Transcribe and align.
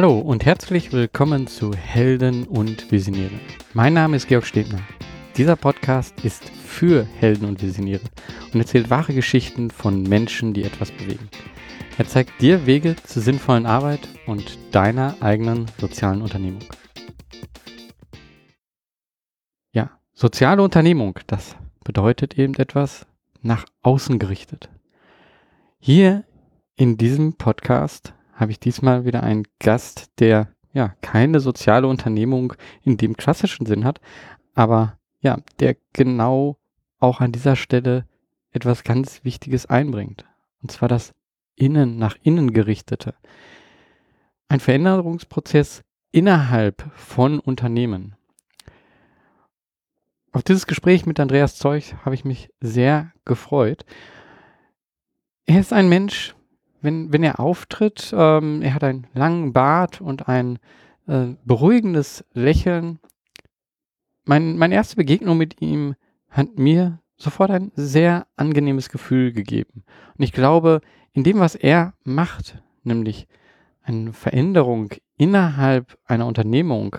Hallo 0.00 0.18
und 0.18 0.46
herzlich 0.46 0.94
willkommen 0.94 1.46
zu 1.46 1.74
Helden 1.74 2.44
und 2.44 2.90
Visionäre. 2.90 3.38
Mein 3.74 3.92
Name 3.92 4.16
ist 4.16 4.28
Georg 4.28 4.46
Stebner. 4.46 4.80
Dieser 5.36 5.56
Podcast 5.56 6.18
ist 6.24 6.48
für 6.48 7.04
Helden 7.04 7.46
und 7.46 7.60
Visionäre 7.60 8.00
und 8.50 8.60
erzählt 8.60 8.88
wahre 8.88 9.12
Geschichten 9.12 9.70
von 9.70 10.02
Menschen, 10.04 10.54
die 10.54 10.64
etwas 10.64 10.90
bewegen. 10.90 11.28
Er 11.98 12.08
zeigt 12.08 12.40
dir 12.40 12.64
Wege 12.64 12.96
zur 13.04 13.20
sinnvollen 13.20 13.66
Arbeit 13.66 14.08
und 14.24 14.56
deiner 14.72 15.16
eigenen 15.20 15.66
sozialen 15.78 16.22
Unternehmung. 16.22 16.64
Ja, 19.74 19.90
soziale 20.14 20.62
Unternehmung, 20.62 21.18
das 21.26 21.56
bedeutet 21.84 22.38
eben 22.38 22.54
etwas 22.54 23.06
nach 23.42 23.66
außen 23.82 24.18
gerichtet. 24.18 24.70
Hier 25.78 26.24
in 26.74 26.96
diesem 26.96 27.34
Podcast 27.34 28.14
habe 28.40 28.52
ich 28.52 28.60
diesmal 28.60 29.04
wieder 29.04 29.22
einen 29.22 29.44
Gast, 29.58 30.10
der 30.18 30.48
ja 30.72 30.94
keine 31.02 31.40
soziale 31.40 31.86
Unternehmung 31.86 32.54
in 32.82 32.96
dem 32.96 33.16
klassischen 33.16 33.66
Sinn 33.66 33.84
hat, 33.84 34.00
aber 34.54 34.98
ja, 35.20 35.38
der 35.58 35.76
genau 35.92 36.56
auch 36.98 37.20
an 37.20 37.32
dieser 37.32 37.56
Stelle 37.56 38.06
etwas 38.52 38.84
ganz 38.84 39.24
Wichtiges 39.24 39.66
einbringt. 39.66 40.24
Und 40.62 40.70
zwar 40.70 40.88
das 40.88 41.14
innen 41.54 41.98
nach 41.98 42.16
innen 42.22 42.52
gerichtete. 42.52 43.14
Ein 44.48 44.60
Veränderungsprozess 44.60 45.82
innerhalb 46.10 46.90
von 46.94 47.38
Unternehmen. 47.38 48.16
Auf 50.32 50.42
dieses 50.42 50.66
Gespräch 50.66 51.06
mit 51.06 51.20
Andreas 51.20 51.56
Zeug 51.56 51.94
habe 52.04 52.14
ich 52.14 52.24
mich 52.24 52.50
sehr 52.60 53.12
gefreut. 53.24 53.84
Er 55.44 55.60
ist 55.60 55.72
ein 55.72 55.88
Mensch, 55.88 56.34
wenn, 56.82 57.12
wenn 57.12 57.22
er 57.22 57.40
auftritt, 57.40 58.12
ähm, 58.16 58.62
er 58.62 58.74
hat 58.74 58.84
einen 58.84 59.06
langen 59.14 59.52
Bart 59.52 60.00
und 60.00 60.28
ein 60.28 60.58
äh, 61.06 61.34
beruhigendes 61.44 62.24
Lächeln. 62.32 62.98
Mein, 64.24 64.56
meine 64.58 64.74
erste 64.74 64.96
Begegnung 64.96 65.36
mit 65.36 65.60
ihm 65.60 65.94
hat 66.28 66.58
mir 66.58 67.00
sofort 67.16 67.50
ein 67.50 67.72
sehr 67.74 68.26
angenehmes 68.36 68.88
Gefühl 68.88 69.32
gegeben. 69.32 69.84
Und 70.16 70.24
ich 70.24 70.32
glaube, 70.32 70.80
in 71.12 71.24
dem, 71.24 71.38
was 71.38 71.54
er 71.54 71.94
macht, 72.04 72.62
nämlich 72.82 73.26
eine 73.82 74.12
Veränderung 74.12 74.90
innerhalb 75.16 75.98
einer 76.06 76.26
Unternehmung 76.26 76.96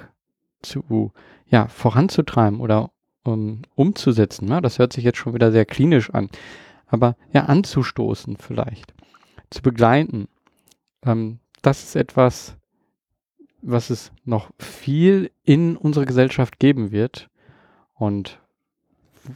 zu, 0.62 1.12
ja, 1.48 1.68
voranzutreiben 1.68 2.60
oder 2.60 2.92
um, 3.24 3.62
umzusetzen, 3.76 4.48
ja, 4.48 4.62
das 4.62 4.80
hört 4.80 4.94
sich 4.94 5.04
jetzt 5.04 5.18
schon 5.18 5.34
wieder 5.34 5.52
sehr 5.52 5.66
klinisch 5.66 6.10
an, 6.12 6.30
aber 6.88 7.16
ja, 7.34 7.46
anzustoßen 7.46 8.38
vielleicht, 8.38 8.94
zu 9.52 9.62
begleiten, 9.62 10.28
ähm, 11.06 11.40
das 11.62 11.84
ist 11.84 11.96
etwas, 11.96 12.58
was 13.62 13.92
es 13.92 14.12
noch 14.26 14.50
viel 14.58 15.32
in 15.44 15.78
unserer 15.78 16.06
Gesellschaft 16.06 16.58
geben 16.58 16.92
wird 16.92 17.30
und 17.94 18.40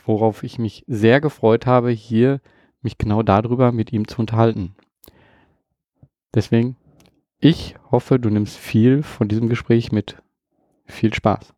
worauf 0.06 0.42
ich 0.42 0.58
mich 0.58 0.84
sehr 0.88 1.22
gefreut 1.22 1.68
habe, 1.68 1.92
hier 1.92 2.42
mich 2.82 2.98
genau 2.98 3.22
darüber 3.22 3.72
mit 3.72 3.94
ihm 3.94 4.08
zu 4.08 4.20
unterhalten. 4.20 4.76
Deswegen, 6.34 6.76
ich 7.40 7.76
hoffe, 7.92 8.20
du 8.20 8.30
nimmst 8.30 8.58
viel 8.58 9.04
von 9.04 9.28
diesem 9.28 9.50
Gespräch 9.50 9.92
mit. 9.92 10.18
Viel 10.86 11.14
Spaß. 11.14 11.54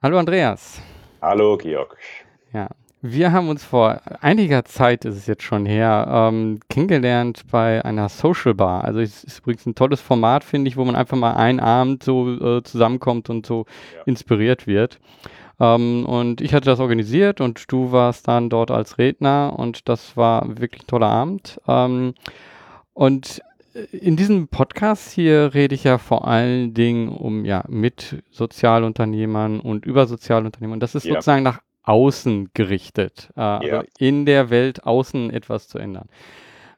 Hallo 0.00 0.18
Andreas. 0.18 0.80
Hallo 1.20 1.56
Georg. 1.56 1.98
Ja, 2.52 2.68
wir 3.00 3.32
haben 3.32 3.48
uns 3.48 3.64
vor 3.64 4.00
einiger 4.20 4.64
Zeit, 4.64 5.04
ist 5.04 5.16
es 5.16 5.26
jetzt 5.26 5.42
schon 5.44 5.66
her, 5.66 6.06
ähm, 6.10 6.60
kennengelernt 6.68 7.44
bei 7.50 7.84
einer 7.84 8.08
Social 8.08 8.54
Bar. 8.54 8.84
Also 8.84 9.00
es 9.00 9.22
ist 9.22 9.38
übrigens 9.40 9.66
ein 9.66 9.74
tolles 9.74 10.00
Format, 10.00 10.42
finde 10.42 10.68
ich, 10.68 10.76
wo 10.76 10.84
man 10.84 10.96
einfach 10.96 11.16
mal 11.16 11.34
einen 11.34 11.60
Abend 11.60 12.02
so 12.02 12.28
äh, 12.28 12.62
zusammenkommt 12.62 13.30
und 13.30 13.46
so 13.46 13.66
ja. 13.94 14.02
inspiriert 14.06 14.66
wird. 14.66 14.98
Ähm, 15.60 16.06
und 16.06 16.40
ich 16.40 16.54
hatte 16.54 16.66
das 16.66 16.80
organisiert 16.80 17.40
und 17.40 17.70
du 17.70 17.92
warst 17.92 18.26
dann 18.26 18.50
dort 18.50 18.70
als 18.70 18.98
Redner 18.98 19.54
und 19.56 19.88
das 19.88 20.16
war 20.16 20.58
wirklich 20.58 20.82
ein 20.82 20.88
toller 20.88 21.08
Abend. 21.08 21.60
Ähm, 21.68 22.14
und 22.94 23.42
in 23.92 24.16
diesem 24.16 24.48
Podcast 24.48 25.12
hier 25.12 25.54
rede 25.54 25.74
ich 25.74 25.84
ja 25.84 25.98
vor 25.98 26.26
allen 26.26 26.74
Dingen 26.74 27.08
um 27.08 27.44
ja 27.44 27.64
mit 27.68 28.24
Sozialunternehmern 28.30 29.60
und 29.60 29.86
über 29.86 30.06
Sozialunternehmer. 30.06 30.78
das 30.78 30.94
ist 30.94 31.04
ja. 31.04 31.14
sozusagen 31.14 31.44
nach 31.44 31.60
außen 31.88 32.50
gerichtet, 32.52 33.30
äh, 33.36 33.40
ja. 33.40 33.56
also 33.56 33.82
in 33.98 34.26
der 34.26 34.50
Welt 34.50 34.84
außen 34.84 35.30
etwas 35.30 35.68
zu 35.68 35.78
ändern. 35.78 36.08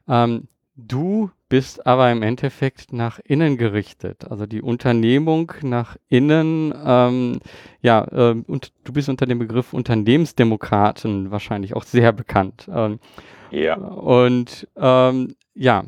Ähm, 0.07 0.47
du 0.75 1.29
bist 1.49 1.85
aber 1.85 2.09
im 2.11 2.23
Endeffekt 2.23 2.93
nach 2.93 3.19
innen 3.25 3.57
gerichtet, 3.57 4.31
also 4.31 4.45
die 4.45 4.61
Unternehmung 4.61 5.51
nach 5.63 5.97
innen. 6.07 6.73
Ähm, 6.85 7.39
ja, 7.81 8.07
äh, 8.09 8.41
und 8.47 8.71
du 8.85 8.93
bist 8.93 9.09
unter 9.09 9.25
dem 9.25 9.39
Begriff 9.39 9.73
Unternehmensdemokraten 9.73 11.29
wahrscheinlich 11.29 11.75
auch 11.75 11.83
sehr 11.83 12.13
bekannt. 12.13 12.69
Ähm, 12.73 12.99
ja. 13.51 13.75
Und 13.75 14.65
ähm, 14.77 15.35
ja, 15.53 15.83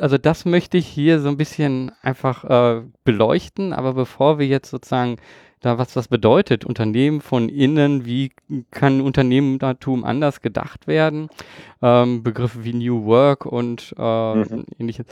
also 0.00 0.16
das 0.16 0.46
möchte 0.46 0.78
ich 0.78 0.86
hier 0.86 1.20
so 1.20 1.28
ein 1.28 1.36
bisschen 1.36 1.92
einfach 2.00 2.44
äh, 2.44 2.82
beleuchten, 3.04 3.74
aber 3.74 3.92
bevor 3.92 4.38
wir 4.38 4.46
jetzt 4.46 4.70
sozusagen 4.70 5.16
da 5.66 5.78
was 5.78 5.92
das 5.92 6.06
bedeutet, 6.06 6.64
Unternehmen 6.64 7.20
von 7.20 7.48
innen, 7.48 8.06
wie 8.06 8.30
kann 8.70 9.00
Unternehmertum 9.00 10.04
anders 10.04 10.40
gedacht 10.40 10.86
werden, 10.86 11.28
ähm, 11.82 12.22
Begriffe 12.22 12.64
wie 12.64 12.72
New 12.72 13.04
Work 13.04 13.46
und 13.46 13.92
äh, 13.98 14.34
mhm. 14.34 14.64
ähnliches. 14.78 15.06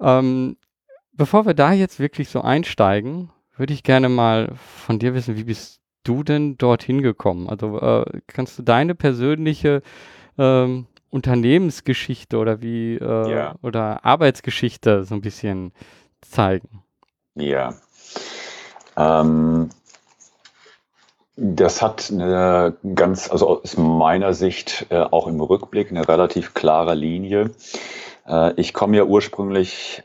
Ähm, 0.00 0.56
bevor 1.12 1.46
wir 1.46 1.54
da 1.54 1.72
jetzt 1.72 1.98
wirklich 1.98 2.28
so 2.28 2.42
einsteigen, 2.42 3.30
würde 3.56 3.72
ich 3.72 3.82
gerne 3.82 4.08
mal 4.08 4.52
von 4.56 5.00
dir 5.00 5.14
wissen, 5.14 5.36
wie 5.36 5.44
bist 5.44 5.80
du 6.04 6.22
denn 6.22 6.56
dorthin 6.56 7.02
gekommen? 7.02 7.48
Also 7.48 7.80
äh, 7.80 8.20
kannst 8.28 8.56
du 8.56 8.62
deine 8.62 8.94
persönliche 8.94 9.82
ähm, 10.38 10.86
Unternehmensgeschichte 11.10 12.38
oder 12.38 12.62
wie 12.62 12.94
äh, 12.94 13.30
ja. 13.32 13.54
oder 13.62 14.04
Arbeitsgeschichte 14.04 15.02
so 15.02 15.16
ein 15.16 15.22
bisschen 15.22 15.72
zeigen? 16.20 16.84
Ja. 17.34 17.74
Ähm, 18.96 19.70
das 21.40 21.82
hat 21.82 22.10
eine 22.10 22.76
ganz, 22.96 23.30
also 23.30 23.60
aus 23.60 23.76
meiner 23.76 24.34
Sicht 24.34 24.86
äh, 24.90 24.98
auch 24.98 25.28
im 25.28 25.40
Rückblick 25.40 25.90
eine 25.90 26.08
relativ 26.08 26.52
klare 26.52 26.96
Linie. 26.96 27.52
Äh, 28.26 28.54
ich 28.56 28.74
komme 28.74 28.96
ja 28.96 29.04
ursprünglich 29.04 30.02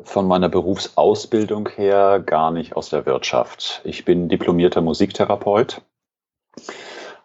von 0.00 0.28
meiner 0.28 0.48
Berufsausbildung 0.48 1.68
her 1.70 2.22
gar 2.24 2.52
nicht 2.52 2.76
aus 2.76 2.88
der 2.88 3.04
Wirtschaft. 3.04 3.80
Ich 3.82 4.04
bin 4.04 4.28
diplomierter 4.28 4.80
Musiktherapeut 4.80 5.82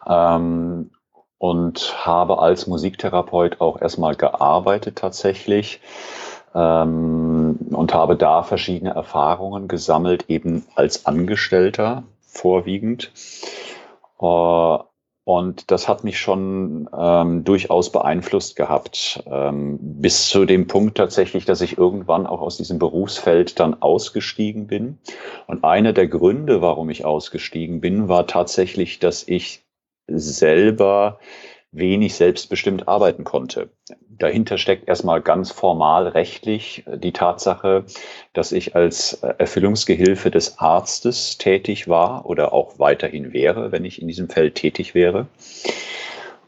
ähm, 0.08 0.90
und 1.38 2.04
habe 2.04 2.40
als 2.40 2.66
Musiktherapeut 2.66 3.60
auch 3.60 3.80
erstmal 3.80 4.16
gearbeitet 4.16 4.98
tatsächlich 4.98 5.80
ähm, 6.52 7.60
und 7.70 7.94
habe 7.94 8.16
da 8.16 8.42
verschiedene 8.42 8.90
Erfahrungen 8.90 9.68
gesammelt, 9.68 10.24
eben 10.28 10.66
als 10.74 11.06
Angestellter 11.06 12.02
vorwiegend. 12.32 13.12
Äh, 14.20 14.78
und 15.24 15.70
das 15.70 15.86
hat 15.86 16.02
mich 16.02 16.18
schon 16.18 16.88
ähm, 16.96 17.44
durchaus 17.44 17.92
beeinflusst 17.92 18.56
gehabt, 18.56 19.22
ähm, 19.26 19.78
bis 19.80 20.28
zu 20.28 20.44
dem 20.46 20.66
Punkt 20.66 20.96
tatsächlich, 20.96 21.44
dass 21.44 21.60
ich 21.60 21.78
irgendwann 21.78 22.26
auch 22.26 22.40
aus 22.40 22.56
diesem 22.56 22.80
Berufsfeld 22.80 23.60
dann 23.60 23.80
ausgestiegen 23.80 24.66
bin. 24.66 24.98
Und 25.46 25.62
einer 25.62 25.92
der 25.92 26.08
Gründe, 26.08 26.60
warum 26.60 26.90
ich 26.90 27.04
ausgestiegen 27.04 27.80
bin, 27.80 28.08
war 28.08 28.26
tatsächlich, 28.26 28.98
dass 28.98 29.26
ich 29.28 29.62
selber 30.08 31.20
wenig 31.72 32.14
selbstbestimmt 32.14 32.86
arbeiten 32.86 33.24
konnte. 33.24 33.70
Dahinter 34.08 34.58
steckt 34.58 34.88
erstmal 34.88 35.22
ganz 35.22 35.50
formal 35.50 36.06
rechtlich 36.06 36.84
äh, 36.86 36.98
die 36.98 37.12
Tatsache, 37.12 37.84
dass 38.34 38.52
ich 38.52 38.76
als 38.76 39.14
äh, 39.14 39.34
Erfüllungsgehilfe 39.38 40.30
des 40.30 40.58
Arztes 40.58 41.38
tätig 41.38 41.88
war 41.88 42.26
oder 42.26 42.52
auch 42.52 42.78
weiterhin 42.78 43.32
wäre, 43.32 43.72
wenn 43.72 43.84
ich 43.84 44.00
in 44.00 44.08
diesem 44.08 44.28
Feld 44.28 44.54
tätig 44.54 44.94
wäre. 44.94 45.26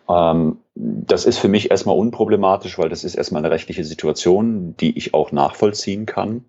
Ähm, 0.08 0.58
das 0.74 1.24
ist 1.24 1.38
für 1.38 1.48
mich 1.48 1.70
erstmal 1.70 1.96
unproblematisch, 1.96 2.78
weil 2.78 2.88
das 2.88 3.04
ist 3.04 3.14
erstmal 3.14 3.42
eine 3.42 3.52
rechtliche 3.52 3.84
Situation, 3.84 4.76
die 4.78 4.96
ich 4.98 5.14
auch 5.14 5.32
nachvollziehen 5.32 6.04
kann. 6.04 6.44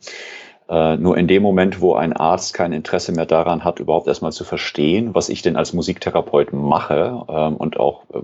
Äh, 0.67 0.97
nur 0.97 1.17
in 1.17 1.27
dem 1.27 1.43
Moment, 1.43 1.79
wo 1.79 1.93
ein 1.93 2.13
Arzt 2.13 2.53
kein 2.53 2.73
Interesse 2.73 3.11
mehr 3.11 3.27
daran 3.27 3.63
hat, 3.63 3.79
überhaupt 3.79 4.07
erstmal 4.07 4.31
zu 4.31 4.43
verstehen, 4.43 5.13
was 5.13 5.29
ich 5.29 5.41
denn 5.41 5.55
als 5.55 5.73
Musiktherapeut 5.73 6.53
mache 6.53 7.23
ähm, 7.29 7.55
und 7.57 7.79
auch 7.79 8.03
ähm, 8.13 8.23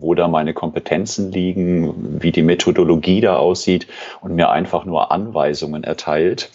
wo 0.00 0.14
da 0.14 0.28
meine 0.28 0.54
Kompetenzen 0.54 1.32
liegen, 1.32 2.22
wie 2.22 2.32
die 2.32 2.42
Methodologie 2.42 3.20
da 3.20 3.36
aussieht 3.36 3.88
und 4.20 4.34
mir 4.34 4.50
einfach 4.50 4.84
nur 4.84 5.10
Anweisungen 5.10 5.84
erteilt, 5.84 6.50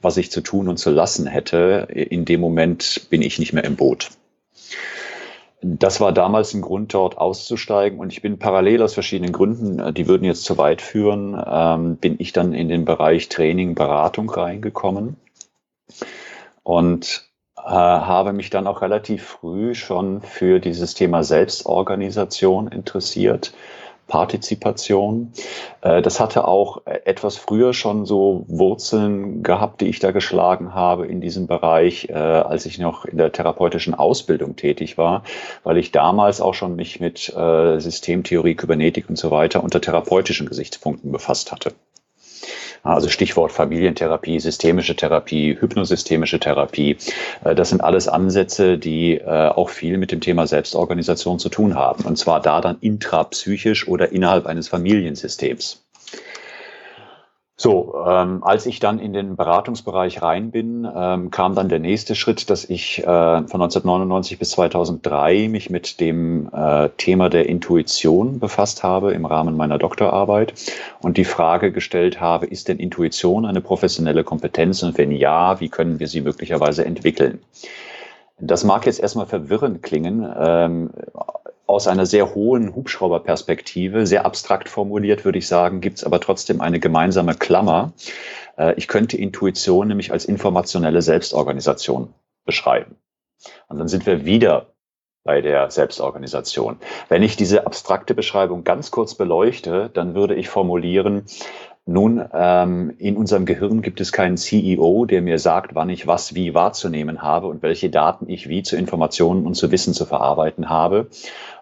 was 0.00 0.16
ich 0.16 0.30
zu 0.30 0.40
tun 0.40 0.68
und 0.68 0.76
zu 0.76 0.90
lassen 0.90 1.26
hätte, 1.26 1.88
in 1.90 2.24
dem 2.24 2.40
Moment 2.40 3.06
bin 3.10 3.22
ich 3.22 3.38
nicht 3.38 3.52
mehr 3.52 3.64
im 3.64 3.76
Boot. 3.76 4.10
Das 5.64 6.00
war 6.00 6.12
damals 6.12 6.52
ein 6.52 6.60
Grund, 6.60 6.92
dort 6.92 7.16
auszusteigen. 7.16 7.98
Und 7.98 8.12
ich 8.12 8.20
bin 8.20 8.38
parallel 8.38 8.82
aus 8.82 8.94
verschiedenen 8.94 9.32
Gründen, 9.32 9.78
äh, 9.78 9.92
die 9.92 10.06
würden 10.06 10.24
jetzt 10.24 10.44
zu 10.44 10.58
weit 10.58 10.82
führen, 10.82 11.42
ähm, 11.46 11.96
bin 11.96 12.16
ich 12.18 12.32
dann 12.32 12.52
in 12.52 12.68
den 12.68 12.84
Bereich 12.84 13.28
Training, 13.28 13.74
Beratung 13.74 14.28
reingekommen 14.28 15.16
und 16.62 17.28
äh, 17.56 17.62
habe 17.62 18.34
mich 18.34 18.50
dann 18.50 18.66
auch 18.66 18.82
relativ 18.82 19.24
früh 19.24 19.74
schon 19.74 20.20
für 20.20 20.60
dieses 20.60 20.94
Thema 20.94 21.24
Selbstorganisation 21.24 22.68
interessiert 22.68 23.54
Partizipation. 24.06 25.32
Äh, 25.80 26.02
das 26.02 26.20
hatte 26.20 26.46
auch 26.46 26.82
etwas 26.86 27.36
früher 27.36 27.74
schon 27.74 28.06
so 28.06 28.44
Wurzeln 28.48 29.42
gehabt, 29.42 29.80
die 29.80 29.86
ich 29.86 29.98
da 29.98 30.10
geschlagen 30.10 30.74
habe 30.74 31.06
in 31.06 31.20
diesem 31.20 31.46
Bereich, 31.46 32.08
äh, 32.08 32.12
als 32.14 32.66
ich 32.66 32.78
noch 32.78 33.04
in 33.04 33.18
der 33.18 33.32
therapeutischen 33.32 33.94
Ausbildung 33.94 34.56
tätig 34.56 34.98
war, 34.98 35.22
weil 35.62 35.78
ich 35.78 35.92
damals 35.92 36.40
auch 36.40 36.54
schon 36.54 36.76
mich 36.76 37.00
mit 37.00 37.34
äh, 37.34 37.80
Systemtheorie, 37.80 38.54
Kybernetik 38.54 39.08
und 39.08 39.16
so 39.16 39.30
weiter 39.30 39.62
unter 39.64 39.80
therapeutischen 39.80 40.48
Gesichtspunkten 40.48 41.12
befasst 41.12 41.52
hatte. 41.52 41.72
Also 42.84 43.08
Stichwort 43.08 43.50
Familientherapie, 43.50 44.38
systemische 44.38 44.94
Therapie, 44.94 45.56
hypnosystemische 45.58 46.38
Therapie. 46.38 46.98
Äh, 47.42 47.54
das 47.54 47.70
sind 47.70 47.80
alles 47.80 48.08
Ansätze, 48.08 48.78
die 48.78 49.14
äh, 49.14 49.48
auch 49.48 49.70
viel 49.70 49.96
mit 49.98 50.12
dem 50.12 50.20
Thema 50.20 50.46
Selbstorganisation 50.46 51.38
zu 51.38 51.48
tun 51.48 51.74
haben. 51.74 52.04
Und 52.04 52.16
zwar 52.18 52.40
da 52.40 52.60
dann 52.60 52.76
intrapsychisch 52.80 53.88
oder 53.88 54.12
innerhalb 54.12 54.46
eines 54.46 54.68
Familiensystems. 54.68 55.83
So, 57.56 57.94
ähm, 58.04 58.42
als 58.42 58.66
ich 58.66 58.80
dann 58.80 58.98
in 58.98 59.12
den 59.12 59.36
Beratungsbereich 59.36 60.22
rein 60.22 60.50
bin, 60.50 60.88
ähm, 60.92 61.30
kam 61.30 61.54
dann 61.54 61.68
der 61.68 61.78
nächste 61.78 62.16
Schritt, 62.16 62.50
dass 62.50 62.68
ich 62.68 62.98
äh, 62.98 63.04
von 63.04 63.62
1999 63.62 64.40
bis 64.40 64.50
2003 64.50 65.46
mich 65.48 65.70
mit 65.70 66.00
dem 66.00 66.50
äh, 66.52 66.88
Thema 66.96 67.30
der 67.30 67.48
Intuition 67.48 68.40
befasst 68.40 68.82
habe 68.82 69.12
im 69.12 69.24
Rahmen 69.24 69.56
meiner 69.56 69.78
Doktorarbeit 69.78 70.54
und 71.00 71.16
die 71.16 71.24
Frage 71.24 71.70
gestellt 71.70 72.20
habe, 72.20 72.46
ist 72.46 72.66
denn 72.66 72.78
Intuition 72.78 73.46
eine 73.46 73.60
professionelle 73.60 74.24
Kompetenz 74.24 74.82
und 74.82 74.98
wenn 74.98 75.12
ja, 75.12 75.60
wie 75.60 75.68
können 75.68 76.00
wir 76.00 76.08
sie 76.08 76.22
möglicherweise 76.22 76.84
entwickeln? 76.84 77.40
Das 78.40 78.64
mag 78.64 78.84
jetzt 78.84 78.98
erstmal 78.98 79.26
verwirrend 79.26 79.80
klingen. 79.80 80.28
Ähm, 80.36 80.90
aus 81.66 81.86
einer 81.86 82.06
sehr 82.06 82.34
hohen 82.34 82.74
Hubschrauberperspektive, 82.74 84.06
sehr 84.06 84.26
abstrakt 84.26 84.68
formuliert, 84.68 85.24
würde 85.24 85.38
ich 85.38 85.46
sagen, 85.46 85.80
gibt 85.80 85.98
es 85.98 86.04
aber 86.04 86.20
trotzdem 86.20 86.60
eine 86.60 86.80
gemeinsame 86.80 87.34
Klammer. 87.34 87.92
Äh, 88.58 88.74
ich 88.76 88.88
könnte 88.88 89.16
Intuition 89.16 89.88
nämlich 89.88 90.12
als 90.12 90.24
informationelle 90.24 91.02
Selbstorganisation 91.02 92.12
beschreiben. 92.44 92.96
Und 93.68 93.78
dann 93.78 93.88
sind 93.88 94.06
wir 94.06 94.24
wieder 94.24 94.74
bei 95.24 95.40
der 95.40 95.70
Selbstorganisation. 95.70 96.76
Wenn 97.08 97.22
ich 97.22 97.36
diese 97.36 97.66
abstrakte 97.66 98.14
Beschreibung 98.14 98.62
ganz 98.62 98.90
kurz 98.90 99.14
beleuchte, 99.14 99.90
dann 99.92 100.14
würde 100.14 100.34
ich 100.34 100.50
formulieren, 100.50 101.24
nun, 101.86 102.24
ähm, 102.32 102.94
in 102.98 103.16
unserem 103.16 103.44
Gehirn 103.44 103.82
gibt 103.82 104.00
es 104.00 104.10
keinen 104.10 104.38
CEO, 104.38 105.04
der 105.04 105.20
mir 105.20 105.38
sagt, 105.38 105.74
wann 105.74 105.90
ich 105.90 106.06
was 106.06 106.34
wie 106.34 106.54
wahrzunehmen 106.54 107.20
habe 107.20 107.46
und 107.46 107.62
welche 107.62 107.90
Daten 107.90 108.28
ich 108.30 108.48
wie 108.48 108.62
zu 108.62 108.76
Informationen 108.76 109.44
und 109.44 109.54
zu 109.54 109.70
Wissen 109.70 109.92
zu 109.92 110.06
verarbeiten 110.06 110.70
habe 110.70 111.08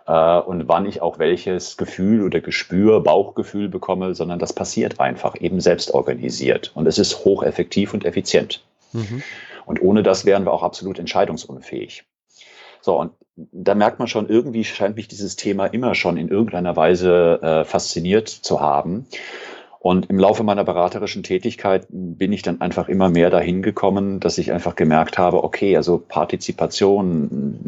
äh, 0.07 0.39
und 0.39 0.69
wann 0.69 0.87
ich 0.87 1.03
auch 1.03 1.19
welches 1.19 1.77
Gefühl 1.77 2.23
oder 2.23 2.41
Gespür, 2.41 3.03
Bauchgefühl 3.03 3.69
bekomme, 3.69 4.15
sondern 4.15 4.39
das 4.39 4.53
passiert 4.53 5.01
einfach, 5.01 5.35
eben 5.41 5.61
selbst 5.61 5.93
organisiert. 5.93 6.71
Und 6.77 6.87
es 6.87 6.99
ist 6.99 7.25
hocheffektiv 7.25 7.93
und 7.93 8.05
effizient. 8.05 8.65
Mhm. 8.93 9.25
Und 9.67 9.83
ohne 9.83 10.05
das 10.05 10.25
wären 10.25 10.45
wir 10.45 10.53
auch 10.53 10.63
absolut 10.63 11.01
entscheidungsunfähig. 11.01 12.05
So, 12.81 12.99
und 12.99 13.13
da 13.35 13.75
merkt 13.75 13.99
man 13.99 14.09
schon, 14.09 14.29
irgendwie 14.29 14.65
scheint 14.65 14.97
mich 14.97 15.09
dieses 15.09 15.35
Thema 15.35 15.67
immer 15.67 15.97
schon 15.97 16.17
in 16.17 16.29
irgendeiner 16.29 16.77
Weise 16.77 17.41
äh, 17.43 17.65
fasziniert 17.65 18.29
zu 18.29 18.61
haben. 18.61 19.07
Und 19.83 20.09
im 20.11 20.19
Laufe 20.21 20.45
meiner 20.45 20.63
beraterischen 20.63 21.25
Tätigkeit 21.25 21.89
bin 21.91 22.33
ich 22.33 22.43
dann 22.43 22.61
einfach 22.61 22.89
immer 22.89 23.09
mehr 23.09 23.31
dahin 23.31 23.63
gekommen, 23.63 24.21
dass 24.21 24.39
ich 24.39 24.53
einfach 24.53 24.77
gemerkt 24.77 25.19
habe, 25.19 25.43
okay, 25.43 25.77
also 25.77 25.99
Partizipation, 25.99 27.59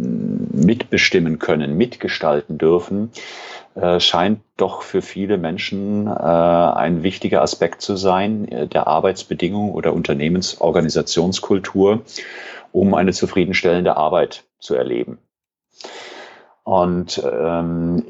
mitbestimmen 0.52 1.40
können, 1.40 1.76
mitgestalten 1.76 2.56
dürfen, 2.56 3.10
äh, 3.74 3.98
scheint 3.98 4.42
doch 4.56 4.82
für 4.82 5.02
viele 5.02 5.38
Menschen 5.38 6.06
äh, 6.06 6.12
ein 6.12 7.02
wichtiger 7.02 7.42
Aspekt 7.42 7.82
zu 7.82 7.96
sein 7.96 8.46
äh, 8.46 8.68
der 8.68 8.86
Arbeitsbedingungen 8.86 9.72
oder 9.72 9.92
Unternehmensorganisationskultur, 9.92 12.02
um 12.70 12.94
eine 12.94 13.12
zufriedenstellende 13.12 13.96
Arbeit 13.96 14.44
zu 14.60 14.76
erleben. 14.76 15.18
Und 16.62 17.20
ähm, 17.28 18.04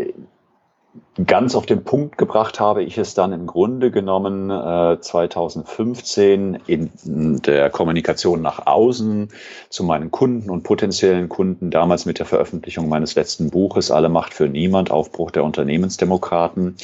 ganz 1.26 1.54
auf 1.54 1.66
den 1.66 1.84
Punkt 1.84 2.18
gebracht 2.18 2.60
habe 2.60 2.82
ich 2.82 2.98
es 2.98 3.14
dann 3.14 3.32
im 3.32 3.46
Grunde 3.46 3.90
genommen 3.90 4.50
äh, 4.50 5.00
2015 5.00 6.58
in 6.66 6.90
der 7.04 7.70
Kommunikation 7.70 8.42
nach 8.42 8.66
außen 8.66 9.28
zu 9.70 9.84
meinen 9.84 10.10
Kunden 10.10 10.50
und 10.50 10.62
potenziellen 10.62 11.28
Kunden, 11.28 11.70
damals 11.70 12.04
mit 12.04 12.18
der 12.18 12.26
Veröffentlichung 12.26 12.88
meines 12.88 13.14
letzten 13.14 13.50
Buches 13.50 13.90
Alle 13.90 14.08
Macht 14.08 14.34
für 14.34 14.48
Niemand, 14.48 14.90
Aufbruch 14.90 15.30
der 15.30 15.44
Unternehmensdemokraten, 15.44 16.76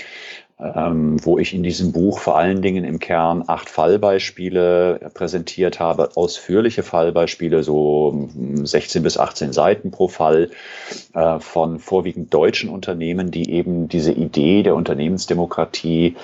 ähm, 0.61 1.25
wo 1.25 1.39
ich 1.39 1.55
in 1.55 1.63
diesem 1.63 1.93
Buch 1.93 2.19
vor 2.19 2.37
allen 2.37 2.61
Dingen 2.61 2.85
im 2.85 2.99
Kern 2.99 3.45
acht 3.47 3.71
Fallbeispiele 3.71 5.11
präsentiert 5.15 5.81
habe, 5.81 6.11
ausführliche 6.17 6.83
Fallbeispiele, 6.83 7.63
so 7.63 8.29
16 8.63 9.03
bis 9.03 9.17
18 9.17 9.53
Seiten 9.53 9.91
pro 9.91 10.09
Fall 10.09 10.51
äh, 11.15 11.39
von 11.41 11.79
vorwiegend 11.79 12.35
deutschen 12.35 12.69
Unternehmen, 12.69 13.31
die 13.31 13.51
eben 13.51 13.89
diese 13.89 14.13
Idee 14.13 14.63
der 14.63 14.75
Unternehmensdemokratie 14.75 16.17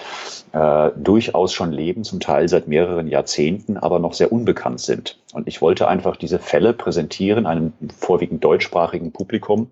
äh, 0.52 0.90
durchaus 0.96 1.52
schon 1.54 1.72
leben, 1.72 2.04
zum 2.04 2.20
Teil 2.20 2.48
seit 2.48 2.68
mehreren 2.68 3.08
Jahrzehnten, 3.08 3.76
aber 3.78 3.98
noch 3.98 4.12
sehr 4.12 4.32
unbekannt 4.32 4.80
sind. 4.80 5.18
Und 5.32 5.48
ich 5.48 5.62
wollte 5.62 5.88
einfach 5.88 6.16
diese 6.16 6.38
Fälle 6.38 6.72
präsentieren, 6.72 7.46
einem 7.46 7.72
vorwiegend 7.98 8.44
deutschsprachigen 8.44 9.12
Publikum 9.12 9.68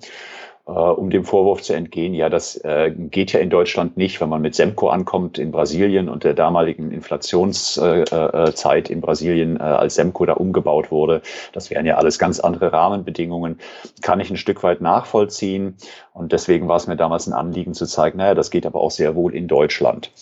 äh, 0.67 0.71
um 0.71 1.11
dem 1.11 1.25
Vorwurf 1.25 1.63
zu 1.63 1.75
entgehen, 1.75 2.15
ja, 2.15 2.31
das 2.31 2.57
äh, 2.57 2.91
geht 2.91 3.33
ja 3.33 3.41
in 3.41 3.51
Deutschland 3.51 3.97
nicht, 3.97 4.21
wenn 4.21 4.31
man 4.31 4.41
mit 4.41 4.55
Semco 4.55 4.89
ankommt 4.89 5.39
in 5.39 5.53
Brasilien 5.53 6.09
und 6.09 6.25
der 6.25 6.33
damaligen 6.33 6.91
Inflationszeit 6.91 8.11
äh, 8.11 8.91
äh 8.91 8.93
in 8.93 9.01
Brasilien, 9.01 9.59
äh, 9.59 9.63
als 9.63 9.97
Semco 9.97 10.25
da 10.25 10.33
umgebaut 10.33 10.91
wurde. 10.91 11.21
Das 11.53 11.71
wären 11.71 11.85
ja 11.85 11.97
alles 11.97 12.19
ganz 12.19 12.41
andere 12.41 12.73
Rahmenbedingungen. 12.73 13.59
Kann 14.01 14.21
ich 14.21 14.31
ein 14.31 14.39
Stück 14.39 14.63
weit 14.63 14.81
nachvollziehen. 14.81 15.77
Und 16.13 16.33
deswegen 16.33 16.67
war 16.69 16.77
es 16.77 16.87
mir 16.87 16.97
damals 16.97 17.27
ein 17.27 17.35
Anliegen 17.35 17.75
zu 17.75 17.87
zeigen, 17.87 18.19
naja, 18.19 18.35
das 18.35 18.51
geht 18.51 18.65
aber 18.65 18.81
auch 18.81 18.91
sehr 18.91 19.15
wohl 19.15 19.35
in 19.35 19.49
Deutschland. 19.49 20.13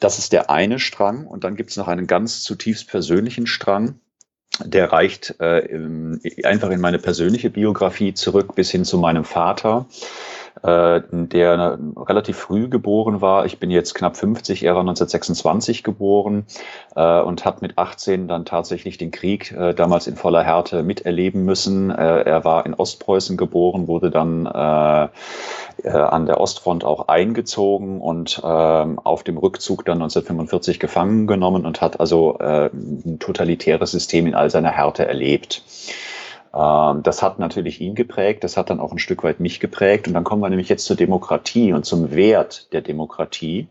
Das 0.00 0.18
ist 0.18 0.32
der 0.32 0.50
eine 0.50 0.80
Strang. 0.80 1.26
Und 1.26 1.44
dann 1.44 1.56
gibt 1.56 1.70
es 1.70 1.76
noch 1.76 1.88
einen 1.88 2.06
ganz 2.06 2.42
zutiefst 2.42 2.88
persönlichen 2.88 3.46
Strang 3.46 4.00
der 4.60 4.92
reicht 4.92 5.34
äh, 5.40 5.62
einfach 6.44 6.70
in 6.70 6.80
meine 6.80 6.98
persönliche 6.98 7.50
Biografie 7.50 8.14
zurück 8.14 8.54
bis 8.54 8.70
hin 8.70 8.84
zu 8.84 8.98
meinem 8.98 9.24
Vater, 9.24 9.86
äh, 10.62 11.00
der 11.10 11.78
relativ 11.96 12.36
früh 12.36 12.68
geboren 12.68 13.20
war. 13.20 13.46
Ich 13.46 13.58
bin 13.58 13.70
jetzt 13.70 13.94
knapp 13.94 14.16
50, 14.16 14.64
er 14.64 14.74
war 14.74 14.80
1926 14.80 15.82
geboren 15.82 16.44
äh, 16.94 17.20
und 17.20 17.44
hat 17.44 17.62
mit 17.62 17.78
18 17.78 18.28
dann 18.28 18.44
tatsächlich 18.44 18.98
den 18.98 19.10
Krieg 19.10 19.52
äh, 19.52 19.74
damals 19.74 20.06
in 20.06 20.16
voller 20.16 20.42
Härte 20.42 20.82
miterleben 20.82 21.44
müssen. 21.44 21.90
Äh, 21.90 22.22
er 22.22 22.44
war 22.44 22.66
in 22.66 22.74
Ostpreußen 22.74 23.36
geboren, 23.36 23.88
wurde 23.88 24.10
dann 24.10 24.46
äh, 24.46 25.08
an 25.88 26.26
der 26.26 26.40
Ostfront 26.40 26.84
auch 26.84 27.08
eingezogen 27.08 28.00
und 28.00 28.40
ähm, 28.44 28.98
auf 28.98 29.24
dem 29.24 29.38
Rückzug 29.38 29.84
dann 29.84 29.98
1945 30.02 30.78
gefangen 30.78 31.26
genommen 31.26 31.66
und 31.66 31.80
hat 31.80 31.98
also 31.98 32.38
ein 32.38 33.18
totalitäres 33.18 33.90
System 33.90 34.26
in 34.26 34.34
all 34.34 34.50
seiner 34.50 34.70
Härte 34.70 35.06
erlebt. 35.06 35.62
Ähm, 36.54 37.02
das 37.02 37.22
hat 37.22 37.38
natürlich 37.38 37.80
ihn 37.80 37.94
geprägt, 37.94 38.44
das 38.44 38.56
hat 38.56 38.70
dann 38.70 38.80
auch 38.80 38.92
ein 38.92 38.98
Stück 38.98 39.24
weit 39.24 39.40
mich 39.40 39.60
geprägt. 39.60 40.06
Und 40.06 40.14
dann 40.14 40.24
kommen 40.24 40.42
wir 40.42 40.50
nämlich 40.50 40.68
jetzt 40.68 40.84
zur 40.84 40.96
Demokratie 40.96 41.72
und 41.72 41.84
zum 41.84 42.12
Wert 42.12 42.72
der 42.72 42.82
Demokratie. 42.82 43.68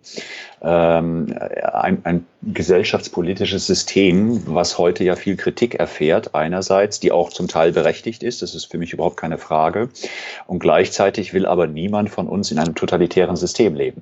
Ähm, 0.64 1.36
ein, 1.74 2.02
ein 2.04 2.26
gesellschaftspolitisches 2.42 3.68
System, 3.68 4.44
was 4.48 4.78
heute 4.78 5.04
ja 5.04 5.16
viel 5.16 5.36
Kritik 5.36 5.76
erfährt, 5.76 6.34
einerseits, 6.34 7.00
die 7.00 7.12
auch 7.12 7.30
zum 7.30 7.48
Teil 7.48 7.72
berechtigt 7.72 8.24
ist, 8.24 8.42
das 8.42 8.56
ist 8.56 8.66
für 8.66 8.78
mich 8.78 8.94
überhaupt 8.94 9.18
keine 9.18 9.38
Frage. 9.38 9.90
Und 10.48 10.60
gleichzeitig 10.60 11.34
will 11.34 11.46
aber 11.46 11.68
niemand 11.68 12.10
von 12.10 12.28
uns 12.28 12.52
in 12.52 12.60
einem 12.60 12.76
totalitären 12.76 13.36
System 13.36 13.76
leben. 13.76 14.02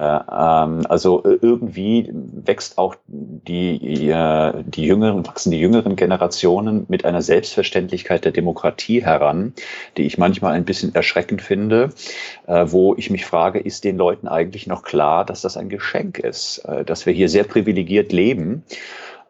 Äh, 0.00 0.20
ähm, 0.32 0.86
also 0.88 1.22
äh, 1.24 1.38
irgendwie 1.42 2.08
wächst 2.10 2.78
auch 2.78 2.94
die, 3.06 3.78
die 3.78 4.84
jüngeren, 4.84 5.26
wachsen 5.26 5.50
die 5.50 5.60
jüngeren 5.60 5.94
Generationen 5.94 6.86
mit 6.88 7.04
einer 7.04 7.20
Selbstverständlichkeit 7.20 8.24
der 8.24 8.32
Demokratie 8.32 9.04
heran, 9.04 9.52
die 9.98 10.06
ich 10.06 10.16
manchmal 10.16 10.54
ein 10.54 10.64
bisschen 10.64 10.94
erschreckend 10.94 11.42
finde, 11.42 11.90
äh, 12.46 12.64
wo 12.68 12.94
ich 12.96 13.10
mich 13.10 13.26
frage, 13.26 13.58
ist 13.58 13.84
den 13.84 13.98
Leuten 13.98 14.26
eigentlich 14.26 14.66
noch 14.66 14.84
klar, 14.84 15.26
dass 15.26 15.42
das 15.42 15.58
ein 15.58 15.68
Geschenk 15.68 16.18
ist, 16.18 16.66
dass 16.86 17.04
wir 17.04 17.12
hier 17.12 17.28
sehr 17.28 17.44
privilegiert 17.44 18.10
leben? 18.12 18.64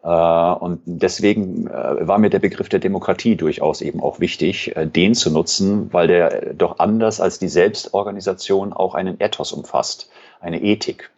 Äh, 0.03 0.07
und 0.07 0.81
deswegen 0.85 1.67
äh, 1.67 2.07
war 2.07 2.17
mir 2.17 2.29
der 2.29 2.39
Begriff 2.39 2.69
der 2.69 2.79
Demokratie 2.79 3.35
durchaus 3.35 3.81
eben 3.81 4.01
auch 4.01 4.19
wichtig, 4.19 4.75
äh, 4.75 4.87
den 4.87 5.13
zu 5.13 5.31
nutzen, 5.31 5.93
weil 5.93 6.07
der 6.07 6.53
doch 6.53 6.79
anders 6.79 7.21
als 7.21 7.39
die 7.39 7.49
Selbstorganisation 7.49 8.73
auch 8.73 8.95
einen 8.95 9.19
Ethos 9.19 9.51
umfasst, 9.51 10.09
eine 10.41 10.61
Ethik. 10.61 11.11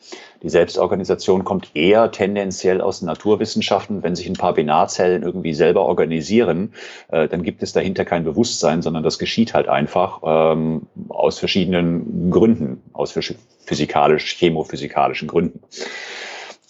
Die 0.44 0.50
Selbstorganisation 0.50 1.44
kommt 1.44 1.72
eher 1.74 2.12
tendenziell 2.12 2.82
aus 2.82 3.00
den 3.00 3.06
Naturwissenschaften. 3.06 4.04
Wenn 4.04 4.16
sich 4.16 4.28
ein 4.28 4.34
paar 4.34 4.54
Binarzellen 4.54 5.24
irgendwie 5.24 5.54
selber 5.54 5.86
organisieren, 5.86 6.74
dann 7.08 7.44
gibt 7.44 7.64
es 7.64 7.72
dahinter 7.72 8.04
kein 8.04 8.26
Bewusstsein, 8.26 8.82
sondern 8.82 9.04
das 9.04 9.20
geschieht 9.20 9.54
halt 9.54 9.70
einfach 9.70 10.20
ähm, 10.26 10.88
aus 11.08 11.40
verschiedenen 11.40 12.30
Gründen, 12.30 12.84
aus 12.92 13.18
physikalisch, 13.66 14.36
chemophysikalischen 14.36 15.30
Gründen. 15.30 15.62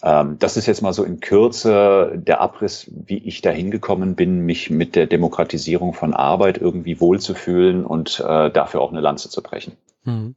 Ähm, 0.03 0.37
das 0.37 0.57
ist 0.57 0.65
jetzt 0.65 0.81
mal 0.81 0.93
so 0.93 1.03
in 1.03 1.21
Kürze 1.21 2.11
der 2.15 2.41
Abriss, 2.41 2.91
wie 2.91 3.19
ich 3.19 3.41
da 3.41 3.51
hingekommen 3.51 4.15
bin, 4.15 4.45
mich 4.45 4.69
mit 4.69 4.95
der 4.95 5.07
Demokratisierung 5.07 5.93
von 5.93 6.13
Arbeit 6.13 6.57
irgendwie 6.57 6.99
wohlzufühlen 6.99 7.85
und 7.85 8.19
äh, 8.19 8.51
dafür 8.51 8.81
auch 8.81 8.91
eine 8.91 9.01
Lanze 9.01 9.29
zu 9.29 9.41
brechen. 9.41 9.77
Mhm. 10.03 10.35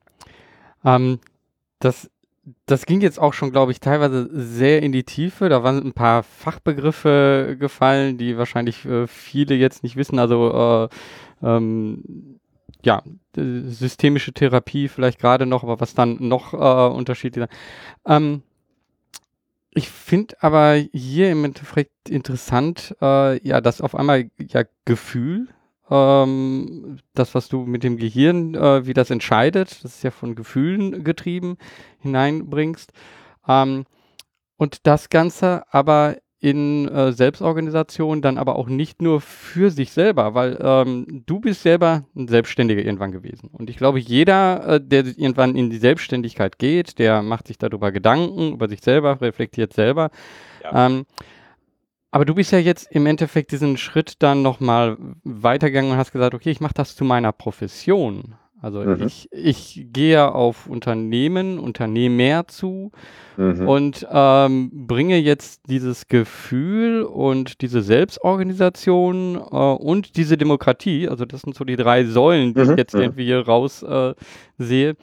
Ähm, 0.85 1.18
das, 1.78 2.11
das 2.66 2.87
ging 2.87 3.00
jetzt 3.00 3.18
auch 3.18 3.33
schon, 3.33 3.50
glaube 3.52 3.73
ich, 3.73 3.80
teilweise 3.80 4.28
sehr 4.33 4.83
in 4.83 4.92
die 4.92 5.04
Tiefe. 5.04 5.49
Da 5.49 5.62
waren 5.62 5.85
ein 5.85 5.92
paar 5.92 6.23
Fachbegriffe 6.23 7.56
gefallen, 7.59 8.18
die 8.18 8.38
wahrscheinlich 8.38 8.85
äh, 8.85 9.06
viele 9.06 9.54
jetzt 9.54 9.83
nicht 9.83 9.97
wissen. 9.97 10.18
Also 10.18 10.88
äh, 11.42 11.47
ähm, 11.47 12.38
ja, 12.85 13.02
systemische 13.35 14.33
Therapie 14.33 14.88
vielleicht 14.88 15.18
gerade 15.18 15.45
noch, 15.45 15.64
aber 15.64 15.80
was 15.80 15.95
dann 15.95 16.16
noch 16.21 16.54
äh, 16.54 16.95
Unterschiede. 16.95 17.49
Ähm, 18.06 18.42
ich 19.75 19.90
finde 19.90 20.37
aber 20.40 20.76
hier 20.92 21.30
im 21.30 21.45
Endeffekt 21.45 22.09
interessant, 22.09 22.97
äh, 23.02 23.47
ja, 23.47 23.61
dass 23.61 23.83
auf 23.83 23.95
einmal 23.95 24.30
ja 24.38 24.62
Gefühl, 24.87 25.49
ähm, 25.90 26.99
das, 27.14 27.35
was 27.35 27.49
du 27.49 27.61
mit 27.61 27.85
dem 27.85 27.97
Gehirn, 27.97 28.55
äh, 28.55 28.87
wie 28.87 28.95
das 28.95 29.11
entscheidet, 29.11 29.85
das 29.85 29.97
ist 29.97 30.05
ja 30.05 30.11
von 30.11 30.35
Gefühlen 30.35 31.05
getrieben, 31.05 31.57
hineinbringst. 32.00 32.93
Ähm, 33.49 33.85
und 34.57 34.87
das 34.87 35.11
Ganze 35.11 35.62
aber 35.71 36.16
in 36.38 36.87
äh, 36.88 37.12
Selbstorganisation, 37.12 38.21
dann 38.21 38.37
aber 38.37 38.57
auch 38.57 38.69
nicht 38.69 39.00
nur 39.00 39.21
für 39.21 39.71
sich 39.71 39.90
selber, 39.90 40.35
weil 40.35 40.59
ähm, 40.61 41.23
du 41.25 41.40
bist 41.40 41.62
selber 41.62 42.05
ein 42.14 42.28
Selbstständiger 42.28 42.83
irgendwann 42.83 43.11
gewesen. 43.11 43.49
Und 43.52 43.71
ich 43.71 43.78
glaube, 43.78 43.99
jeder, 43.99 44.69
äh, 44.69 44.81
der 44.81 45.07
irgendwann 45.07 45.57
in 45.57 45.71
die 45.71 45.78
Selbstständigkeit 45.78 46.59
geht, 46.59 46.99
der 46.99 47.23
macht 47.23 47.47
sich 47.47 47.57
darüber 47.57 47.90
Gedanken, 47.90 48.52
über 48.52 48.69
sich 48.69 48.83
selber, 48.83 49.21
reflektiert 49.21 49.73
selber. 49.73 50.11
Ja. 50.62 50.87
Ähm, 50.87 51.07
aber 52.16 52.25
du 52.25 52.35
bist 52.35 52.50
ja 52.50 52.58
jetzt 52.58 52.90
im 52.90 53.04
Endeffekt 53.04 53.52
diesen 53.52 53.76
Schritt 53.76 54.14
dann 54.20 54.40
nochmal 54.40 54.96
weitergegangen 55.23 55.90
und 55.90 55.99
hast 55.99 56.12
gesagt, 56.12 56.32
okay, 56.32 56.50
ich 56.50 56.62
mache 56.62 56.73
das 56.73 56.96
zu 56.96 57.04
meiner 57.04 57.30
Profession. 57.30 58.37
Also 58.62 58.80
mhm. 58.80 59.02
ich, 59.06 59.28
ich 59.32 59.88
gehe 59.92 60.35
auf 60.35 60.66
Unternehmen, 60.66 61.58
Unternehmer 61.58 62.49
zu 62.49 62.90
mhm. 63.37 63.68
und 63.68 64.06
ähm, 64.11 64.70
bringe 64.87 65.18
jetzt 65.18 65.68
dieses 65.68 66.08
Gefühl 66.08 67.02
und 67.02 67.61
diese 67.61 67.82
Selbstorganisation 67.82 69.35
äh, 69.35 69.38
und 69.54 70.16
diese 70.16 70.38
Demokratie, 70.38 71.11
also 71.11 71.26
das 71.26 71.42
sind 71.42 71.54
so 71.54 71.64
die 71.64 71.76
drei 71.76 72.06
Säulen, 72.06 72.54
die 72.54 72.62
mhm. 72.62 72.70
ich 72.70 72.76
jetzt 72.78 72.94
mhm. 72.94 73.02
irgendwie 73.02 73.26
hier 73.26 73.46
raus 73.46 73.82
äh, 73.82 74.14
sehe, 74.56 74.96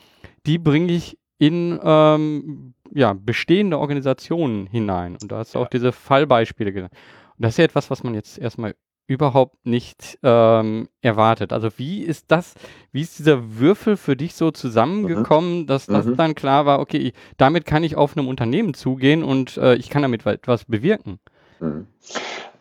die 0.48 0.58
bringe 0.58 0.92
ich 0.92 1.20
in 1.38 1.80
ähm, 1.84 2.74
ja, 2.92 3.14
bestehende 3.14 3.80
Organisationen 3.80 4.68
hinein. 4.68 5.18
Und 5.22 5.32
da 5.32 5.40
hast 5.40 5.56
du 5.56 5.60
ja. 5.60 5.66
auch 5.66 5.70
diese 5.70 5.92
Fallbeispiele 5.92 6.72
genannt. 6.72 6.94
Und 7.38 7.44
das 7.44 7.54
ist 7.54 7.58
ja 7.58 7.66
etwas, 7.66 7.90
was 7.90 8.04
man 8.04 8.14
jetzt 8.14 8.38
erstmal 8.38 8.76
überhaupt 9.08 9.66
nicht 9.66 10.18
ähm, 10.24 10.88
erwartet. 11.02 11.52
Also 11.52 11.70
wie 11.78 12.02
ist 12.02 12.32
das, 12.32 12.54
wie 12.92 13.02
ist 13.02 13.20
dieser 13.20 13.60
Würfel 13.60 13.98
für 13.98 14.16
dich 14.16 14.34
so 14.34 14.52
zusammengekommen, 14.52 15.62
mhm. 15.62 15.68
dass 15.68 15.88
das 15.88 16.06
mhm. 16.06 16.16
dann 16.16 16.36
klar 16.36 16.66
war, 16.66 16.80
okay, 16.80 17.12
damit 17.38 17.66
kann 17.66 17.84
ich 17.84 17.96
auf 17.98 18.16
einem 18.16 18.28
Unternehmen 18.28 18.74
zugehen 18.74 19.24
und 19.24 19.58
äh, 19.58 19.76
ich 19.76 19.90
kann 19.90 20.04
damit 20.04 20.26
etwas 20.26 20.66
bewirken? 20.66 21.20
Mhm. 21.60 21.88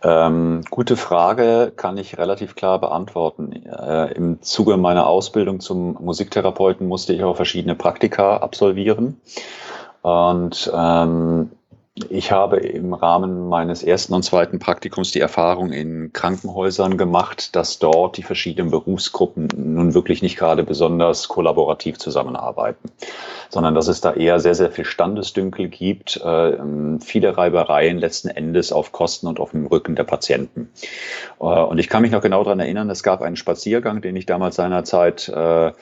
Ähm, 0.05 0.63
gute 0.69 0.97
Frage, 0.97 1.73
kann 1.77 1.97
ich 1.97 2.19
relativ 2.19 2.57
klar 2.57 2.81
beantworten. 2.81 3.53
Äh, 3.53 4.13
Im 4.15 4.43
Zuge 4.43 4.77
meiner 4.77 5.07
Ausbildung 5.07 5.61
zum 5.61 5.97
Musiktherapeuten 6.01 6.89
musste 6.89 7.13
ich 7.13 7.23
auch 7.23 7.37
verschiedene 7.37 7.77
Praktika 7.77 8.39
absolvieren. 8.39 9.21
Und 10.03 10.71
ähm, 10.75 11.51
ich 12.09 12.33
habe 12.33 12.57
im 12.57 12.95
Rahmen 12.95 13.51
meines 13.51 13.83
ersten 13.83 14.15
und 14.15 14.23
zweiten 14.23 14.59
Praktikums 14.59 15.11
die 15.11 15.21
Erfahrung 15.21 15.73
in 15.73 16.11
Krankenhäusern 16.15 16.97
gemacht, 16.97 17.55
dass 17.55 17.79
dort 17.79 18.17
die 18.17 18.23
verschiedenen 18.23 18.71
Berufsgruppen 18.71 19.49
nun 19.55 19.93
wirklich 19.93 20.23
nicht 20.23 20.39
gerade 20.39 20.63
besonders 20.63 21.29
kollaborativ 21.29 21.99
zusammenarbeiten, 21.99 22.91
sondern 23.51 23.75
dass 23.75 23.89
es 23.89 24.01
da 24.01 24.15
eher 24.15 24.41
sehr, 24.41 24.55
sehr 24.55 24.71
viel 24.71 24.87
Standesdünkel 24.87 25.69
gibt, 25.69 26.17
äh, 26.17 26.57
viele 27.01 27.37
Reibereien 27.37 27.99
letzten 27.99 28.29
Endes 28.29 28.73
auf 28.73 28.93
Kosten 28.93 29.27
und 29.27 29.39
auf 29.39 29.51
dem 29.51 29.67
Rücken 29.67 29.95
der 29.95 30.05
Patienten. 30.05 30.71
Äh, 31.41 31.45
und 31.45 31.79
ich 31.79 31.91
kann 31.91 32.01
mich 32.01 32.13
noch 32.13 32.23
genau 32.23 32.43
daran 32.43 32.61
erinnern, 32.61 32.89
es 32.89 33.03
gab 33.03 33.21
einen 33.21 33.37
Spaziergang, 33.37 34.01
den 34.01 34.17
ich 34.17 34.25
damals 34.25 34.57
seinerzeit 34.57 35.29
äh, 35.29 35.73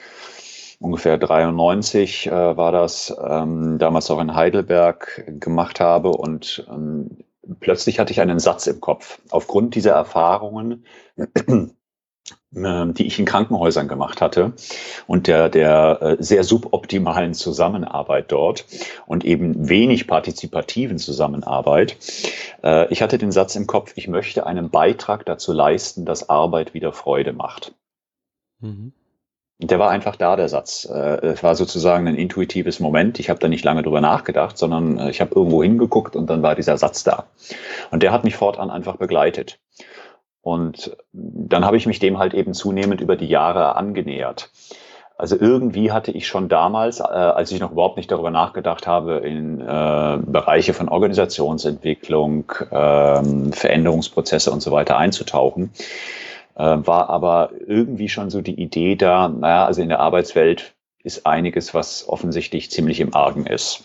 ungefähr 0.81 1.17
93 1.17 2.27
äh, 2.27 2.31
war 2.31 2.71
das, 2.71 3.15
ähm, 3.23 3.77
damals 3.77 4.09
auch 4.11 4.19
in 4.19 4.35
Heidelberg 4.35 5.23
gemacht 5.39 5.79
habe 5.79 6.09
und 6.09 6.65
ähm, 6.69 7.19
plötzlich 7.59 7.99
hatte 7.99 8.11
ich 8.11 8.19
einen 8.19 8.39
Satz 8.39 8.67
im 8.67 8.81
Kopf. 8.81 9.19
Aufgrund 9.29 9.75
dieser 9.75 9.91
Erfahrungen, 9.91 10.85
äh, 11.25 11.67
die 12.93 13.05
ich 13.05 13.19
in 13.19 13.25
Krankenhäusern 13.25 13.87
gemacht 13.87 14.21
hatte 14.21 14.53
und 15.07 15.27
der, 15.27 15.49
der 15.49 15.99
äh, 16.01 16.23
sehr 16.23 16.43
suboptimalen 16.43 17.33
Zusammenarbeit 17.35 18.31
dort 18.31 18.65
und 19.05 19.23
eben 19.23 19.69
wenig 19.69 20.07
partizipativen 20.07 20.97
Zusammenarbeit. 20.97 21.97
Äh, 22.63 22.91
ich 22.91 23.01
hatte 23.01 23.19
den 23.19 23.31
Satz 23.31 23.55
im 23.55 23.67
Kopf, 23.67 23.93
ich 23.95 24.07
möchte 24.07 24.47
einen 24.47 24.71
Beitrag 24.71 25.25
dazu 25.25 25.53
leisten, 25.53 26.05
dass 26.05 26.29
Arbeit 26.29 26.73
wieder 26.73 26.91
Freude 26.91 27.33
macht. 27.33 27.75
Mhm. 28.59 28.93
Der 29.63 29.77
war 29.77 29.91
einfach 29.91 30.15
da, 30.15 30.35
der 30.35 30.49
Satz. 30.49 30.85
Äh, 30.85 31.25
es 31.27 31.43
war 31.43 31.55
sozusagen 31.55 32.07
ein 32.07 32.15
intuitives 32.15 32.79
Moment. 32.79 33.19
Ich 33.19 33.29
habe 33.29 33.39
da 33.39 33.47
nicht 33.47 33.63
lange 33.63 33.83
drüber 33.83 34.01
nachgedacht, 34.01 34.57
sondern 34.57 34.97
äh, 34.97 35.09
ich 35.11 35.21
habe 35.21 35.35
irgendwo 35.35 35.61
hingeguckt 35.61 36.15
und 36.15 36.29
dann 36.29 36.41
war 36.41 36.55
dieser 36.55 36.77
Satz 36.77 37.03
da. 37.03 37.25
Und 37.91 38.01
der 38.01 38.11
hat 38.11 38.23
mich 38.23 38.35
fortan 38.35 38.71
einfach 38.71 38.97
begleitet. 38.97 39.59
Und 40.41 40.97
dann 41.13 41.65
habe 41.65 41.77
ich 41.77 41.85
mich 41.85 41.99
dem 41.99 42.17
halt 42.17 42.33
eben 42.33 42.53
zunehmend 42.53 42.99
über 43.01 43.15
die 43.15 43.27
Jahre 43.27 43.75
angenähert. 43.75 44.49
Also 45.21 45.37
irgendwie 45.39 45.91
hatte 45.91 46.09
ich 46.09 46.25
schon 46.25 46.49
damals, 46.49 46.99
äh, 46.99 47.03
als 47.03 47.51
ich 47.51 47.59
noch 47.59 47.71
überhaupt 47.71 47.97
nicht 47.97 48.11
darüber 48.11 48.31
nachgedacht 48.31 48.87
habe, 48.87 49.17
in 49.17 49.61
äh, 49.61 50.17
Bereiche 50.25 50.73
von 50.73 50.89
Organisationsentwicklung, 50.89 52.51
äh, 52.71 53.51
Veränderungsprozesse 53.51 54.49
und 54.49 54.61
so 54.61 54.71
weiter 54.71 54.97
einzutauchen, 54.97 55.69
war 56.55 57.09
aber 57.09 57.51
irgendwie 57.67 58.09
schon 58.09 58.29
so 58.29 58.41
die 58.41 58.59
Idee 58.61 58.95
da, 58.95 59.27
naja, 59.27 59.65
also 59.65 59.81
in 59.81 59.89
der 59.89 59.99
Arbeitswelt 59.99 60.73
ist 61.03 61.25
einiges, 61.25 61.73
was 61.73 62.07
offensichtlich 62.07 62.69
ziemlich 62.71 62.99
im 62.99 63.15
Argen 63.15 63.45
ist. 63.45 63.83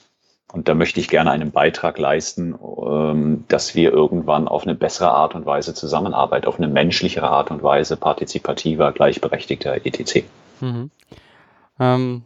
Und 0.52 0.68
da 0.68 0.74
möchte 0.74 1.00
ich 1.00 1.08
gerne 1.08 1.32
einen 1.32 1.50
Beitrag 1.50 1.98
leisten, 1.98 2.54
ähm, 2.54 3.44
dass 3.48 3.74
wir 3.74 3.92
irgendwann 3.92 4.46
auf 4.46 4.62
eine 4.62 4.74
bessere 4.74 5.10
Art 5.10 5.34
und 5.34 5.44
Weise 5.44 5.74
zusammenarbeiten, 5.74 6.46
auf 6.46 6.58
eine 6.58 6.68
menschlichere 6.68 7.28
Art 7.28 7.50
und 7.50 7.62
Weise, 7.62 7.96
partizipativer, 7.96 8.92
gleichberechtigter 8.92 9.74
etc. 9.84 10.24
Mhm. 10.60 10.90
Ähm, 11.80 12.22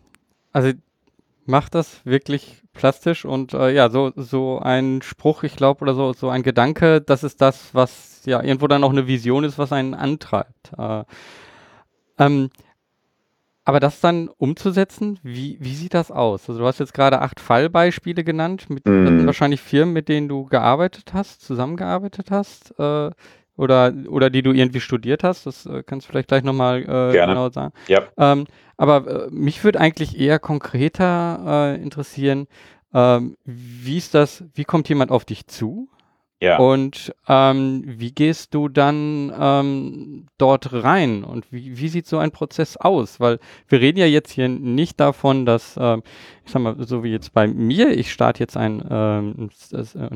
also 0.52 0.72
macht 1.46 1.74
das 1.74 2.04
wirklich 2.04 2.62
plastisch 2.80 3.26
und 3.26 3.52
äh, 3.52 3.74
ja, 3.74 3.90
so, 3.90 4.10
so 4.16 4.58
ein 4.58 5.02
Spruch, 5.02 5.42
ich 5.42 5.54
glaube, 5.54 5.82
oder 5.82 5.92
so, 5.92 6.14
so 6.14 6.30
ein 6.30 6.42
Gedanke, 6.42 7.02
das 7.02 7.22
ist 7.22 7.42
das, 7.42 7.74
was 7.74 8.22
ja 8.24 8.42
irgendwo 8.42 8.68
dann 8.68 8.84
auch 8.84 8.90
eine 8.90 9.06
Vision 9.06 9.44
ist, 9.44 9.58
was 9.58 9.70
einen 9.70 9.92
antreibt. 9.92 10.72
Äh, 10.78 11.04
ähm, 12.18 12.48
aber 13.66 13.80
das 13.80 14.00
dann 14.00 14.30
umzusetzen, 14.38 15.18
wie, 15.22 15.58
wie 15.60 15.74
sieht 15.74 15.92
das 15.92 16.10
aus? 16.10 16.48
Also 16.48 16.60
du 16.60 16.66
hast 16.66 16.80
jetzt 16.80 16.94
gerade 16.94 17.20
acht 17.20 17.38
Fallbeispiele 17.38 18.24
genannt, 18.24 18.70
mit 18.70 18.86
mm. 18.86 19.26
wahrscheinlich 19.26 19.60
Firmen, 19.60 19.92
mit 19.92 20.08
denen 20.08 20.28
du 20.28 20.46
gearbeitet 20.46 21.12
hast, 21.12 21.42
zusammengearbeitet 21.42 22.30
hast. 22.30 22.74
Äh, 22.80 23.10
oder, 23.56 23.92
oder 24.08 24.30
die 24.30 24.42
du 24.42 24.52
irgendwie 24.52 24.80
studiert 24.80 25.24
hast. 25.24 25.46
Das 25.46 25.66
äh, 25.66 25.82
kannst 25.84 26.06
du 26.06 26.10
vielleicht 26.10 26.28
gleich 26.28 26.44
nochmal 26.44 26.82
äh, 26.82 27.12
genau 27.12 27.50
sagen. 27.50 27.72
Ja. 27.88 28.02
Ähm, 28.16 28.46
aber 28.76 29.26
äh, 29.26 29.30
mich 29.30 29.62
würde 29.62 29.80
eigentlich 29.80 30.18
eher 30.18 30.38
konkreter 30.38 31.74
äh, 31.76 31.82
interessieren, 31.82 32.46
ähm, 32.92 33.36
wie 33.44 33.98
ist 33.98 34.14
das, 34.14 34.44
wie 34.54 34.64
kommt 34.64 34.88
jemand 34.88 35.10
auf 35.10 35.24
dich 35.24 35.46
zu? 35.46 35.88
Ja. 36.42 36.56
Und 36.58 37.14
ähm, 37.28 37.82
wie 37.86 38.12
gehst 38.12 38.54
du 38.54 38.70
dann 38.70 39.30
ähm, 39.38 40.26
dort 40.38 40.72
rein 40.72 41.22
und 41.22 41.44
wie, 41.52 41.78
wie 41.78 41.88
sieht 41.88 42.06
so 42.06 42.16
ein 42.16 42.30
Prozess 42.30 42.78
aus? 42.78 43.20
Weil 43.20 43.38
wir 43.68 43.80
reden 43.80 43.98
ja 43.98 44.06
jetzt 44.06 44.32
hier 44.32 44.48
nicht 44.48 44.98
davon, 44.98 45.44
dass, 45.44 45.76
ähm, 45.78 46.02
sag 46.50 46.62
mal, 46.62 46.76
so 46.78 47.02
wie 47.04 47.10
jetzt 47.10 47.32
bei 47.32 47.46
mir, 47.46 47.90
ich 47.96 48.12
starte 48.12 48.40
jetzt 48.40 48.56
ein, 48.56 48.84
ähm, 48.90 49.50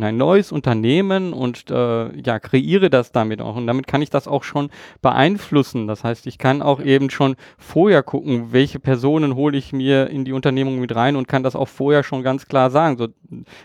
ein 0.01 0.17
neues 0.17 0.53
Unternehmen 0.53 1.33
und 1.33 1.71
äh, 1.71 2.21
ja, 2.21 2.39
kreiere 2.39 2.91
das 2.91 3.13
damit 3.13 3.41
auch. 3.41 3.57
Und 3.57 3.67
damit 3.67 3.87
kann 3.87 4.03
ich 4.03 4.11
das 4.11 4.29
auch 4.29 4.45
schon 4.45 4.71
beeinflussen. 5.03 5.87
Das 5.87 6.05
heißt, 6.05 6.27
ich 6.27 6.39
kann 6.39 6.63
auch 6.63 6.81
eben 6.81 7.11
schon 7.11 7.37
vorher 7.59 8.03
gucken, 8.03 8.53
welche 8.53 8.79
Personen 8.79 9.35
hole 9.35 9.57
ich 9.57 9.73
mir 9.73 10.11
in 10.11 10.25
die 10.25 10.33
Unternehmung 10.33 10.79
mit 10.81 10.95
rein 10.95 11.17
und 11.17 11.29
kann 11.29 11.43
das 11.43 11.57
auch 11.57 11.69
vorher 11.69 12.03
schon 12.03 12.23
ganz 12.23 12.47
klar 12.47 12.71
sagen. 12.71 12.97
So, 12.97 13.09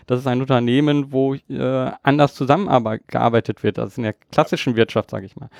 das 0.06 0.20
ist 0.20 0.26
ein 0.26 0.40
Unternehmen, 0.40 1.12
wo 1.12 1.34
äh, 1.34 1.90
anders 2.02 2.34
zusammengearbeitet 2.34 3.62
wird. 3.62 3.78
Das 3.78 3.90
ist 3.90 3.98
in 3.98 4.04
der 4.04 4.14
klassischen 4.14 4.76
Wirtschaft, 4.76 5.10
sage 5.10 5.26
ich 5.26 5.36
mal. 5.36 5.50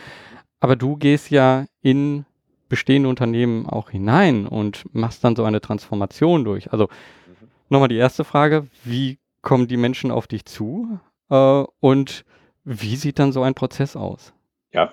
Aber 0.61 0.77
du 0.77 0.97
gehst 0.97 1.31
ja 1.31 1.65
in 1.83 2.27
bestehende 2.71 3.11
Unternehmen 3.11 3.67
auch 3.67 3.91
hinein 3.91 4.47
und 4.47 4.85
machst 4.95 5.23
dann 5.23 5.37
so 5.37 5.45
eine 5.45 5.61
Transformation 5.61 6.45
durch. 6.45 6.73
Also 6.73 6.85
mhm. 6.85 7.49
nochmal 7.69 7.89
die 7.89 7.99
erste 7.99 8.25
Frage, 8.25 8.67
wie 8.85 9.19
kommen 9.43 9.69
die 9.69 9.77
Menschen 9.77 10.11
auf 10.11 10.27
dich 10.27 10.47
zu 10.47 10.99
äh, 11.29 11.65
und 11.81 12.25
wie 12.65 12.97
sieht 12.97 13.19
dann 13.19 13.33
so 13.33 13.43
ein 13.43 13.55
Prozess 13.55 13.97
aus? 13.97 14.33
Ja, 14.73 14.93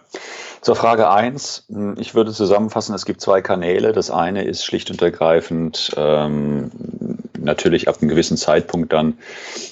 zur 0.61 0.75
Frage 0.75 1.09
1. 1.09 1.67
Hm, 1.69 1.95
ich 1.99 2.15
würde 2.15 2.33
zusammenfassen, 2.33 2.95
es 2.95 3.05
gibt 3.05 3.21
zwei 3.21 3.41
Kanäle. 3.41 3.93
Das 3.93 4.09
eine 4.09 4.43
ist 4.43 4.65
schlicht 4.65 4.89
und 4.89 5.01
ergreifend 5.01 5.91
ähm, 5.95 6.71
natürlich 7.37 7.87
ab 7.87 7.97
einem 8.01 8.09
gewissen 8.09 8.37
Zeitpunkt 8.37 8.93
dann, 8.93 9.17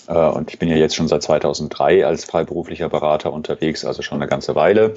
äh, 0.08 0.14
und 0.14 0.52
ich 0.52 0.60
bin 0.60 0.70
ja 0.70 0.76
jetzt 0.76 0.96
schon 0.96 1.08
seit 1.08 1.24
2003 1.24 2.06
als 2.06 2.26
freiberuflicher 2.26 2.90
Berater 2.90 3.34
unterwegs, 3.34 3.86
also 3.86 4.02
schon 4.02 4.22
eine 4.22 4.30
ganze 4.30 4.56
Weile, 4.56 4.96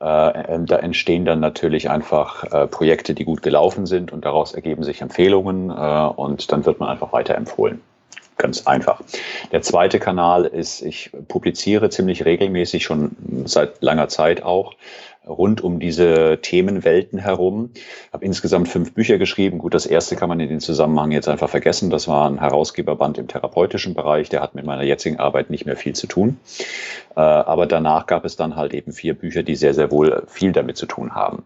äh, 0.00 0.58
da 0.66 0.76
entstehen 0.76 1.24
dann 1.24 1.40
natürlich 1.40 1.88
einfach 1.88 2.44
äh, 2.44 2.66
Projekte, 2.66 3.14
die 3.14 3.24
gut 3.24 3.42
gelaufen 3.42 3.86
sind 3.86 4.12
und 4.12 4.24
daraus 4.24 4.52
ergeben 4.52 4.82
sich 4.82 5.00
Empfehlungen 5.00 5.70
äh, 5.70 5.72
und 5.72 6.50
dann 6.52 6.66
wird 6.66 6.80
man 6.80 6.88
einfach 6.88 7.12
weiterempfohlen. 7.12 7.80
Ganz 8.36 8.66
einfach. 8.66 9.00
Der 9.52 9.62
zweite 9.62 10.00
Kanal 10.00 10.44
ist, 10.44 10.82
ich 10.82 11.10
publiziere 11.28 11.88
ziemlich 11.88 12.24
regelmäßig, 12.24 12.82
schon 12.82 13.44
seit 13.44 13.80
langer 13.80 14.08
Zeit 14.08 14.42
auch, 14.42 14.74
rund 15.26 15.62
um 15.62 15.80
diese 15.80 16.38
Themenwelten 16.40 17.18
herum. 17.18 17.70
Habe 18.12 18.24
insgesamt 18.24 18.68
fünf 18.68 18.94
Bücher 18.94 19.18
geschrieben. 19.18 19.58
Gut, 19.58 19.74
das 19.74 19.86
erste 19.86 20.16
kann 20.16 20.28
man 20.28 20.40
in 20.40 20.48
den 20.48 20.60
Zusammenhang 20.60 21.10
jetzt 21.10 21.28
einfach 21.28 21.48
vergessen. 21.48 21.90
Das 21.90 22.08
war 22.08 22.28
ein 22.28 22.40
Herausgeberband 22.40 23.18
im 23.18 23.28
therapeutischen 23.28 23.94
Bereich. 23.94 24.28
Der 24.28 24.42
hat 24.42 24.54
mit 24.54 24.64
meiner 24.64 24.82
jetzigen 24.82 25.18
Arbeit 25.18 25.50
nicht 25.50 25.66
mehr 25.66 25.76
viel 25.76 25.94
zu 25.94 26.06
tun. 26.06 26.38
Äh, 27.16 27.20
aber 27.20 27.66
danach 27.66 28.06
gab 28.06 28.24
es 28.24 28.36
dann 28.36 28.56
halt 28.56 28.74
eben 28.74 28.92
vier 28.92 29.14
Bücher, 29.14 29.42
die 29.42 29.56
sehr, 29.56 29.74
sehr 29.74 29.90
wohl 29.90 30.24
viel 30.26 30.52
damit 30.52 30.76
zu 30.76 30.86
tun 30.86 31.14
haben. 31.14 31.44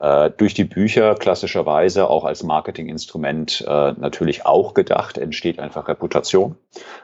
Äh, 0.00 0.30
durch 0.36 0.54
die 0.54 0.64
Bücher 0.64 1.14
klassischerweise 1.14 2.10
auch 2.10 2.24
als 2.24 2.42
Marketinginstrument 2.42 3.64
äh, 3.66 3.92
natürlich 3.92 4.44
auch 4.44 4.74
gedacht, 4.74 5.18
entsteht 5.18 5.58
einfach 5.60 5.88
Reputation. 5.88 6.56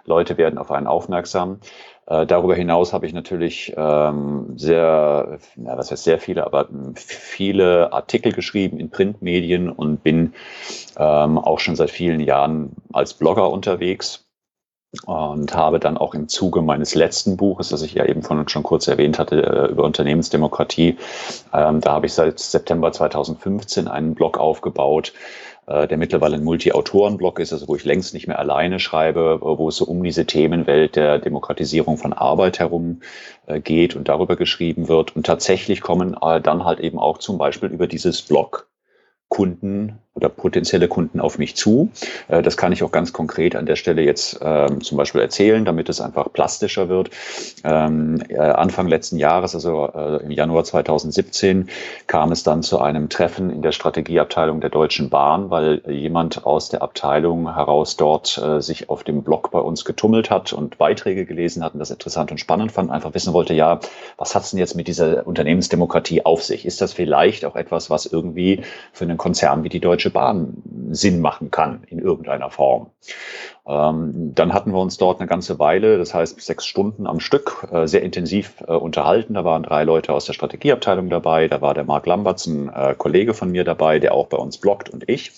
Leute 0.05 0.37
werden 0.37 0.59
auf 0.59 0.71
einen 0.71 0.87
aufmerksam. 0.87 1.61
Äh, 2.11 2.27
darüber 2.27 2.57
hinaus 2.57 2.93
habe 2.93 3.07
ich 3.07 3.13
natürlich 3.13 3.73
ähm, 3.77 4.53
sehr, 4.57 5.39
ja, 5.57 5.79
was 5.79 5.93
heißt 5.93 6.05
sehr 6.05 6.19
viele, 6.19 6.45
aber 6.45 6.69
viele 6.97 7.93
Artikel 7.93 8.33
geschrieben 8.33 8.81
in 8.81 8.91
Printmedien 8.91 9.71
und 9.71 10.03
bin 10.03 10.35
ähm, 10.99 11.39
auch 11.39 11.61
schon 11.61 11.77
seit 11.77 11.91
vielen 11.91 12.21
Jahren 12.21 12.73
als 12.93 13.15
Blogger 13.15 13.51
unterwegs 13.51 14.27
und 15.07 15.55
habe 15.55 15.79
dann 15.79 15.97
auch 15.97 16.15
im 16.15 16.27
Zuge 16.27 16.63
meines 16.63 16.97
letzten 16.97 17.37
Buches, 17.37 17.69
das 17.69 17.83
ich 17.83 17.95
ja 17.95 18.05
eben 18.05 18.23
von 18.23 18.49
schon 18.49 18.65
kurz 18.65 18.89
erwähnt 18.89 19.21
hatte, 19.21 19.45
äh, 19.45 19.71
über 19.71 19.85
Unternehmensdemokratie, 19.85 20.97
ähm, 21.55 21.81
da 21.81 21.93
habe 21.93 22.07
ich 22.07 22.13
seit 22.13 22.41
September 22.41 22.91
2015 22.91 23.87
einen 23.87 24.17
Blog 24.17 24.37
aufgebaut, 24.37 25.13
der 25.71 25.97
mittlerweile 25.99 26.35
ein 26.35 26.43
Multi-Autoren-Blog 26.43 27.39
ist, 27.39 27.53
also 27.53 27.69
wo 27.69 27.77
ich 27.77 27.85
längst 27.85 28.13
nicht 28.13 28.27
mehr 28.27 28.41
alleine 28.41 28.81
schreibe, 28.81 29.39
wo 29.41 29.69
es 29.69 29.77
so 29.77 29.85
um 29.85 30.03
diese 30.03 30.27
Themenwelt 30.27 30.97
der 30.97 31.19
Demokratisierung 31.21 31.97
von 31.97 32.13
Arbeit 32.13 32.59
herum 32.59 33.03
äh, 33.47 33.61
geht 33.61 33.95
und 33.95 34.09
darüber 34.09 34.35
geschrieben 34.35 34.89
wird. 34.89 35.15
Und 35.15 35.27
tatsächlich 35.27 35.81
kommen 35.81 36.17
äh, 36.21 36.41
dann 36.41 36.65
halt 36.65 36.81
eben 36.81 36.99
auch 36.99 37.19
zum 37.19 37.39
Beispiel 37.39 37.69
über 37.69 37.87
dieses 37.87 38.23
Blog 38.23 38.69
Kunden 39.29 40.01
oder 40.21 40.29
potenzielle 40.29 40.89
Kunden 40.89 41.21
auf 41.21 41.39
mich 41.39 41.57
zu. 41.57 41.91
Äh, 42.29 42.43
das 42.43 42.57
kann 42.57 42.73
ich 42.73 42.83
auch 42.83 42.93
ganz 42.93 43.13
konkret 43.13 43.57
an 43.57 43.67
der 43.67 43.77
Stelle 43.77 44.03
jetzt 44.03 44.39
ähm, 44.43 44.81
zum 44.83 44.99
Beispiel 44.99 45.21
erzählen, 45.21 45.65
damit 45.65 45.89
es 45.89 46.01
einfach 46.01 46.33
plastischer 46.33 46.89
wird. 46.89 47.11
Ähm, 47.65 48.23
äh, 48.29 48.39
Anfang 48.39 48.89
letzten 48.89 49.17
Jahres, 49.17 49.55
also 49.55 49.91
äh, 49.95 50.23
im 50.23 50.31
Januar 50.31 50.65
2017, 50.65 51.69
kam 52.07 52.33
es 52.33 52.43
dann 52.43 52.63
zu 52.63 52.81
einem 52.81 53.09
Treffen 53.09 53.51
in 53.51 53.63
der 53.63 53.73
Strategieabteilung 53.73 54.61
der 54.61 54.71
Deutschen 54.71 55.11
Bahn, 55.11 55.51
weil 55.51 55.83
jemand 55.89 56.45
aus 56.45 56.69
der 56.69 56.83
Abteilung 56.83 57.55
heraus 57.55 57.97
dort 57.97 58.39
äh, 58.39 58.61
sich 58.61 58.91
auf 58.91 59.05
dem 59.05 59.23
Blog 59.23 59.51
bei 59.51 59.59
uns 59.59 59.85
getummelt 59.85 60.31
hat 60.31 60.53
und 60.53 60.79
Beiträge 60.79 61.25
gelesen 61.25 61.65
hat 61.65 61.75
und 61.75 61.81
das 61.81 61.91
interessant 61.91 62.31
und 62.31 62.39
spannend 62.39 62.73
fand, 62.73 62.91
einfach 62.91 63.15
wissen 63.15 63.33
wollte, 63.33 63.55
ja, 63.55 63.81
was 64.17 64.35
hat's 64.35 64.51
denn 64.51 64.59
jetzt 64.59 64.75
mit 64.77 64.89
dieser 64.89 65.27
Unternehmensdemokratie 65.27 66.25
auf 66.25 66.43
sich? 66.43 66.67
Ist 66.67 66.81
das 66.81 66.93
vielleicht 66.93 67.45
auch 67.45 67.57
etwas, 67.57 67.91
was 67.91 68.07
irgendwie 68.07 68.63
für 68.93 69.05
einen 69.05 69.17
Konzern 69.17 69.65
wie 69.65 69.69
die 69.69 69.81
Deutsche 69.81 70.10
Bahn 70.11 70.63
Sinn 70.91 71.21
machen 71.21 71.51
kann 71.51 71.85
in 71.87 71.99
irgendeiner 71.99 72.51
Form. 72.51 72.91
Ähm, 73.67 74.33
dann 74.35 74.53
hatten 74.53 74.73
wir 74.73 74.81
uns 74.81 74.97
dort 74.97 75.21
eine 75.21 75.29
ganze 75.29 75.59
Weile, 75.59 75.99
das 75.99 76.15
heißt 76.15 76.41
sechs 76.41 76.67
Stunden 76.67 77.07
am 77.07 77.21
Stück, 77.21 77.67
äh, 77.71 77.87
sehr 77.87 78.03
intensiv 78.03 78.63
äh, 78.67 78.73
unterhalten. 78.73 79.35
Da 79.35 79.45
waren 79.45 79.63
drei 79.63 79.85
Leute 79.85 80.13
aus 80.13 80.25
der 80.25 80.33
Strategieabteilung 80.33 81.09
dabei, 81.09 81.49
da 81.49 81.61
war 81.61 81.75
der 81.75 81.85
Marc 81.85 82.07
Lamberts, 82.07 82.47
ein 82.47 82.69
äh, 82.69 82.95
Kollege 82.97 83.35
von 83.35 83.51
mir 83.51 83.65
dabei, 83.65 83.99
der 83.99 84.15
auch 84.15 84.27
bei 84.27 84.37
uns 84.37 84.59
bloggt 84.59 84.89
und 84.91 85.09
ich. 85.09 85.33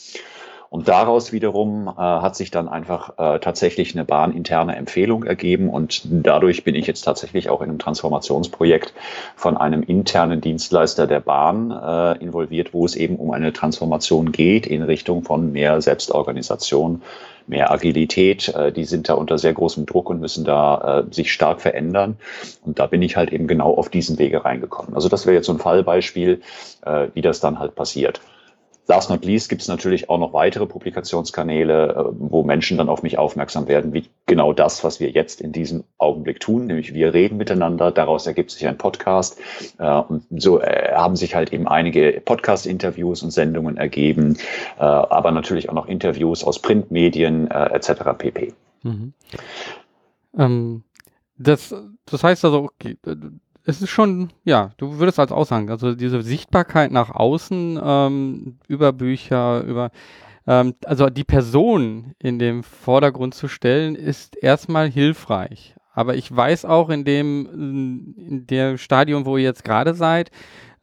Und 0.73 0.89
daraus 0.89 1.33
wiederum 1.33 1.87
äh, 1.87 2.01
hat 2.01 2.35
sich 2.35 2.51
dann 2.51 2.67
einfach 2.67 3.19
äh, 3.19 3.41
tatsächlich 3.41 3.95
eine 3.95 4.07
bahninterne 4.07 4.75
Empfehlung 4.75 5.23
ergeben 5.23 5.69
und 5.69 6.01
dadurch 6.05 6.65
bin 6.65 6.75
ich 6.75 6.87
jetzt 6.87 7.03
tatsächlich 7.03 7.51
auch 7.51 7.61
in 7.61 7.69
einem 7.69 7.79
Transformationsprojekt 7.79 8.95
von 9.37 9.59
einem 9.59 9.83
internen 9.83 10.41
Dienstleister 10.41 11.07
der 11.07 11.21
Bahn 11.21 11.71
äh, 11.73 12.25
involviert, 12.25 12.73
wo 12.73 12.87
es 12.87 12.97
eben 12.97 13.17
um 13.17 13.33
eine 13.33 13.53
Transformation 13.53 14.33
geht 14.33 14.67
in 14.67 14.81
Richtung 14.81 15.25
von 15.25 15.53
mehr 15.53 15.83
Selbstorganisation, 15.83 17.03
mehr 17.47 17.71
Agilität. 17.71 18.49
Äh, 18.49 18.73
die 18.73 18.85
sind 18.85 19.11
da 19.11 19.13
unter 19.13 19.37
sehr 19.37 19.53
großem 19.53 19.85
Druck 19.85 20.09
und 20.09 20.23
müssen 20.23 20.47
da 20.47 21.05
äh, 21.07 21.15
sich 21.15 21.35
stark 21.35 21.61
verändern. 21.61 22.17
Und 22.65 22.79
da 22.79 22.87
bin 22.87 23.03
ich 23.03 23.19
halt 23.19 23.31
eben 23.31 23.47
genau 23.47 23.75
auf 23.75 23.91
diesen 23.91 24.19
Wege 24.19 24.43
reingekommen. 24.47 24.95
Also 24.95 25.11
das 25.11 25.27
wäre 25.27 25.37
jetzt 25.37 25.49
so 25.49 25.53
ein 25.53 25.59
Fallbeispiel, 25.59 26.41
äh, 26.87 27.09
wie 27.13 27.21
das 27.21 27.41
dann 27.41 27.59
halt 27.59 27.75
passiert. 27.75 28.23
Last 28.89 29.11
not 29.11 29.25
least 29.25 29.49
gibt 29.49 29.63
es 29.63 29.69
natürlich 29.69 30.11
auch 30.11 30.19
noch 30.19 30.33
weitere 30.33 30.67
Publikationskanäle, 30.67 31.95
äh, 31.95 32.05
wo 32.19 32.43
Menschen 32.43 32.79
dann 32.79 32.89
auf 32.89 33.03
mich 33.03 33.17
aufmerksam 33.17 33.69
werden, 33.69 33.93
wie 33.93 34.09
genau 34.27 34.53
das, 34.53 34.83
was 34.83 34.99
wir 34.99 35.11
jetzt 35.11 35.41
in 35.41 35.53
diesem 35.53 35.85
Augenblick 35.99 36.41
tun, 36.41 36.67
nämlich 36.67 36.93
wir 36.93 37.15
reden 37.15 37.37
miteinander, 37.37 37.93
daraus 37.93 38.27
ergibt 38.27 38.51
sich 38.51 38.67
ein 38.67 38.79
Podcast 38.79 39.39
äh, 39.79 40.01
und 40.01 40.25
so 40.37 40.61
äh, 40.61 40.93
haben 40.93 41.15
sich 41.15 41.35
halt 41.35 41.53
eben 41.53 41.69
einige 41.69 42.21
Podcast-Interviews 42.25 43.23
und 43.23 43.31
Sendungen 43.31 43.77
ergeben, 43.77 44.37
aber 44.77 45.31
natürlich 45.31 45.69
auch 45.69 45.75
noch 45.75 45.87
Interviews 45.87 46.45
aus 46.45 46.59
Printmedien 46.59 47.51
etc. 47.51 47.93
pp. 48.19 48.53
Mhm. 48.83 49.13
Ähm, 50.37 50.83
das, 51.39 51.75
das 52.07 52.25
heißt 52.25 52.45
also, 52.45 52.65
okay, 52.65 52.97
es 53.65 53.81
ist 53.81 53.91
schon, 53.91 54.31
ja, 54.45 54.73
du 54.77 54.99
würdest 54.99 55.19
als 55.19 55.33
Aussagen, 55.33 55.71
also 55.71 55.95
diese 55.95 56.23
Sichtbarkeit 56.23 56.91
nach 56.91 57.11
außen 57.11 57.81
ähm, 57.83 58.59
über 58.69 58.93
Bücher, 58.93 59.63
über, 59.63 59.91
ähm, 60.47 60.75
also 60.85 61.09
die 61.09 61.25
Person 61.25 62.15
in 62.19 62.39
den 62.39 62.63
Vordergrund 62.63 63.35
zu 63.35 63.49
stellen, 63.49 63.95
ist 63.95 64.37
erstmal 64.37 64.91
hilfreich. 64.91 65.75
Aber 65.95 66.17
ich 66.17 66.35
weiß 66.35 66.65
auch 66.65 66.89
in 66.89 67.05
dem, 67.05 68.15
in 68.17 68.47
dem 68.47 68.79
Stadium, 68.79 69.27
wo 69.27 69.37
ihr 69.37 69.45
jetzt 69.45 69.65
gerade 69.65 69.95
seid, 69.95 70.31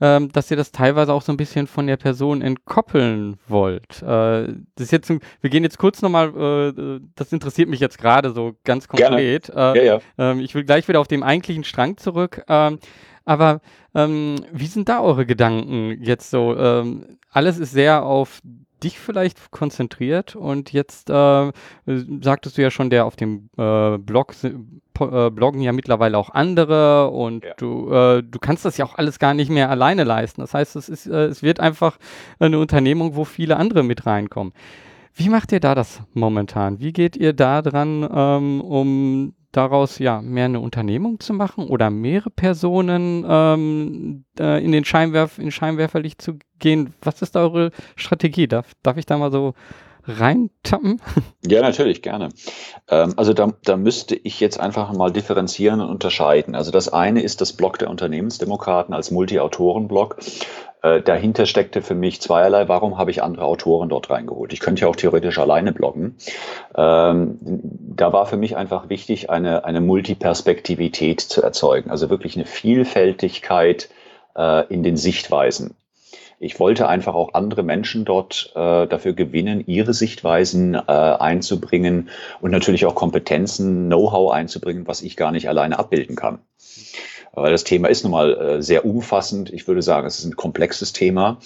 ähm, 0.01 0.31
dass 0.31 0.49
ihr 0.49 0.57
das 0.57 0.71
teilweise 0.71 1.13
auch 1.13 1.21
so 1.21 1.31
ein 1.31 1.37
bisschen 1.37 1.67
von 1.67 1.87
der 1.87 1.97
Person 1.97 2.41
entkoppeln 2.41 3.37
wollt. 3.47 4.01
Äh, 4.01 4.53
das 4.75 4.85
ist 4.85 4.91
jetzt, 4.91 5.09
wir 5.09 5.49
gehen 5.49 5.63
jetzt 5.63 5.77
kurz 5.77 6.01
nochmal, 6.01 6.29
äh, 6.77 6.99
das 7.15 7.33
interessiert 7.33 7.69
mich 7.69 7.79
jetzt 7.79 7.97
gerade 7.97 8.31
so 8.31 8.53
ganz 8.63 8.87
konkret. 8.87 9.49
Äh, 9.49 9.53
ja, 9.53 9.83
ja. 9.83 9.99
Ähm, 10.17 10.39
ich 10.39 10.55
will 10.55 10.63
gleich 10.63 10.87
wieder 10.87 10.99
auf 10.99 11.07
den 11.07 11.23
eigentlichen 11.23 11.63
Strang 11.63 11.97
zurück. 11.97 12.43
Ähm, 12.47 12.79
aber 13.25 13.61
ähm, 13.93 14.37
wie 14.51 14.67
sind 14.67 14.89
da 14.89 15.01
eure 15.01 15.25
Gedanken 15.25 16.01
jetzt 16.01 16.31
so? 16.31 16.55
Ähm, 16.55 17.17
alles 17.31 17.59
ist 17.59 17.71
sehr 17.71 18.03
auf 18.03 18.41
dich 18.83 18.99
vielleicht 18.99 19.51
konzentriert 19.51 20.35
und 20.35 20.71
jetzt 20.73 21.09
äh, 21.09 21.51
sagtest 22.21 22.57
du 22.57 22.61
ja 22.61 22.71
schon, 22.71 22.89
der 22.89 23.05
auf 23.05 23.15
dem 23.15 23.49
äh, 23.57 23.97
Blog 23.97 24.33
äh, 24.43 25.29
bloggen 25.29 25.61
ja 25.61 25.71
mittlerweile 25.71 26.17
auch 26.17 26.29
andere 26.29 27.09
und 27.09 27.45
ja. 27.45 27.53
du, 27.57 27.91
äh, 27.91 28.23
du 28.23 28.39
kannst 28.39 28.65
das 28.65 28.77
ja 28.77 28.85
auch 28.85 28.95
alles 28.95 29.19
gar 29.19 29.33
nicht 29.33 29.49
mehr 29.49 29.69
alleine 29.69 30.03
leisten. 30.03 30.41
Das 30.41 30.53
heißt, 30.53 30.75
es, 30.75 30.89
ist, 30.89 31.07
äh, 31.07 31.25
es 31.25 31.41
wird 31.41 31.59
einfach 31.59 31.97
eine 32.39 32.59
Unternehmung, 32.59 33.15
wo 33.15 33.23
viele 33.23 33.57
andere 33.57 33.83
mit 33.83 34.05
reinkommen. 34.05 34.53
Wie 35.13 35.29
macht 35.29 35.51
ihr 35.51 35.59
da 35.59 35.75
das 35.75 36.01
momentan? 36.13 36.79
Wie 36.79 36.93
geht 36.93 37.15
ihr 37.17 37.33
da 37.33 37.61
dran, 37.61 38.07
ähm, 38.13 38.61
um 38.61 39.33
daraus 39.51 39.99
ja 39.99 40.21
mehr 40.21 40.45
eine 40.45 40.59
Unternehmung 40.59 41.19
zu 41.19 41.33
machen 41.33 41.67
oder 41.67 41.89
mehrere 41.89 42.29
Personen 42.29 43.25
ähm, 43.27 44.25
äh, 44.39 44.63
in 44.63 44.71
den 44.71 44.85
Scheinwerf 44.85 45.39
in 45.39 45.51
Scheinwerferlicht 45.51 46.21
zu 46.21 46.37
gehen? 46.59 46.93
Was 47.01 47.21
ist 47.21 47.35
eure 47.35 47.71
Strategie? 47.95 48.47
Darf, 48.47 48.73
darf 48.83 48.97
ich 48.97 49.05
da 49.05 49.17
mal 49.17 49.31
so 49.31 49.53
reintappen? 50.09 51.01
Ja, 51.47 51.61
natürlich, 51.61 52.01
gerne. 52.01 52.29
Ähm, 52.89 53.13
also 53.15 53.33
da, 53.33 53.53
da 53.63 53.77
müsste 53.77 54.15
ich 54.15 54.39
jetzt 54.39 54.59
einfach 54.59 54.91
mal 54.93 55.11
differenzieren 55.11 55.81
und 55.81 55.89
unterscheiden. 55.89 56.55
Also 56.55 56.71
das 56.71 56.91
eine 56.91 57.21
ist 57.21 57.41
das 57.41 57.53
Blog 57.53 57.79
der 57.79 57.89
Unternehmensdemokraten 57.89 58.93
als 58.93 59.11
Multi-Autoren-Blog. 59.11 60.17
Äh, 60.81 61.01
dahinter 61.01 61.45
steckte 61.45 61.81
für 61.81 61.95
mich 61.95 62.21
zweierlei, 62.21 62.67
warum 62.67 62.97
habe 62.97 63.11
ich 63.11 63.21
andere 63.21 63.45
Autoren 63.45 63.89
dort 63.89 64.09
reingeholt? 64.09 64.53
Ich 64.53 64.61
könnte 64.61 64.83
ja 64.83 64.87
auch 64.87 64.95
theoretisch 64.95 65.37
alleine 65.37 65.73
bloggen. 65.73 66.15
Ähm, 66.75 67.37
da 67.41 68.13
war 68.13 68.25
für 68.25 68.37
mich 68.37 68.55
einfach 68.55 68.89
wichtig, 68.89 69.29
eine, 69.29 69.65
eine 69.65 69.81
Multiperspektivität 69.81 71.19
zu 71.19 71.41
erzeugen, 71.41 71.89
also 71.89 72.09
wirklich 72.09 72.35
eine 72.35 72.45
Vielfältigkeit 72.45 73.89
äh, 74.37 74.65
in 74.73 74.83
den 74.83 74.95
Sichtweisen. 74.95 75.75
Ich 76.39 76.59
wollte 76.59 76.87
einfach 76.87 77.15
auch 77.15 77.33
andere 77.33 77.63
Menschen 77.63 78.05
dort 78.05 78.53
äh, 78.55 78.87
dafür 78.87 79.11
gewinnen, 79.11 79.63
ihre 79.67 79.93
Sichtweisen 79.93 80.73
äh, 80.73 80.79
einzubringen 80.79 82.09
und 82.39 82.51
natürlich 82.51 82.85
auch 82.85 82.95
Kompetenzen, 82.95 83.87
Know-how 83.87 84.31
einzubringen, 84.31 84.87
was 84.87 85.01
ich 85.01 85.17
gar 85.17 85.31
nicht 85.31 85.49
alleine 85.49 85.77
abbilden 85.77 86.15
kann. 86.15 86.39
Weil 87.33 87.51
das 87.51 87.65
Thema 87.65 87.89
ist 87.89 88.03
nun 88.03 88.11
mal 88.11 88.37
äh, 88.37 88.61
sehr 88.61 88.85
umfassend. 88.85 89.51
Ich 89.51 89.67
würde 89.67 89.81
sagen, 89.81 90.07
es 90.07 90.19
ist 90.19 90.25
ein 90.25 90.35
komplexes 90.35 90.93
Thema. 90.93 91.37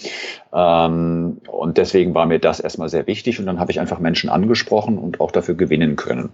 Ähm, 0.54 1.42
und 1.48 1.78
deswegen 1.78 2.14
war 2.14 2.26
mir 2.26 2.40
das 2.40 2.60
erstmal 2.60 2.90
sehr 2.90 3.08
wichtig. 3.08 3.40
Und 3.40 3.48
dann 3.48 3.60
habe 3.60 3.72
ich 3.72 3.80
einfach 3.80 4.00
Menschen 4.00 4.30
angesprochen 4.30 4.98
und 4.98 5.20
auch 5.20 5.32
dafür 5.32 5.56
gewinnen 5.56 5.96
können. 5.96 6.30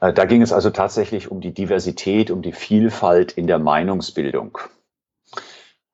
Äh, 0.00 0.12
da 0.12 0.24
ging 0.24 0.42
es 0.42 0.52
also 0.52 0.70
tatsächlich 0.70 1.30
um 1.30 1.40
die 1.40 1.52
Diversität, 1.52 2.30
um 2.30 2.42
die 2.42 2.52
Vielfalt 2.52 3.32
in 3.32 3.46
der 3.46 3.58
Meinungsbildung. 3.58 4.58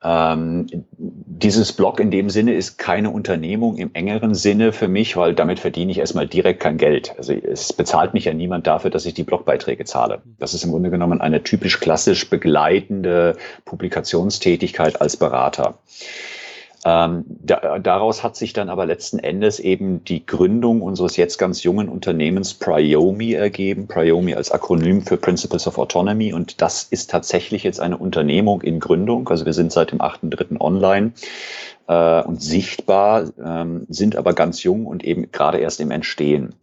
Ähm, 0.03 0.67
dieses 0.97 1.73
Blog 1.73 1.99
in 1.99 2.11
dem 2.11 2.31
Sinne 2.31 2.55
ist 2.55 2.79
keine 2.79 3.11
Unternehmung 3.11 3.77
im 3.77 3.91
engeren 3.95 4.35
Sinne 4.35 4.73
für 4.73 4.87
mich, 4.87 5.17
weil 5.17 5.35
damit 5.35 5.59
verdiene 5.59 5.91
ich 5.91 5.99
erstmal 5.99 6.29
direkt 6.29 6.61
kein 6.61 6.79
Geld. 6.79 7.15
Also 7.19 7.33
es 7.33 7.73
bezahlt 7.73 8.15
mich 8.15 8.27
ja 8.27 8.33
niemand 8.33 8.67
dafür, 8.67 8.91
dass 8.91 9.07
ich 9.07 9.15
die 9.15 9.25
Blogbeiträge 9.25 9.85
zahle. 9.85 10.23
Das 10.39 10.55
ist 10.55 10.65
im 10.65 10.71
Grunde 10.71 10.91
genommen 10.91 11.21
eine 11.21 11.43
typisch 11.43 11.81
klassisch 11.81 12.31
begleitende 12.31 13.37
Publikationstätigkeit 13.65 15.01
als 15.01 15.17
Berater. 15.17 15.79
Ähm, 16.85 17.25
da, 17.29 17.79
daraus 17.79 18.23
hat 18.23 18.37
sich 18.37 18.53
dann 18.53 18.69
aber 18.69 18.87
letzten 18.87 19.19
Endes 19.19 19.59
eben 19.59 20.05
die 20.05 20.25
Gründung 20.25 20.81
unseres 20.81 21.17
jetzt 21.17 21.37
ganz 21.38 21.62
jungen 21.62 21.88
Unternehmens 21.88 22.55
Priomi 22.55 23.33
ergeben. 23.33 23.88
Priomi 23.88 24.35
als 24.35 24.53
Akronym 24.53 25.03
für 25.03 25.17
Principles 25.17 25.67
of 25.67 25.79
Autonomy. 25.79 26.33
Und 26.33 26.61
das 26.62 26.85
ist 26.85 27.11
tatsächlich 27.11 27.64
jetzt 27.64 27.81
eine 27.81 27.99
Unternehmung 27.99 28.62
in 28.62 28.79
Gründung. 28.79 29.29
Also 29.29 29.45
wir 29.45 29.53
sind 29.53 29.73
seit 29.73 29.91
dem 29.91 30.01
8.3. 30.01 30.61
online 30.61 31.12
äh, 31.88 32.23
und 32.23 32.41
sichtbar, 32.41 33.25
ähm, 33.45 33.87
sind 33.88 34.17
aber 34.17 34.33
ganz 34.35 34.62
jung 34.62 34.87
und 34.87 35.05
eben 35.05 35.33
gerade 35.33 35.59
erst 35.59 35.81
im 35.81 35.91
Entstehen. 35.91 36.55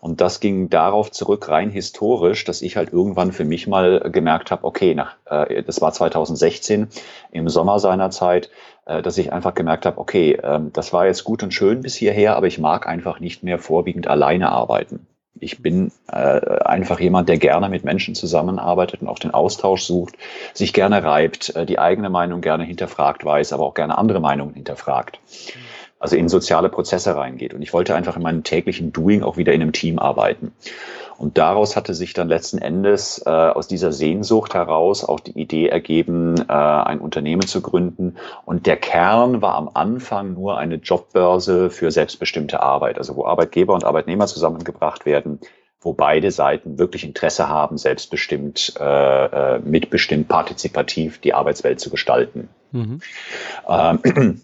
Und 0.00 0.22
das 0.22 0.40
ging 0.40 0.70
darauf 0.70 1.10
zurück, 1.10 1.48
rein 1.50 1.70
historisch, 1.70 2.44
dass 2.44 2.62
ich 2.62 2.76
halt 2.76 2.92
irgendwann 2.92 3.32
für 3.32 3.44
mich 3.44 3.66
mal 3.66 4.00
gemerkt 4.10 4.50
habe, 4.50 4.64
okay, 4.64 4.94
nach, 4.94 5.16
äh, 5.26 5.62
das 5.62 5.82
war 5.82 5.92
2016 5.92 6.88
im 7.30 7.48
Sommer 7.50 7.78
seiner 7.78 8.10
Zeit, 8.10 8.50
dass 9.02 9.18
ich 9.18 9.32
einfach 9.32 9.54
gemerkt 9.54 9.86
habe, 9.86 9.98
okay, 9.98 10.32
äh, 10.32 10.60
das 10.72 10.92
war 10.92 11.06
jetzt 11.06 11.24
gut 11.24 11.42
und 11.42 11.54
schön 11.54 11.82
bis 11.82 11.94
hierher, 11.94 12.36
aber 12.36 12.46
ich 12.46 12.58
mag 12.58 12.86
einfach 12.86 13.20
nicht 13.20 13.42
mehr 13.42 13.58
vorwiegend 13.58 14.08
alleine 14.08 14.50
arbeiten. 14.50 15.06
Ich 15.38 15.62
bin 15.62 15.92
äh, 16.12 16.40
einfach 16.64 17.00
jemand, 17.00 17.28
der 17.28 17.38
gerne 17.38 17.68
mit 17.68 17.84
Menschen 17.84 18.14
zusammenarbeitet 18.14 19.00
und 19.00 19.08
auch 19.08 19.18
den 19.18 19.32
Austausch 19.32 19.82
sucht, 19.82 20.16
sich 20.52 20.72
gerne 20.72 21.02
reibt, 21.02 21.54
äh, 21.56 21.64
die 21.64 21.78
eigene 21.78 22.10
Meinung 22.10 22.40
gerne 22.40 22.64
hinterfragt 22.64 23.24
weiß, 23.24 23.52
aber 23.52 23.64
auch 23.64 23.74
gerne 23.74 23.96
andere 23.96 24.20
Meinungen 24.20 24.54
hinterfragt. 24.54 25.20
Also 26.00 26.16
in 26.16 26.28
soziale 26.28 26.70
Prozesse 26.70 27.14
reingeht. 27.14 27.54
Und 27.54 27.62
ich 27.62 27.72
wollte 27.72 27.94
einfach 27.94 28.16
in 28.16 28.22
meinem 28.22 28.42
täglichen 28.42 28.92
Doing 28.92 29.22
auch 29.22 29.36
wieder 29.36 29.52
in 29.52 29.62
einem 29.62 29.72
Team 29.72 29.98
arbeiten. 29.98 30.52
Und 31.20 31.36
daraus 31.36 31.76
hatte 31.76 31.92
sich 31.92 32.14
dann 32.14 32.28
letzten 32.28 32.56
Endes 32.56 33.22
äh, 33.26 33.28
aus 33.28 33.68
dieser 33.68 33.92
Sehnsucht 33.92 34.54
heraus 34.54 35.04
auch 35.04 35.20
die 35.20 35.38
Idee 35.38 35.68
ergeben, 35.68 36.36
äh, 36.48 36.52
ein 36.52 36.98
Unternehmen 36.98 37.46
zu 37.46 37.60
gründen. 37.60 38.16
Und 38.46 38.64
der 38.64 38.78
Kern 38.78 39.42
war 39.42 39.56
am 39.56 39.68
Anfang 39.74 40.32
nur 40.32 40.56
eine 40.56 40.76
Jobbörse 40.76 41.68
für 41.68 41.90
selbstbestimmte 41.90 42.60
Arbeit, 42.60 42.96
also 42.96 43.16
wo 43.16 43.26
Arbeitgeber 43.26 43.74
und 43.74 43.84
Arbeitnehmer 43.84 44.26
zusammengebracht 44.28 45.04
werden, 45.04 45.40
wo 45.82 45.92
beide 45.92 46.30
Seiten 46.30 46.78
wirklich 46.78 47.04
Interesse 47.04 47.50
haben, 47.50 47.76
selbstbestimmt, 47.76 48.72
äh, 48.80 49.56
äh 49.56 49.58
mitbestimmt, 49.58 50.26
partizipativ 50.26 51.20
die 51.20 51.34
Arbeitswelt 51.34 51.80
zu 51.80 51.90
gestalten. 51.90 52.48
Mhm. 52.72 53.02
Ähm, 53.68 54.40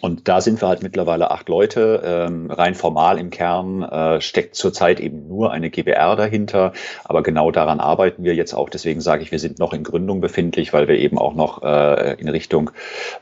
und 0.00 0.28
da 0.28 0.40
sind 0.40 0.60
wir 0.60 0.68
halt 0.68 0.82
mittlerweile 0.82 1.30
acht 1.30 1.48
Leute. 1.48 2.02
Ähm, 2.04 2.50
rein 2.50 2.74
formal 2.74 3.18
im 3.18 3.30
Kern 3.30 3.82
äh, 3.82 4.20
steckt 4.20 4.54
zurzeit 4.54 5.00
eben 5.00 5.28
nur 5.28 5.52
eine 5.52 5.70
GBR 5.70 6.16
dahinter. 6.16 6.72
Aber 7.04 7.22
genau 7.22 7.50
daran 7.50 7.80
arbeiten 7.80 8.24
wir 8.24 8.34
jetzt 8.34 8.54
auch. 8.54 8.68
Deswegen 8.68 9.00
sage 9.00 9.22
ich, 9.22 9.32
wir 9.32 9.38
sind 9.38 9.58
noch 9.58 9.72
in 9.72 9.82
Gründung 9.82 10.20
befindlich, 10.20 10.72
weil 10.72 10.88
wir 10.88 10.98
eben 10.98 11.18
auch 11.18 11.34
noch 11.34 11.62
äh, 11.62 12.14
in 12.14 12.28
Richtung 12.28 12.70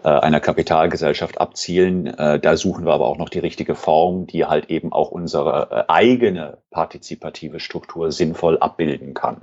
äh, 0.04 0.08
einer 0.08 0.40
Kapitalgesellschaft 0.40 1.40
abzielen. 1.40 2.06
Äh, 2.06 2.38
da 2.38 2.56
suchen 2.56 2.86
wir 2.86 2.92
aber 2.92 3.06
auch 3.06 3.18
noch 3.18 3.28
die 3.28 3.38
richtige 3.40 3.74
Form, 3.74 4.26
die 4.26 4.44
halt 4.44 4.70
eben 4.70 4.92
auch 4.92 5.10
unsere 5.10 5.68
äh, 5.70 5.84
eigene 5.88 6.58
partizipative 6.70 7.60
Struktur 7.60 8.12
sinnvoll 8.12 8.58
abbilden 8.58 9.12
kann. 9.12 9.42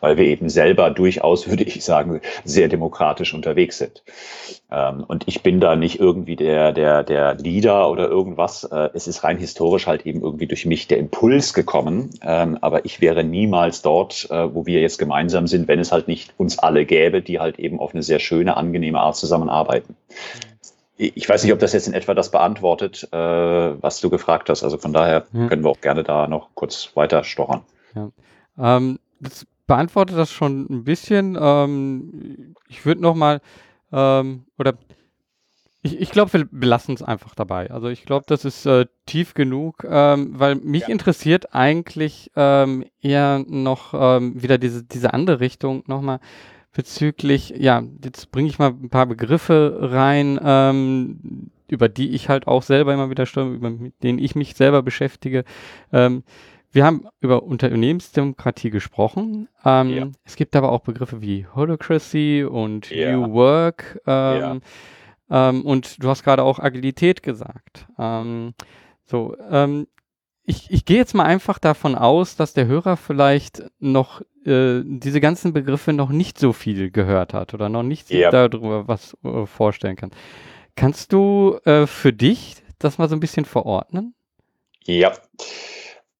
Weil 0.00 0.16
wir 0.16 0.26
eben 0.26 0.48
selber 0.48 0.90
durchaus, 0.90 1.48
würde 1.50 1.64
ich 1.64 1.84
sagen, 1.84 2.20
sehr 2.44 2.68
demokratisch 2.68 3.34
unterwegs 3.34 3.78
sind. 3.78 4.02
Ähm, 4.70 5.04
und 5.06 5.26
ich 5.26 5.42
bin 5.42 5.60
da 5.60 5.76
nicht 5.76 5.98
irgendwie 5.98 6.36
der, 6.36 6.72
der, 6.72 7.02
der 7.02 7.34
Leader 7.34 7.90
oder 7.90 8.08
irgendwas. 8.08 8.64
Äh, 8.64 8.90
es 8.94 9.08
ist 9.08 9.24
rein 9.24 9.38
historisch 9.38 9.86
halt 9.86 10.06
eben 10.06 10.22
irgendwie 10.22 10.46
durch 10.46 10.66
mich 10.66 10.86
der 10.86 10.98
Impuls 10.98 11.54
gekommen. 11.54 12.10
Ähm, 12.22 12.58
aber 12.60 12.84
ich 12.84 13.00
wäre 13.00 13.24
niemals 13.24 13.82
dort, 13.82 14.30
äh, 14.30 14.54
wo 14.54 14.66
wir 14.66 14.80
jetzt 14.80 14.98
gemeinsam 14.98 15.46
sind, 15.46 15.66
wenn 15.66 15.80
es 15.80 15.92
halt 15.92 16.08
nicht 16.08 16.34
uns 16.36 16.58
alle 16.58 16.84
gäbe, 16.84 17.22
die 17.22 17.40
halt 17.40 17.58
eben 17.58 17.80
auf 17.80 17.94
eine 17.94 18.02
sehr 18.02 18.18
schöne, 18.18 18.56
angenehme 18.56 19.00
Art 19.00 19.16
zusammenarbeiten. 19.16 19.96
Ich 21.02 21.26
weiß 21.26 21.42
nicht, 21.44 21.52
ob 21.52 21.58
das 21.58 21.72
jetzt 21.72 21.88
in 21.88 21.94
etwa 21.94 22.12
das 22.12 22.30
beantwortet, 22.30 23.08
äh, 23.10 23.16
was 23.16 24.00
du 24.00 24.10
gefragt 24.10 24.50
hast. 24.50 24.62
Also 24.62 24.76
von 24.76 24.92
daher 24.92 25.24
ja. 25.32 25.48
können 25.48 25.64
wir 25.64 25.70
auch 25.70 25.80
gerne 25.80 26.02
da 26.04 26.26
noch 26.26 26.50
kurz 26.54 26.90
weiter 26.94 27.24
stochern. 27.24 27.62
Ja. 27.94 28.10
Ähm, 28.58 28.98
das 29.18 29.46
beantwortet 29.66 30.18
das 30.18 30.30
schon 30.30 30.66
ein 30.68 30.84
bisschen. 30.84 31.38
Ähm, 31.40 32.54
ich 32.68 32.84
würde 32.84 33.00
noch 33.00 33.14
mal 33.14 33.40
ähm, 33.92 34.44
oder 34.58 34.74
ich, 35.82 35.98
ich 35.98 36.10
glaube, 36.10 36.32
wir 36.34 36.48
belassen 36.50 36.94
es 36.94 37.02
einfach 37.02 37.34
dabei. 37.34 37.70
Also 37.70 37.88
ich 37.88 38.04
glaube, 38.04 38.24
das 38.28 38.44
ist 38.44 38.66
äh, 38.66 38.86
tief 39.06 39.32
genug, 39.32 39.86
ähm, 39.88 40.38
weil 40.38 40.56
mich 40.56 40.82
ja. 40.82 40.88
interessiert 40.88 41.54
eigentlich 41.54 42.30
ähm, 42.36 42.84
eher 43.00 43.42
noch 43.48 43.94
ähm, 43.94 44.42
wieder 44.42 44.58
diese, 44.58 44.84
diese 44.84 45.14
andere 45.14 45.40
Richtung 45.40 45.82
nochmal 45.86 46.20
bezüglich, 46.72 47.54
ja, 47.56 47.82
jetzt 48.04 48.30
bringe 48.30 48.48
ich 48.48 48.58
mal 48.58 48.70
ein 48.70 48.90
paar 48.90 49.06
Begriffe 49.06 49.78
rein, 49.80 50.38
ähm, 50.42 51.50
über 51.68 51.88
die 51.88 52.10
ich 52.10 52.28
halt 52.28 52.46
auch 52.46 52.62
selber 52.62 52.94
immer 52.94 53.10
wieder 53.10 53.26
über 53.36 53.70
mit 53.70 54.02
denen 54.02 54.18
ich 54.18 54.34
mich 54.34 54.54
selber 54.54 54.82
beschäftige. 54.82 55.44
Ähm, 55.92 56.24
wir 56.72 56.84
haben 56.84 57.06
über 57.20 57.42
Unternehmensdemokratie 57.42 58.70
gesprochen. 58.70 59.48
Ähm, 59.64 59.90
ja. 59.90 60.08
Es 60.24 60.36
gibt 60.36 60.54
aber 60.54 60.70
auch 60.70 60.80
Begriffe 60.80 61.20
wie 61.20 61.46
Holocracy 61.46 62.44
und 62.44 62.90
ja. 62.90 63.16
New 63.16 63.32
Work. 63.32 64.00
Ähm, 64.06 64.60
ja. 65.28 65.48
ähm, 65.48 65.62
und 65.62 66.02
du 66.02 66.08
hast 66.08 66.22
gerade 66.22 66.44
auch 66.44 66.60
Agilität 66.60 67.24
gesagt. 67.24 67.86
Ähm, 67.98 68.54
so, 69.04 69.36
ähm, 69.50 69.88
ich, 70.50 70.70
ich 70.70 70.84
gehe 70.84 70.96
jetzt 70.96 71.14
mal 71.14 71.24
einfach 71.24 71.58
davon 71.58 71.94
aus, 71.94 72.34
dass 72.34 72.52
der 72.52 72.66
Hörer 72.66 72.96
vielleicht 72.96 73.62
noch 73.78 74.20
äh, 74.44 74.82
diese 74.84 75.20
ganzen 75.20 75.52
Begriffe 75.52 75.92
noch 75.92 76.10
nicht 76.10 76.38
so 76.38 76.52
viel 76.52 76.90
gehört 76.90 77.32
hat 77.34 77.54
oder 77.54 77.68
noch 77.68 77.84
nicht 77.84 78.10
yep. 78.10 78.32
darüber 78.32 78.88
was 78.88 79.16
äh, 79.22 79.46
vorstellen 79.46 79.94
kann. 79.96 80.10
Kannst 80.74 81.12
du 81.12 81.58
äh, 81.64 81.86
für 81.86 82.12
dich 82.12 82.56
das 82.80 82.98
mal 82.98 83.08
so 83.08 83.14
ein 83.14 83.20
bisschen 83.20 83.44
verordnen? 83.44 84.14
Ja. 84.84 85.12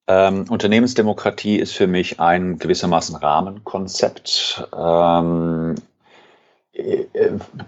Ähm, 0.06 0.44
Unternehmensdemokratie 0.48 1.56
ist 1.56 1.72
für 1.72 1.88
mich 1.88 2.20
ein 2.20 2.58
gewissermaßen 2.58 3.16
Rahmenkonzept. 3.16 4.68
Ähm, 4.76 5.74
äh, 5.76 5.80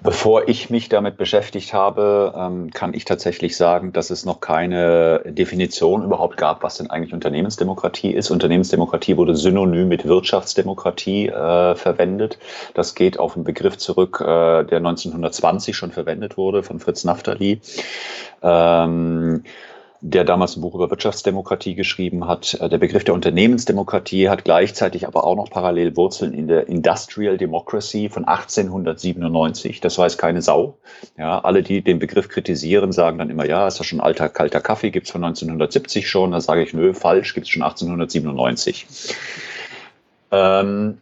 bevor 0.03 0.49
ich 0.49 0.71
mich 0.71 0.89
damit 0.89 1.17
beschäftigt 1.17 1.75
habe, 1.75 2.33
ähm, 2.37 2.71
kann 2.71 2.95
ich 2.95 3.05
tatsächlich 3.05 3.57
sagen, 3.57 3.93
dass 3.93 4.11
es 4.11 4.25
noch 4.25 4.41
keine 4.41 5.23
Definition 5.27 6.05
überhaupt 6.05 6.37
gab, 6.37 6.63
was 6.63 6.77
denn 6.77 6.89
eigentlich 6.89 7.13
Unternehmensdemokratie 7.13 8.13
ist. 8.13 8.31
Unternehmensdemokratie 8.31 9.17
wurde 9.17 9.35
synonym 9.35 9.89
mit 9.89 10.07
Wirtschaftsdemokratie 10.07 11.29
äh, 11.29 11.75
verwendet. 11.75 12.39
Das 12.75 12.95
geht 12.95 13.19
auf 13.19 13.35
einen 13.35 13.45
Begriff 13.45 13.77
zurück, 13.77 14.21
äh, 14.21 14.25
der 14.65 14.79
1920 14.79 15.77
schon 15.77 15.91
verwendet 15.91 16.37
wurde 16.37 16.63
von 16.63 16.79
Fritz 16.79 17.03
Naftali. 17.03 17.61
Ähm, 18.41 19.43
der 20.05 20.25
damals 20.25 20.57
ein 20.57 20.63
Buch 20.63 20.75
über 20.75 20.91
Wirtschaftsdemokratie 20.91 21.77
geschrieben 21.77 22.27
hat. 22.27 22.55
Äh, 22.61 22.69
der 22.69 22.79
Begriff 22.79 23.05
der 23.05 23.15
Unternehmensdemokratie 23.15 24.29
hat 24.29 24.45
gleichzeitig 24.45 25.07
aber 25.07 25.25
auch 25.25 25.37
noch 25.37 25.49
parallel 25.49 25.97
Wurzeln 25.97 26.35
in 26.35 26.49
der 26.49 26.67
Industrial 26.69 27.39
Democracy 27.39 28.09
von 28.09 28.25
1897. 28.25 29.81
Das 29.81 29.97
weiß 29.99 30.19
keine 30.19 30.43
Sau. 30.43 30.77
Ja, 31.17 31.39
alle, 31.39 31.63
die 31.63 31.83
den 31.83 32.01
Begriff 32.01 32.29
kritisieren, 32.29 32.91
sagen 32.91 33.19
dann 33.19 33.31
immer, 33.31 33.47
ja, 33.47 33.69
ist 33.69 33.79
das 33.79 33.87
schon 33.87 34.01
alter, 34.01 34.29
kalter 34.29 34.61
Kaffee, 34.61 34.91
gibt's 34.91 35.13
von 35.13 35.23
1970 35.23 36.11
schon. 36.11 36.33
Da 36.33 36.41
sage 36.41 36.65
ich, 36.65 36.75
nö, 36.75 36.95
falsch, 36.95 37.35
gibt's 37.35 37.51
schon 37.51 37.63
1897. 37.63 38.87
Ähm, 40.33 40.99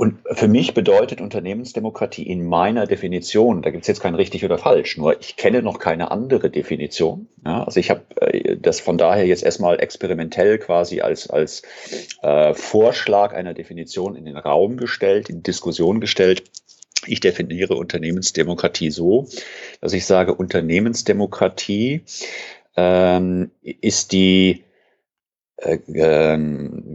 und 0.00 0.16
für 0.32 0.48
mich 0.48 0.72
bedeutet 0.72 1.20
Unternehmensdemokratie 1.20 2.22
in 2.22 2.46
meiner 2.46 2.86
Definition, 2.86 3.60
da 3.60 3.68
gibt 3.68 3.82
es 3.82 3.86
jetzt 3.86 4.00
kein 4.00 4.14
richtig 4.14 4.42
oder 4.46 4.56
falsch, 4.56 4.96
nur 4.96 5.20
ich 5.20 5.36
kenne 5.36 5.60
noch 5.60 5.78
keine 5.78 6.10
andere 6.10 6.48
Definition. 6.48 7.28
Ja, 7.44 7.64
also 7.64 7.78
ich 7.78 7.90
habe 7.90 8.00
äh, 8.22 8.56
das 8.56 8.80
von 8.80 8.96
daher 8.96 9.26
jetzt 9.26 9.42
erstmal 9.42 9.78
experimentell 9.78 10.56
quasi 10.56 11.02
als, 11.02 11.28
als 11.28 11.64
äh, 12.22 12.54
Vorschlag 12.54 13.34
einer 13.34 13.52
Definition 13.52 14.16
in 14.16 14.24
den 14.24 14.38
Raum 14.38 14.78
gestellt, 14.78 15.28
in 15.28 15.42
Diskussion 15.42 16.00
gestellt. 16.00 16.44
Ich 17.06 17.20
definiere 17.20 17.74
Unternehmensdemokratie 17.74 18.90
so, 18.90 19.28
dass 19.82 19.92
ich 19.92 20.06
sage, 20.06 20.32
Unternehmensdemokratie 20.32 22.04
ähm, 22.74 23.50
ist 23.62 24.12
die 24.12 24.64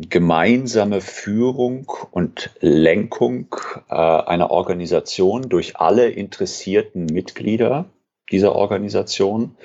gemeinsame 0.09 1.01
Führung 1.01 1.91
und 2.11 2.49
Lenkung 2.61 3.55
äh, 3.89 3.93
einer 3.93 4.49
Organisation 4.49 5.49
durch 5.49 5.77
alle 5.77 6.09
interessierten 6.09 7.05
Mitglieder 7.05 7.85
dieser 8.31 8.55
Organisation 8.55 9.55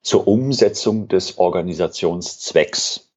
zur 0.00 0.26
Umsetzung 0.26 1.08
des 1.08 1.38
Organisationszwecks. 1.38 3.12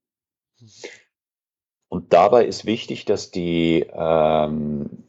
Und 1.88 2.12
dabei 2.12 2.46
ist 2.46 2.66
wichtig, 2.66 3.06
dass 3.06 3.32
die, 3.32 3.86
ähm, 3.94 5.06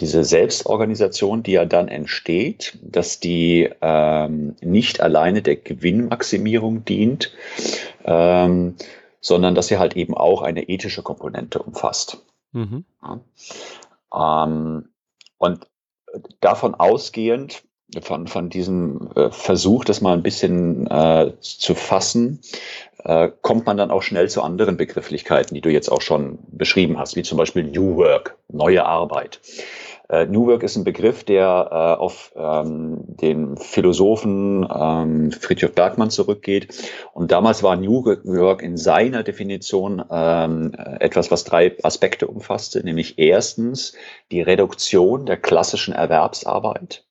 diese 0.00 0.24
Selbstorganisation, 0.24 1.42
die 1.42 1.52
ja 1.52 1.66
dann 1.66 1.88
entsteht, 1.88 2.78
dass 2.82 3.20
die 3.20 3.68
ähm, 3.82 4.56
nicht 4.62 5.02
alleine 5.02 5.42
der 5.42 5.56
Gewinnmaximierung 5.56 6.86
dient, 6.86 7.34
ähm, 8.04 8.76
sondern 9.22 9.54
dass 9.54 9.68
sie 9.68 9.78
halt 9.78 9.96
eben 9.96 10.14
auch 10.14 10.42
eine 10.42 10.68
ethische 10.68 11.02
Komponente 11.02 11.60
umfasst. 11.60 12.18
Mhm. 12.52 12.84
Ja. 13.02 14.44
Ähm, 14.44 14.88
und 15.38 15.66
davon 16.40 16.74
ausgehend, 16.74 17.62
von, 18.00 18.26
von 18.26 18.48
diesem 18.48 19.10
äh, 19.14 19.30
Versuch, 19.30 19.84
das 19.84 20.00
mal 20.00 20.14
ein 20.14 20.22
bisschen 20.22 20.86
äh, 20.86 21.32
zu 21.40 21.74
fassen, 21.74 22.40
äh, 23.04 23.30
kommt 23.42 23.66
man 23.66 23.76
dann 23.76 23.90
auch 23.90 24.02
schnell 24.02 24.30
zu 24.30 24.42
anderen 24.42 24.76
Begrifflichkeiten, 24.76 25.54
die 25.54 25.60
du 25.60 25.70
jetzt 25.70 25.90
auch 25.90 26.00
schon 26.00 26.38
beschrieben 26.48 26.98
hast, 26.98 27.16
wie 27.16 27.22
zum 27.22 27.38
Beispiel 27.38 27.64
New 27.64 27.96
Work, 27.96 28.36
neue 28.48 28.84
Arbeit. 28.84 29.40
Äh, 30.12 30.26
New 30.26 30.46
Work 30.46 30.62
ist 30.62 30.76
ein 30.76 30.84
Begriff, 30.84 31.24
der 31.24 31.68
äh, 31.70 32.00
auf 32.00 32.32
ähm, 32.36 32.98
den 33.06 33.56
Philosophen 33.56 34.68
ähm, 34.70 35.32
Friedrich 35.32 35.72
Bergmann 35.72 36.10
zurückgeht. 36.10 36.68
Und 37.14 37.32
damals 37.32 37.62
war 37.62 37.76
New 37.76 38.04
Work 38.04 38.62
in 38.62 38.76
seiner 38.76 39.22
Definition 39.22 40.04
ähm, 40.10 40.74
etwas, 41.00 41.30
was 41.30 41.44
drei 41.44 41.74
Aspekte 41.82 42.26
umfasste, 42.26 42.84
nämlich 42.84 43.18
erstens 43.18 43.94
die 44.30 44.42
Reduktion 44.42 45.24
der 45.24 45.38
klassischen 45.38 45.94
Erwerbsarbeit. 45.94 47.06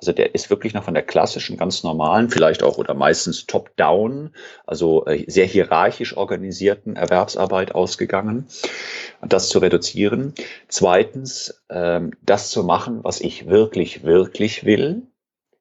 Also 0.00 0.12
der 0.12 0.34
ist 0.34 0.48
wirklich 0.48 0.72
noch 0.72 0.84
von 0.84 0.94
der 0.94 1.02
klassischen, 1.02 1.58
ganz 1.58 1.82
normalen, 1.82 2.30
vielleicht 2.30 2.62
auch 2.62 2.78
oder 2.78 2.94
meistens 2.94 3.46
top-down, 3.46 4.30
also 4.66 5.04
äh, 5.04 5.24
sehr 5.30 5.46
hierarchisch 5.46 6.16
organisierten 6.16 6.96
Erwerbsarbeit 6.96 7.74
ausgegangen. 7.74 8.46
Das 9.20 9.50
zu 9.50 9.58
reduzieren. 9.58 10.34
Zweitens, 10.68 11.62
ähm, 11.68 12.12
das 12.22 12.50
zu 12.50 12.64
machen, 12.64 13.00
was 13.02 13.20
ich 13.20 13.46
wirklich, 13.46 14.02
wirklich 14.02 14.64
will. 14.64 15.02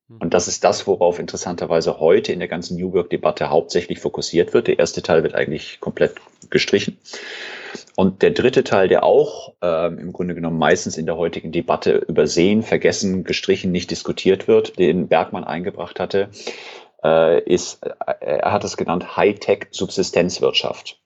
Und 0.08 0.34
das 0.34 0.47
ist 0.47 0.63
das, 0.63 0.88
worauf 0.88 1.19
interessanterweise 1.19 1.99
heute 1.99 2.34
in 2.34 2.39
der 2.39 2.47
ganzen 2.47 2.78
New 2.78 2.93
Work-Debatte 2.93 3.49
hauptsächlich 3.49 3.99
fokussiert 3.99 4.54
wird. 4.54 4.67
Der 4.67 4.80
erste 4.80 5.04
Teil 5.04 5.21
wird 5.21 5.36
eigentlich 5.36 5.80
komplett 5.82 6.15
gestrichen. 6.49 6.97
Und 7.99 8.21
der 8.21 8.31
dritte 8.31 8.63
Teil, 8.63 8.88
der 8.88 9.03
auch 9.03 9.55
ähm, 9.62 9.99
im 9.99 10.13
Grunde 10.13 10.33
genommen 10.33 10.57
meistens 10.57 10.95
in 10.95 11.05
der 11.05 11.17
heutigen 11.17 11.51
Debatte 11.51 11.97
übersehen, 11.97 12.63
vergessen, 12.63 13.25
gestrichen, 13.25 13.73
nicht 13.73 13.91
diskutiert 13.91 14.47
wird, 14.47 14.79
den 14.79 15.09
Bergmann 15.09 15.43
eingebracht 15.43 15.99
hatte, 15.99 16.29
äh, 17.03 17.43
ist, 17.43 17.85
äh, 17.85 18.13
er 18.21 18.53
hat 18.53 18.63
es 18.63 18.77
genannt 18.77 19.17
Hightech-Subsistenzwirtschaft. 19.17 20.97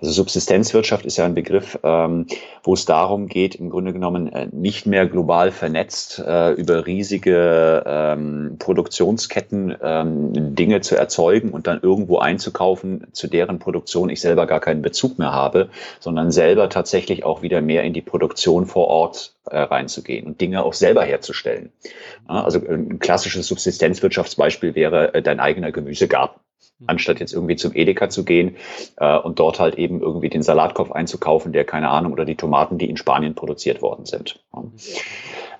Also 0.00 0.12
Subsistenzwirtschaft 0.12 1.04
ist 1.06 1.16
ja 1.16 1.24
ein 1.24 1.34
Begriff, 1.34 1.76
ähm, 1.82 2.26
wo 2.62 2.74
es 2.74 2.84
darum 2.84 3.26
geht, 3.26 3.56
im 3.56 3.68
Grunde 3.68 3.92
genommen 3.92 4.32
äh, 4.32 4.46
nicht 4.52 4.86
mehr 4.86 5.06
global 5.06 5.50
vernetzt 5.50 6.20
äh, 6.24 6.52
über 6.52 6.86
riesige 6.86 7.82
ähm, 7.84 8.56
Produktionsketten 8.60 9.76
ähm, 9.82 10.54
Dinge 10.54 10.82
zu 10.82 10.96
erzeugen 10.96 11.50
und 11.50 11.66
dann 11.66 11.80
irgendwo 11.82 12.18
einzukaufen, 12.18 13.08
zu 13.10 13.26
deren 13.26 13.58
Produktion 13.58 14.08
ich 14.08 14.20
selber 14.20 14.46
gar 14.46 14.60
keinen 14.60 14.82
Bezug 14.82 15.18
mehr 15.18 15.32
habe, 15.32 15.68
sondern 15.98 16.30
selber 16.30 16.68
tatsächlich 16.68 17.24
auch 17.24 17.42
wieder 17.42 17.60
mehr 17.60 17.82
in 17.82 17.92
die 17.92 18.00
Produktion 18.00 18.66
vor 18.66 18.86
Ort 18.86 19.34
äh, 19.50 19.58
reinzugehen 19.58 20.26
und 20.26 20.40
Dinge 20.40 20.62
auch 20.62 20.74
selber 20.74 21.02
herzustellen. 21.02 21.72
Ja, 22.28 22.44
also 22.44 22.60
ein 22.60 23.00
klassisches 23.00 23.48
Subsistenzwirtschaftsbeispiel 23.48 24.76
wäre 24.76 25.12
äh, 25.14 25.22
dein 25.22 25.40
eigener 25.40 25.72
Gemüsegarten. 25.72 26.40
Mhm. 26.78 26.84
anstatt 26.88 27.20
jetzt 27.20 27.32
irgendwie 27.32 27.56
zum 27.56 27.74
Edeka 27.74 28.08
zu 28.08 28.24
gehen 28.24 28.56
äh, 28.96 29.18
und 29.18 29.38
dort 29.38 29.58
halt 29.58 29.76
eben 29.76 30.00
irgendwie 30.00 30.28
den 30.28 30.42
Salatkopf 30.42 30.92
einzukaufen, 30.92 31.52
der 31.52 31.64
keine 31.64 31.88
Ahnung, 31.90 32.12
oder 32.12 32.24
die 32.24 32.36
Tomaten, 32.36 32.78
die 32.78 32.88
in 32.88 32.96
Spanien 32.96 33.34
produziert 33.34 33.82
worden 33.82 34.06
sind. 34.06 34.40
Mhm. 34.54 34.72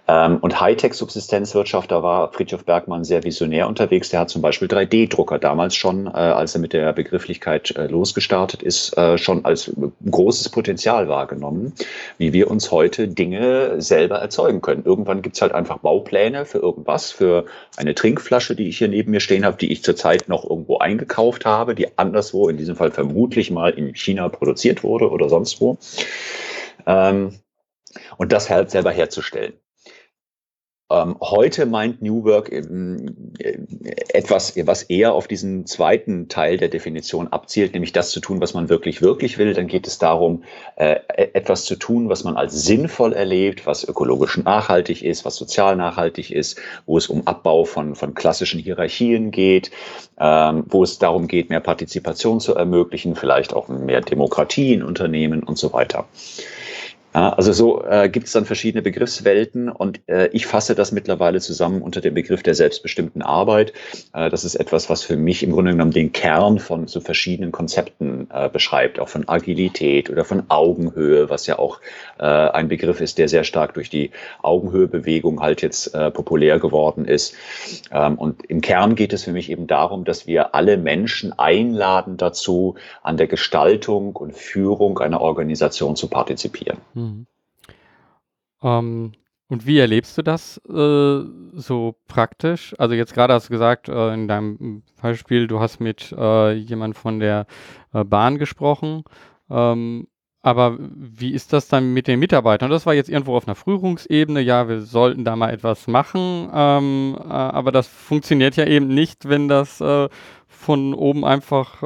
Ähm, 0.09 0.39
und 0.39 0.59
Hightech-Subsistenzwirtschaft, 0.59 1.91
da 1.91 2.03
war 2.03 2.33
Friedhof 2.33 2.65
Bergmann 2.65 3.05
sehr 3.05 3.25
visionär 3.25 3.69
unterwegs. 3.69 4.09
Der 4.09 4.21
hat 4.21 4.31
zum 4.31 4.41
Beispiel 4.41 4.67
3D-Drucker 4.67 5.39
damals 5.39 5.77
schon, 5.77 6.07
äh, 6.07 6.11
als 6.11 6.55
er 6.55 6.63
mit 6.63 6.73
der 6.73 6.95
Begrifflichkeit 6.95 7.77
äh, 7.77 7.87
losgestartet 7.89 8.63
ist, 8.63 8.97
äh, 8.97 9.19
schon 9.19 9.45
als 9.45 9.71
großes 10.11 10.49
Potenzial 10.49 11.09
wahrgenommen, 11.09 11.75
wie 12.17 12.33
wir 12.33 12.51
uns 12.51 12.71
heute 12.71 13.07
Dinge 13.07 13.83
selber 13.83 14.17
erzeugen 14.17 14.63
können. 14.63 14.83
Irgendwann 14.87 15.21
gibt's 15.21 15.43
halt 15.43 15.53
einfach 15.53 15.79
Baupläne 15.79 16.47
für 16.47 16.59
irgendwas, 16.59 17.11
für 17.11 17.45
eine 17.77 17.95
Trinkflasche, 17.95 18.57
die 18.57 18.69
ich 18.69 18.79
hier 18.79 18.89
neben 18.89 19.11
mir 19.11 19.21
stehen 19.21 19.45
habe, 19.45 19.59
die 19.59 19.71
ich 19.71 19.83
zurzeit 19.85 20.29
noch 20.31 20.49
irgendwo 20.49 20.79
eingekauft 20.79 21.45
habe, 21.45 21.75
die 21.75 21.99
anderswo, 21.99 22.49
in 22.49 22.57
diesem 22.57 22.77
Fall 22.77 22.93
vermutlich 22.93 23.51
mal 23.51 23.71
in 23.73 23.95
China 23.95 24.31
produziert 24.31 24.83
wurde 24.83 25.11
oder 25.11 25.29
sonst 25.29 25.61
wo. 25.61 25.77
Ähm, 26.87 27.35
und 28.17 28.33
das 28.33 28.49
halt 28.49 28.71
selber 28.71 28.91
herzustellen. 28.91 29.53
Ähm, 30.91 31.17
heute 31.21 31.67
meint 31.67 32.01
New 32.01 32.25
Work 32.25 32.51
ähm, 32.51 33.35
etwas, 34.09 34.55
was 34.65 34.85
eher 34.85 35.13
auf 35.13 35.29
diesen 35.29 35.67
zweiten 35.67 36.29
Teil 36.29 36.57
der 36.57 36.69
Definition 36.69 37.29
abzielt, 37.29 37.75
nämlich 37.75 37.93
das 37.93 38.11
zu 38.11 38.21
tun, 38.21 38.41
was 38.41 38.55
man 38.55 38.71
wirklich, 38.71 39.03
wirklich 39.03 39.37
will. 39.37 39.53
Dann 39.53 39.67
geht 39.67 39.87
es 39.87 39.99
darum, 39.99 40.45
äh, 40.77 40.97
e-, 41.15 41.29
etwas 41.35 41.67
zu 41.67 41.77
tun, 41.77 42.09
was 42.09 42.25
man 42.25 42.39
als 42.39 42.65
sinnvoll 42.65 43.13
erlebt, 43.13 43.67
was 43.67 43.87
ökologisch 43.87 44.39
nachhaltig 44.39 45.05
ist, 45.05 45.27
was 45.27 45.37
sozial 45.37 45.77
nachhaltig 45.77 46.31
ist, 46.31 46.59
wo 46.87 46.97
es 46.97 47.09
um 47.09 47.27
Abbau 47.27 47.65
von, 47.65 47.95
von 47.95 48.15
klassischen 48.15 48.59
Hierarchien 48.59 49.31
geht, 49.31 49.71
ähm, 50.19 50.65
wo 50.69 50.85
es 50.85 50.99
darum 50.99 51.29
geht, 51.29 51.51
mehr 51.51 51.61
Partizipation 51.61 52.41
zu 52.41 52.55
ermöglichen, 52.55 53.15
vielleicht 53.15 53.53
auch 53.53 53.69
mehr 53.69 54.01
Demokratie 54.01 54.73
in 54.73 54.83
Unternehmen 54.83 55.43
und 55.43 55.59
so 55.59 55.75
weiter. 55.75 56.07
Ja, 57.15 57.31
also 57.31 57.53
so 57.53 57.85
äh, 57.85 58.11
gibt 58.11 58.27
es 58.27 58.33
dann 58.33 58.45
verschiedene 58.45 58.83
Begriffswelten 58.83 59.71
und 59.71 60.01
äh, 60.09 60.29
ich 60.33 60.47
fasse 60.47 60.75
das 60.75 60.93
mittlerweile 60.93 61.41
zusammen 61.41 61.81
unter 61.81 62.03
dem 62.03 62.13
Begriff 62.13 62.43
der 62.43 62.55
selbstbestimmten 62.55 63.23
Arbeit. 63.23 63.73
Äh, 64.13 64.29
das 64.29 64.45
ist 64.45 64.57
etwas, 64.57 64.91
was 64.91 65.03
für 65.03 65.17
mich 65.17 65.43
im 65.43 65.53
Grunde 65.53 65.71
genommen 65.71 65.91
den 65.91 66.13
Kern 66.13 66.59
von 66.59 66.87
so 66.87 67.01
verschiedenen 67.01 67.51
Konzepten 67.51 68.29
äh, 68.31 68.51
beschreibt, 68.51 69.01
auch 69.01 69.09
von 69.09 69.27
Agilität 69.27 70.11
oder 70.11 70.27
von 70.27 70.45
Augenhöhe, 70.49 71.31
was 71.31 71.47
ja 71.47 71.59
auch 71.59 71.81
äh, 72.19 72.25
ein 72.25 72.69
Begriff 72.69 73.01
ist, 73.01 73.17
der 73.17 73.29
sehr 73.29 73.45
stark 73.45 73.73
durch 73.75 73.89
die 73.89 74.11
Augenhöhebewegung 74.43 75.41
halt 75.41 75.63
jetzt 75.63 75.95
äh, 75.95 76.11
populär 76.11 76.59
geworden 76.59 77.07
ist. 77.07 77.35
Ähm, 77.91 78.17
und 78.17 78.45
im 78.45 78.61
Kern 78.61 78.97
geht 78.97 79.15
es 79.15 79.25
für 79.25 79.33
mich 79.33 79.51
eben 79.51 79.67
darum, 79.67 80.05
dass 80.05 80.27
wir 80.27 80.55
alle 80.55 80.77
Menschen 80.77 81.37
einladen 81.39 82.19
dazu, 82.19 82.75
an 83.03 83.17
der 83.17 83.29
Gestaltung 83.29 84.15
und 84.15 84.37
Führung 84.37 84.99
einer 84.99 85.23
Organisation 85.23 85.97
zu 85.97 86.09
partizipieren. 86.09 86.79
Mhm. 86.99 87.27
Ähm, 88.63 89.13
und 89.51 89.67
wie 89.67 89.79
erlebst 89.79 90.19
du 90.19 90.23
das 90.23 90.59
äh, 90.69 91.23
so 91.55 91.95
praktisch? 92.07 92.75
Also 92.79 92.95
jetzt 92.95 93.15
gerade 93.15 93.33
hast 93.33 93.49
du 93.49 93.53
gesagt, 93.53 93.89
äh, 93.89 94.13
in 94.13 94.29
deinem 94.29 94.83
Beispiel, 95.01 95.47
du 95.47 95.59
hast 95.59 95.81
mit 95.81 96.13
äh, 96.13 96.53
jemand 96.53 96.97
von 96.97 97.19
der 97.19 97.47
äh, 97.95 98.05
Bahn 98.05 98.37
gesprochen. 98.37 99.05
Ähm, 99.49 100.07
aber 100.43 100.77
wie 100.79 101.33
ist 101.33 101.53
das 101.53 101.69
dann 101.69 101.95
mit 101.95 102.07
den 102.07 102.21
Mitarbeitern? 102.21 102.71
Das 102.71 102.87
war 102.87 102.95
jetzt 102.95 103.09
irgendwo 103.09 103.37
auf 103.37 103.49
einer 103.49 103.55
Führungsebene. 103.55 104.41
Ja, 104.41 104.69
wir 104.69 104.83
sollten 104.83 105.25
da 105.25 105.35
mal 105.35 105.51
etwas 105.51 105.87
machen. 105.89 106.51
Ähm, 106.55 107.17
äh, 107.19 107.33
aber 107.33 107.73
das 107.73 107.89
funktioniert 107.89 108.57
ja 108.57 108.67
eben 108.67 108.89
nicht, 108.89 109.29
wenn 109.29 109.49
das 109.49 109.81
äh, 109.81 110.09
von 110.47 110.93
oben 110.93 111.25
einfach 111.25 111.83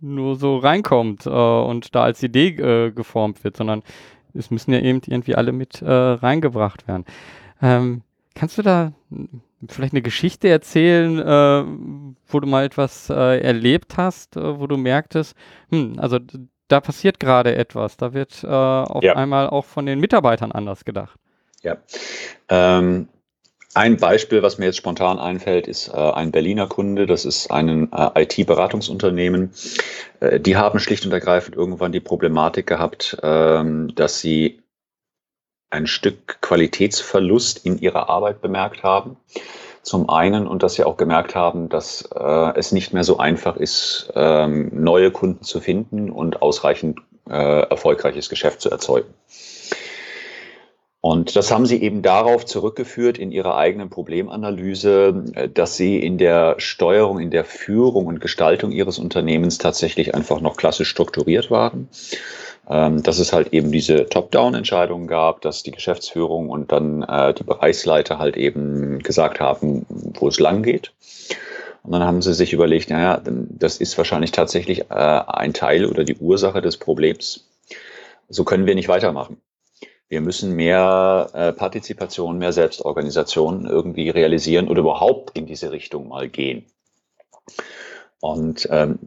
nur 0.00 0.36
so 0.36 0.58
reinkommt 0.58 1.26
und 1.26 1.92
da 1.92 2.04
als 2.04 2.22
Idee 2.22 2.52
geformt 2.92 3.42
wird, 3.42 3.56
sondern 3.56 3.82
es 4.36 4.50
müssen 4.50 4.72
ja 4.72 4.80
eben 4.80 5.00
irgendwie 5.06 5.34
alle 5.34 5.52
mit 5.52 5.82
äh, 5.82 5.90
reingebracht 5.90 6.86
werden. 6.88 7.04
Ähm, 7.62 8.02
kannst 8.34 8.58
du 8.58 8.62
da 8.62 8.92
vielleicht 9.68 9.94
eine 9.94 10.02
Geschichte 10.02 10.48
erzählen, 10.48 11.18
äh, 11.18 11.64
wo 12.28 12.40
du 12.40 12.46
mal 12.46 12.64
etwas 12.64 13.10
äh, 13.10 13.40
erlebt 13.40 13.96
hast, 13.96 14.36
äh, 14.36 14.60
wo 14.60 14.66
du 14.66 14.76
merktest, 14.76 15.34
hm, 15.70 15.98
also 15.98 16.18
da 16.68 16.80
passiert 16.80 17.20
gerade 17.20 17.56
etwas, 17.56 17.96
da 17.96 18.12
wird 18.12 18.42
äh, 18.44 18.48
auf 18.48 19.02
ja. 19.02 19.14
einmal 19.14 19.48
auch 19.48 19.64
von 19.64 19.86
den 19.86 20.00
Mitarbeitern 20.00 20.52
anders 20.52 20.84
gedacht. 20.84 21.18
Ja. 21.62 21.76
Ähm, 22.48 23.08
ein 23.76 23.98
Beispiel, 23.98 24.42
was 24.42 24.56
mir 24.56 24.66
jetzt 24.66 24.78
spontan 24.78 25.18
einfällt, 25.18 25.68
ist 25.68 25.88
äh, 25.88 25.92
ein 25.92 26.30
Berliner 26.30 26.66
Kunde. 26.66 27.06
Das 27.06 27.26
ist 27.26 27.50
ein 27.50 27.92
äh, 27.92 28.22
IT-Beratungsunternehmen. 28.22 29.52
Äh, 30.20 30.40
die 30.40 30.56
haben 30.56 30.80
schlicht 30.80 31.04
und 31.04 31.12
ergreifend 31.12 31.56
irgendwann 31.56 31.92
die 31.92 32.00
Problematik 32.00 32.66
gehabt, 32.66 33.18
ähm, 33.22 33.94
dass 33.94 34.20
sie 34.20 34.62
ein 35.68 35.86
Stück 35.86 36.40
Qualitätsverlust 36.40 37.66
in 37.66 37.78
ihrer 37.78 38.08
Arbeit 38.08 38.40
bemerkt 38.40 38.82
haben. 38.82 39.18
Zum 39.82 40.08
einen 40.08 40.46
und 40.46 40.62
dass 40.62 40.74
sie 40.74 40.84
auch 40.84 40.96
gemerkt 40.96 41.34
haben, 41.34 41.68
dass 41.68 42.08
äh, 42.14 42.58
es 42.58 42.72
nicht 42.72 42.94
mehr 42.94 43.04
so 43.04 43.18
einfach 43.18 43.56
ist, 43.56 44.10
ähm, 44.14 44.70
neue 44.72 45.10
Kunden 45.10 45.44
zu 45.44 45.60
finden 45.60 46.10
und 46.10 46.40
ausreichend 46.40 47.00
äh, 47.28 47.68
erfolgreiches 47.68 48.30
Geschäft 48.30 48.62
zu 48.62 48.70
erzeugen. 48.70 49.12
Und 51.08 51.36
das 51.36 51.52
haben 51.52 51.66
sie 51.66 51.80
eben 51.80 52.02
darauf 52.02 52.46
zurückgeführt 52.46 53.16
in 53.16 53.30
ihrer 53.30 53.56
eigenen 53.56 53.90
Problemanalyse, 53.90 55.24
äh, 55.34 55.48
dass 55.48 55.76
sie 55.76 56.00
in 56.00 56.18
der 56.18 56.56
Steuerung, 56.58 57.20
in 57.20 57.30
der 57.30 57.44
Führung 57.44 58.06
und 58.06 58.20
Gestaltung 58.20 58.72
ihres 58.72 58.98
Unternehmens 58.98 59.58
tatsächlich 59.58 60.16
einfach 60.16 60.40
noch 60.40 60.56
klassisch 60.56 60.88
strukturiert 60.88 61.48
waren. 61.48 61.88
Ähm, 62.68 63.04
dass 63.04 63.20
es 63.20 63.32
halt 63.32 63.52
eben 63.52 63.70
diese 63.70 64.08
Top-Down-Entscheidungen 64.08 65.06
gab, 65.06 65.42
dass 65.42 65.62
die 65.62 65.70
Geschäftsführung 65.70 66.50
und 66.50 66.72
dann 66.72 67.04
äh, 67.04 67.32
die 67.34 67.44
Bereichsleiter 67.44 68.18
halt 68.18 68.36
eben 68.36 68.98
gesagt 68.98 69.38
haben, 69.38 69.86
wo 69.88 70.26
es 70.26 70.40
lang 70.40 70.64
geht. 70.64 70.92
Und 71.84 71.92
dann 71.92 72.02
haben 72.02 72.20
sie 72.20 72.34
sich 72.34 72.52
überlegt, 72.52 72.90
naja, 72.90 73.22
das 73.24 73.76
ist 73.76 73.96
wahrscheinlich 73.96 74.32
tatsächlich 74.32 74.90
äh, 74.90 74.94
ein 74.94 75.54
Teil 75.54 75.86
oder 75.86 76.02
die 76.02 76.16
Ursache 76.16 76.60
des 76.62 76.78
Problems. 76.78 77.46
So 78.28 78.42
können 78.42 78.66
wir 78.66 78.74
nicht 78.74 78.88
weitermachen. 78.88 79.40
Wir 80.08 80.20
müssen 80.20 80.54
mehr 80.54 81.30
äh, 81.32 81.52
Partizipation, 81.52 82.38
mehr 82.38 82.52
Selbstorganisation 82.52 83.66
irgendwie 83.66 84.08
realisieren 84.08 84.68
oder 84.68 84.80
überhaupt 84.80 85.36
in 85.36 85.46
diese 85.46 85.72
Richtung 85.72 86.08
mal 86.08 86.28
gehen. 86.28 86.66
Und 88.20 88.68
ähm, 88.70 88.98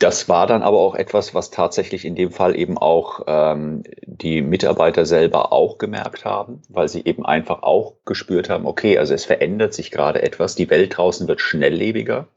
das 0.00 0.30
war 0.30 0.46
dann 0.46 0.62
aber 0.62 0.78
auch 0.78 0.94
etwas, 0.94 1.34
was 1.34 1.50
tatsächlich 1.50 2.06
in 2.06 2.14
dem 2.14 2.30
Fall 2.30 2.58
eben 2.58 2.78
auch 2.78 3.20
ähm, 3.26 3.82
die 4.06 4.40
Mitarbeiter 4.40 5.04
selber 5.04 5.52
auch 5.52 5.76
gemerkt 5.76 6.24
haben, 6.24 6.62
weil 6.70 6.88
sie 6.88 7.04
eben 7.04 7.26
einfach 7.26 7.62
auch 7.62 7.96
gespürt 8.06 8.48
haben, 8.48 8.66
okay, 8.66 8.96
also 8.96 9.12
es 9.12 9.26
verändert 9.26 9.74
sich 9.74 9.90
gerade 9.90 10.22
etwas, 10.22 10.54
die 10.54 10.70
Welt 10.70 10.96
draußen 10.96 11.28
wird 11.28 11.42
schnelllebiger, 11.42 12.28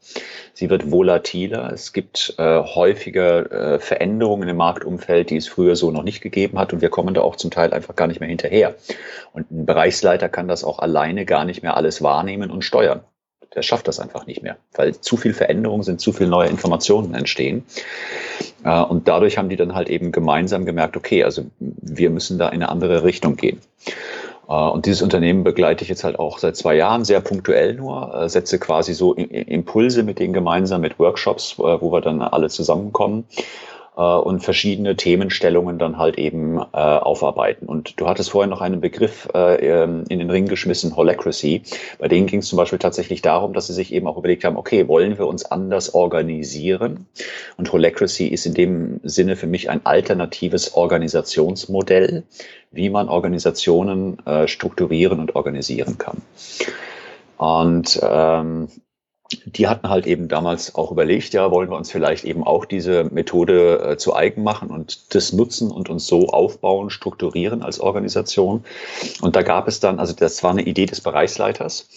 sie 0.52 0.68
wird 0.68 0.90
volatiler, 0.90 1.72
es 1.72 1.94
gibt 1.94 2.34
äh, 2.36 2.60
häufiger 2.60 3.50
äh, 3.50 3.78
Veränderungen 3.78 4.50
im 4.50 4.58
Marktumfeld, 4.58 5.30
die 5.30 5.38
es 5.38 5.48
früher 5.48 5.74
so 5.74 5.90
noch 5.90 6.02
nicht 6.02 6.20
gegeben 6.20 6.58
hat. 6.58 6.74
Und 6.74 6.82
wir 6.82 6.90
kommen 6.90 7.14
da 7.14 7.22
auch 7.22 7.36
zum 7.36 7.50
Teil 7.50 7.72
einfach 7.72 7.96
gar 7.96 8.08
nicht 8.08 8.20
mehr 8.20 8.28
hinterher. 8.28 8.74
Und 9.32 9.50
ein 9.50 9.64
Bereichsleiter 9.64 10.28
kann 10.28 10.48
das 10.48 10.64
auch 10.64 10.80
alleine 10.80 11.24
gar 11.24 11.46
nicht 11.46 11.62
mehr 11.62 11.78
alles 11.78 12.02
wahrnehmen 12.02 12.50
und 12.50 12.62
steuern 12.62 13.04
der 13.54 13.62
schafft 13.62 13.88
das 13.88 14.00
einfach 14.00 14.26
nicht 14.26 14.42
mehr, 14.42 14.56
weil 14.74 14.94
zu 14.94 15.16
viel 15.16 15.34
Veränderungen 15.34 15.82
sind, 15.82 16.00
zu 16.00 16.12
viel 16.12 16.26
neue 16.26 16.48
Informationen 16.48 17.14
entstehen. 17.14 17.64
Äh, 18.64 18.82
und 18.82 19.08
dadurch 19.08 19.38
haben 19.38 19.48
die 19.48 19.56
dann 19.56 19.74
halt 19.74 19.88
eben 19.88 20.12
gemeinsam 20.12 20.64
gemerkt, 20.64 20.96
okay, 20.96 21.24
also 21.24 21.44
wir 21.58 22.10
müssen 22.10 22.38
da 22.38 22.48
in 22.48 22.54
eine 22.54 22.68
andere 22.68 23.04
Richtung 23.04 23.36
gehen. 23.36 23.60
Äh, 24.48 24.52
und 24.52 24.86
dieses 24.86 25.02
Unternehmen 25.02 25.44
begleite 25.44 25.84
ich 25.84 25.88
jetzt 25.88 26.04
halt 26.04 26.18
auch 26.18 26.38
seit 26.38 26.56
zwei 26.56 26.74
Jahren, 26.74 27.04
sehr 27.04 27.20
punktuell 27.20 27.74
nur, 27.74 28.14
äh, 28.14 28.28
setze 28.28 28.58
quasi 28.58 28.94
so 28.94 29.14
Impulse 29.14 30.02
mit 30.02 30.18
denen 30.18 30.32
gemeinsam 30.32 30.80
mit 30.80 30.98
Workshops, 30.98 31.58
wo 31.58 31.92
wir 31.92 32.00
dann 32.00 32.22
alle 32.22 32.48
zusammenkommen 32.48 33.24
äh, 33.96 34.00
und 34.00 34.40
verschiedene 34.40 34.96
Themenstellungen 34.96 35.78
dann 35.78 35.98
halt 35.98 36.18
eben 36.18 36.58
äh, 36.58 36.62
aufarbeiten. 36.76 37.66
Und 37.66 38.00
du 38.00 38.08
hattest 38.08 38.30
vorhin 38.30 38.50
noch 38.50 38.60
einen 38.60 38.80
Begriff 38.80 39.28
äh, 39.34 39.56
ähm, 39.56 40.04
in 40.08 40.18
den 40.18 40.30
Ring 40.30 40.46
geschmissen, 40.46 40.96
Holacracy. 40.96 41.62
Bei 41.98 42.08
denen 42.08 42.26
ging 42.26 42.40
es 42.40 42.48
zum 42.48 42.56
Beispiel 42.56 42.78
tatsächlich 42.78 43.22
darum, 43.22 43.52
dass 43.52 43.66
sie 43.66 43.72
sich 43.72 43.92
eben 43.92 44.06
auch 44.06 44.16
überlegt 44.16 44.44
haben, 44.44 44.56
okay, 44.56 44.88
wollen 44.88 45.18
wir 45.18 45.26
uns 45.26 45.44
anders 45.44 45.94
organisieren? 45.94 47.06
Und 47.56 47.72
Holacracy 47.72 48.26
ist 48.26 48.46
in 48.46 48.54
dem 48.54 49.00
Sinne 49.02 49.36
für 49.36 49.46
mich 49.46 49.70
ein 49.70 49.84
alternatives 49.84 50.74
Organisationsmodell, 50.74 52.24
wie 52.72 52.90
man 52.90 53.08
Organisationen 53.08 54.18
äh, 54.26 54.48
strukturieren 54.48 55.20
und 55.20 55.36
organisieren 55.36 55.98
kann. 55.98 56.22
Und 57.36 58.00
ähm, 58.02 58.68
die 59.46 59.68
hatten 59.68 59.88
halt 59.88 60.06
eben 60.06 60.28
damals 60.28 60.74
auch 60.74 60.90
überlegt, 60.90 61.34
ja, 61.34 61.50
wollen 61.50 61.70
wir 61.70 61.76
uns 61.76 61.90
vielleicht 61.90 62.24
eben 62.24 62.44
auch 62.44 62.64
diese 62.64 63.04
Methode 63.04 63.92
äh, 63.92 63.96
zu 63.96 64.14
eigen 64.14 64.42
machen 64.42 64.70
und 64.70 65.14
das 65.14 65.32
nutzen 65.32 65.70
und 65.70 65.88
uns 65.88 66.06
so 66.06 66.28
aufbauen, 66.28 66.90
strukturieren 66.90 67.62
als 67.62 67.80
Organisation. 67.80 68.64
Und 69.20 69.36
da 69.36 69.42
gab 69.42 69.68
es 69.68 69.80
dann, 69.80 69.98
also 69.98 70.14
das 70.14 70.42
war 70.42 70.50
eine 70.50 70.62
Idee 70.62 70.86
des 70.86 71.00
Bereichsleiters. 71.00 71.88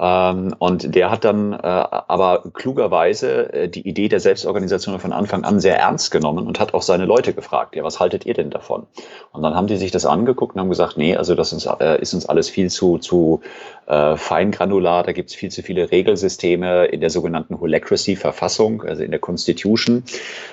Ähm, 0.00 0.54
und 0.58 0.94
der 0.94 1.10
hat 1.10 1.24
dann 1.24 1.52
äh, 1.52 1.58
aber 1.58 2.44
klugerweise 2.54 3.52
äh, 3.52 3.68
die 3.68 3.86
Idee 3.86 4.08
der 4.08 4.20
Selbstorganisation 4.20 4.98
von 4.98 5.12
Anfang 5.12 5.44
an 5.44 5.60
sehr 5.60 5.78
ernst 5.78 6.10
genommen 6.10 6.46
und 6.46 6.58
hat 6.58 6.72
auch 6.72 6.80
seine 6.80 7.04
Leute 7.04 7.34
gefragt, 7.34 7.76
ja, 7.76 7.84
was 7.84 8.00
haltet 8.00 8.24
ihr 8.24 8.32
denn 8.32 8.48
davon? 8.48 8.86
Und 9.32 9.42
dann 9.42 9.54
haben 9.54 9.66
die 9.66 9.76
sich 9.76 9.90
das 9.90 10.06
angeguckt 10.06 10.54
und 10.54 10.60
haben 10.60 10.70
gesagt, 10.70 10.96
nee, 10.96 11.14
also 11.14 11.34
das 11.34 11.52
ist, 11.52 11.66
äh, 11.66 12.00
ist 12.00 12.14
uns 12.14 12.24
alles 12.24 12.48
viel 12.48 12.70
zu, 12.70 12.96
zu 12.96 13.42
äh, 13.90 14.16
feingranular, 14.16 15.02
da 15.02 15.12
gibt 15.12 15.30
es 15.30 15.36
viel 15.36 15.50
zu 15.50 15.62
viele 15.62 15.90
Regelsysteme 15.90 16.86
in 16.86 17.00
der 17.00 17.10
sogenannten 17.10 17.60
Holacracy-Verfassung, 17.60 18.82
also 18.82 19.02
in 19.02 19.10
der 19.10 19.20
Constitution. 19.20 20.04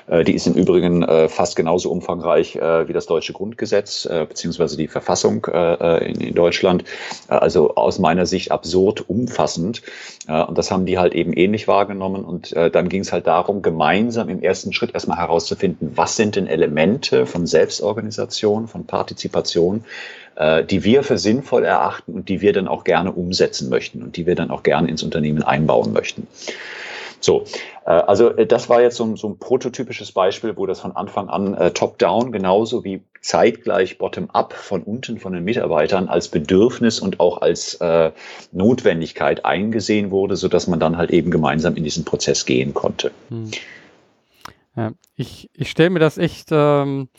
Äh, 0.07 0.23
die 0.23 0.33
ist 0.33 0.47
im 0.47 0.55
Übrigen 0.55 1.03
äh, 1.03 1.29
fast 1.29 1.55
genauso 1.55 1.91
umfangreich 1.91 2.55
äh, 2.55 2.87
wie 2.87 2.93
das 2.93 3.05
deutsche 3.05 3.33
Grundgesetz, 3.33 4.05
äh, 4.05 4.25
beziehungsweise 4.27 4.75
die 4.75 4.87
Verfassung 4.87 5.45
äh, 5.45 6.11
in, 6.11 6.19
in, 6.19 6.33
Deutschland. 6.33 6.83
Äh, 7.29 7.35
also 7.35 7.75
aus 7.75 7.99
meiner 7.99 8.25
Sicht 8.25 8.51
absurd 8.51 9.07
umfassend. 9.37 9.81
Äh, 10.27 10.43
und 10.43 10.57
das 10.57 10.71
haben 10.71 10.85
die 10.85 10.97
halt 10.97 11.13
eben 11.13 11.33
ähnlich 11.33 11.67
wahrgenommen. 11.67 12.23
Und 12.25 12.53
äh, 12.53 12.69
dann 12.71 12.89
ging 12.89 13.01
es 13.01 13.11
halt 13.11 13.27
darum, 13.27 13.61
gemeinsam 13.61 14.29
im 14.29 14.41
ersten 14.41 14.73
Schritt 14.73 14.93
erstmal 14.93 15.17
herauszufinden, 15.17 15.91
was 15.95 16.15
sind 16.15 16.35
denn 16.35 16.47
Elemente 16.47 17.25
von 17.25 17.45
Selbstorganisation, 17.45 18.67
von 18.67 18.85
Partizipation, 18.85 19.83
äh, 20.35 20.63
die 20.63 20.83
wir 20.83 21.03
für 21.03 21.17
sinnvoll 21.17 21.63
erachten 21.63 22.13
und 22.13 22.29
die 22.29 22.41
wir 22.41 22.53
dann 22.53 22.67
auch 22.67 22.83
gerne 22.83 23.11
umsetzen 23.11 23.69
möchten 23.69 24.01
und 24.03 24.17
die 24.17 24.25
wir 24.25 24.35
dann 24.35 24.51
auch 24.51 24.63
gerne 24.63 24.89
ins 24.89 25.03
Unternehmen 25.03 25.43
einbauen 25.43 25.93
möchten. 25.93 26.27
So, 27.27 27.43
äh, 27.85 27.89
also 27.89 28.29
äh, 28.29 28.47
das 28.47 28.69
war 28.69 28.81
jetzt 28.81 28.95
so 28.95 29.03
ein, 29.03 29.17
so 29.17 29.27
ein 29.27 29.37
prototypisches 29.37 30.13
Beispiel, 30.13 30.55
wo 30.55 30.65
das 30.65 30.79
von 30.79 30.95
Anfang 30.95 31.27
an 31.27 31.55
äh, 31.55 31.71
top-down 31.71 32.31
genauso 32.31 32.85
wie 32.85 33.01
zeitgleich 33.19 33.97
bottom-up 33.97 34.53
von 34.53 34.81
unten 34.81 35.19
von 35.19 35.33
den 35.33 35.43
Mitarbeitern 35.43 36.07
als 36.07 36.29
Bedürfnis 36.29 37.01
und 37.01 37.19
auch 37.19 37.41
als 37.41 37.73
äh, 37.81 38.11
Notwendigkeit 38.53 39.43
eingesehen 39.43 40.09
wurde, 40.09 40.37
so 40.37 40.47
dass 40.47 40.67
man 40.67 40.79
dann 40.79 40.95
halt 40.95 41.11
eben 41.11 41.29
gemeinsam 41.29 41.75
in 41.75 41.83
diesen 41.83 42.05
Prozess 42.05 42.45
gehen 42.45 42.73
konnte. 42.73 43.11
Hm. 43.27 43.51
Ja, 44.77 44.91
ich 45.17 45.49
ich 45.53 45.69
stelle 45.69 45.89
mir 45.89 45.99
das 45.99 46.17
echt 46.17 46.47
ähm 46.53 47.09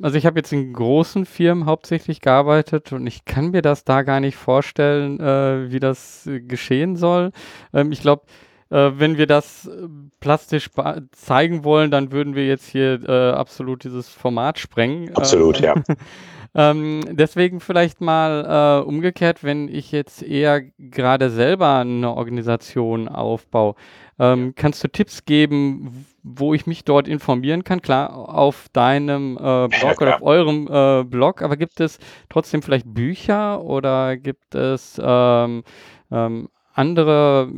also 0.00 0.16
ich 0.16 0.24
habe 0.24 0.40
jetzt 0.40 0.50
in 0.50 0.72
großen 0.72 1.26
Firmen 1.26 1.66
hauptsächlich 1.66 2.22
gearbeitet 2.22 2.90
und 2.92 3.06
ich 3.06 3.26
kann 3.26 3.50
mir 3.50 3.60
das 3.60 3.84
da 3.84 4.00
gar 4.00 4.18
nicht 4.18 4.36
vorstellen, 4.36 5.20
äh, 5.20 5.70
wie 5.70 5.78
das 5.78 6.26
äh, 6.26 6.40
geschehen 6.40 6.96
soll. 6.96 7.32
Ähm, 7.74 7.92
ich 7.92 8.00
glaube, 8.00 8.22
äh, 8.70 8.90
wenn 8.94 9.16
wir 9.18 9.26
das 9.26 9.66
äh, 9.66 9.88
plastisch 10.20 10.70
zeigen 11.12 11.64
wollen, 11.64 11.90
dann 11.90 12.12
würden 12.12 12.34
wir 12.34 12.46
jetzt 12.46 12.68
hier 12.68 13.00
äh, 13.08 13.30
absolut 13.30 13.84
dieses 13.84 14.08
Format 14.08 14.58
sprengen. 14.58 15.14
Absolut, 15.16 15.60
ja. 15.60 15.74
Ähm, 16.54 17.02
deswegen 17.10 17.60
vielleicht 17.60 18.00
mal 18.00 18.80
äh, 18.80 18.84
umgekehrt, 18.84 19.44
wenn 19.44 19.68
ich 19.68 19.92
jetzt 19.92 20.22
eher 20.22 20.62
gerade 20.78 21.30
selber 21.30 21.76
eine 21.76 22.14
Organisation 22.14 23.06
aufbaue. 23.06 23.74
Ähm, 24.18 24.54
kannst 24.56 24.82
du 24.82 24.88
Tipps 24.88 25.24
geben, 25.24 26.06
wo 26.22 26.54
ich 26.54 26.66
mich 26.66 26.84
dort 26.84 27.06
informieren 27.06 27.64
kann? 27.64 27.82
Klar, 27.82 28.34
auf 28.34 28.66
deinem 28.72 29.36
äh, 29.36 29.40
Blog 29.68 29.72
ja, 29.82 29.96
oder 30.00 30.14
auf 30.16 30.22
eurem 30.22 30.66
äh, 30.68 31.04
Blog, 31.04 31.42
aber 31.42 31.56
gibt 31.56 31.80
es 31.80 31.98
trotzdem 32.28 32.62
vielleicht 32.62 32.92
Bücher 32.92 33.62
oder 33.62 34.16
gibt 34.16 34.54
es 34.54 35.00
ähm, 35.00 35.62
ähm, 36.10 36.48
andere 36.78 37.52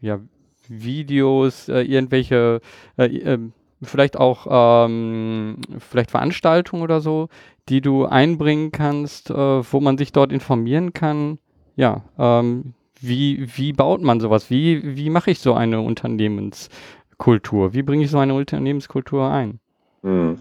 ja, 0.00 0.20
Videos, 0.68 1.68
äh, 1.68 1.80
irgendwelche, 1.82 2.60
äh, 2.96 3.06
ähm, 3.06 3.52
vielleicht 3.82 4.16
auch 4.16 4.46
ähm, 4.86 5.58
vielleicht 5.78 6.10
Veranstaltungen 6.10 6.82
oder 6.82 7.00
so, 7.00 7.28
die 7.68 7.80
du 7.80 8.06
einbringen 8.06 8.72
kannst, 8.72 9.30
äh, 9.30 9.34
wo 9.34 9.80
man 9.80 9.98
sich 9.98 10.12
dort 10.12 10.32
informieren 10.32 10.92
kann? 10.92 11.38
Ja, 11.76 12.04
ähm, 12.18 12.74
wie, 13.00 13.46
wie 13.56 13.72
baut 13.72 14.02
man 14.02 14.20
sowas? 14.20 14.50
Wie, 14.50 14.96
wie 14.96 15.10
mache 15.10 15.30
ich 15.30 15.40
so 15.40 15.54
eine 15.54 15.80
Unternehmenskultur? 15.80 17.74
Wie 17.74 17.82
bringe 17.82 18.04
ich 18.04 18.10
so 18.10 18.18
eine 18.18 18.34
Unternehmenskultur 18.34 19.30
ein? 19.30 19.58
Hm. 20.02 20.38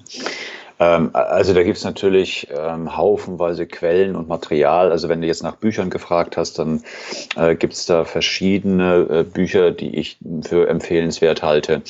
Ähm, 0.80 1.10
also 1.14 1.54
da 1.54 1.64
gibt 1.64 1.78
es 1.78 1.84
natürlich 1.84 2.48
ähm, 2.52 2.96
haufenweise 2.96 3.66
Quellen 3.66 4.16
und 4.16 4.28
Material. 4.28 4.92
Also 4.92 5.10
wenn 5.10 5.22
du 5.22 5.28
jetzt 5.28 5.44
nach 5.44 5.56
Büchern 5.56 5.90
gefragt 5.90 6.38
hast, 6.38 6.60
dann 6.60 6.84
äh, 7.36 7.56
gibt 7.56 7.74
es 7.74 7.86
da 7.86 8.06
verschiedene 8.06 9.08
äh, 9.10 9.24
Bücher, 9.24 9.72
die 9.72 9.96
ich 9.96 10.18
für 10.42 10.68
empfehlenswert 10.68 11.44
halte. 11.44 11.82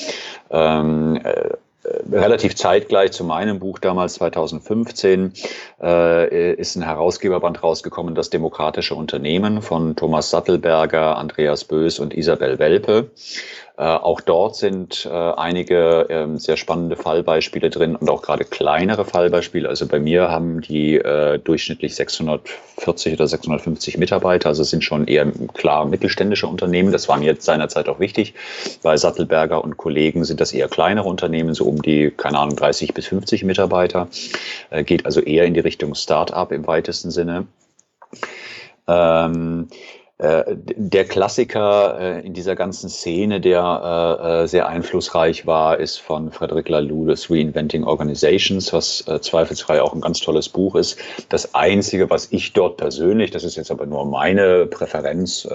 Ähm, 0.50 1.20
äh, 1.24 1.58
relativ 2.12 2.56
zeitgleich 2.56 3.12
zu 3.12 3.24
meinem 3.24 3.60
Buch 3.60 3.80
damals 3.80 4.16
2015 4.16 5.34
äh, 5.82 6.54
ist 6.54 6.76
ein 6.76 6.84
Herausgeberband 6.84 7.62
rausgekommen, 7.62 8.16
das 8.16 8.30
Demokratische 8.30 8.96
Unternehmen 8.96 9.62
von 9.62 9.96
Thomas 9.96 10.30
Sattelberger, 10.30 11.18
Andreas 11.18 11.66
Bös 11.66 12.00
und 12.00 12.14
Isabel 12.14 12.60
Welpe. 12.60 13.12
Äh, 13.76 13.82
auch 13.82 14.22
dort 14.22 14.56
sind 14.56 15.08
äh, 15.08 15.10
einige 15.10 16.08
äh, 16.08 16.38
sehr 16.38 16.58
spannende 16.58 16.96
Fallbeispiele 16.96 17.72
drin 17.72 17.96
und 17.96 18.08
auch 18.08 18.22
gerade 18.22 18.46
kleinere 18.46 19.04
Fallbeispiele. 19.04 19.68
Also 19.68 19.88
bei 19.88 20.00
mir 20.00 20.30
haben 20.30 20.62
die 20.62 20.96
äh, 20.98 21.40
durchschnittlich 21.40 21.96
640 21.96 23.14
oder 23.14 23.28
650 23.28 23.98
Mitarbeiter, 23.98 24.50
also 24.50 24.64
sind 24.64 24.84
schon 24.84 25.08
eher 25.08 25.26
klar 25.56 25.86
mittelständische 25.86 26.46
Unternehmen. 26.46 26.92
Das 26.92 27.10
war 27.10 27.18
mir 27.18 27.26
jetzt 27.26 27.46
seinerzeit 27.46 27.90
auch 27.90 28.00
wichtig. 28.00 28.36
Bei 28.84 28.96
Sattelberger 28.96 29.64
und 29.64 29.78
Kollegen 29.78 30.24
sind 30.24 30.40
das 30.40 30.54
eher 30.54 30.68
kleinere 30.68 31.10
Unternehmen, 31.10 31.56
so 31.56 31.66
um 31.66 31.82
die, 31.82 32.12
keine 32.12 32.38
Ahnung, 32.38 32.56
30 32.56 32.94
bis 32.94 33.08
50 33.08 33.44
Mitarbeiter. 33.44 34.08
Äh, 34.70 34.84
geht 34.84 35.08
also 35.08 35.20
eher 35.20 35.46
in 35.46 35.56
die 35.56 35.62
Richtung 35.62 35.96
Start-up 35.96 36.52
im 36.52 36.68
weitesten 36.68 37.10
Sinne. 37.10 37.48
Ähm, 38.88 39.68
äh, 39.72 40.03
der 40.20 41.06
Klassiker 41.06 42.00
äh, 42.00 42.26
in 42.26 42.34
dieser 42.34 42.56
ganzen 42.56 42.88
Szene, 42.88 43.42
der 43.42 44.44
äh, 44.44 44.48
sehr 44.48 44.68
einflussreich 44.68 45.48
war, 45.48 45.80
ist 45.80 45.98
von 45.98 46.32
Frederic 46.32 46.70
Laloux, 46.70 47.08
das 47.08 47.32
Reinventing 47.32 47.84
Organizations, 47.84 48.72
was 48.72 49.04
zweifelsfrei 49.22 49.82
auch 49.82 49.94
ein 49.94 50.02
ganz 50.02 50.20
tolles 50.20 50.50
Buch 50.50 50.76
ist. 50.76 51.00
Das 51.30 51.56
Einzige, 51.56 52.10
was 52.10 52.28
ich 52.32 52.54
dort 52.54 52.78
persönlich, 52.78 53.32
das 53.32 53.44
ist 53.44 53.56
jetzt 53.56 53.72
aber 53.72 53.86
nur 53.86 54.06
meine 54.06 54.68
Präferenz 54.68 55.48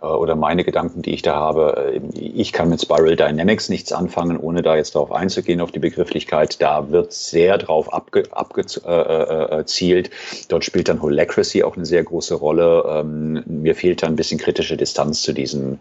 oder 0.00 0.36
meine 0.36 0.64
Gedanken, 0.64 1.02
die 1.02 1.14
ich 1.14 1.22
da 1.22 1.34
habe, 1.34 2.00
ich 2.14 2.52
kann 2.52 2.68
mit 2.68 2.82
Spiral 2.82 3.16
Dynamics 3.16 3.68
nichts 3.68 3.92
anfangen, 3.92 4.38
ohne 4.38 4.62
da 4.62 4.76
jetzt 4.76 4.94
darauf 4.94 5.12
einzugehen, 5.12 5.60
auf 5.60 5.72
die 5.72 5.78
Begrifflichkeit. 5.78 6.60
Da 6.60 6.90
wird 6.90 7.12
sehr 7.12 7.58
drauf 7.58 7.92
abge, 7.92 8.24
abgezielt. 8.30 10.10
Dort 10.48 10.64
spielt 10.64 10.88
dann 10.88 11.02
Holacracy 11.02 11.62
auch 11.62 11.76
eine 11.76 11.86
sehr 11.86 12.02
große 12.02 12.34
Rolle. 12.34 12.84
Ähm, 12.88 13.42
mir 13.74 13.80
fehlt 13.80 14.02
da 14.02 14.06
ein 14.06 14.16
bisschen 14.16 14.38
kritische 14.38 14.76
Distanz 14.76 15.22
zu 15.22 15.32
diesen 15.32 15.80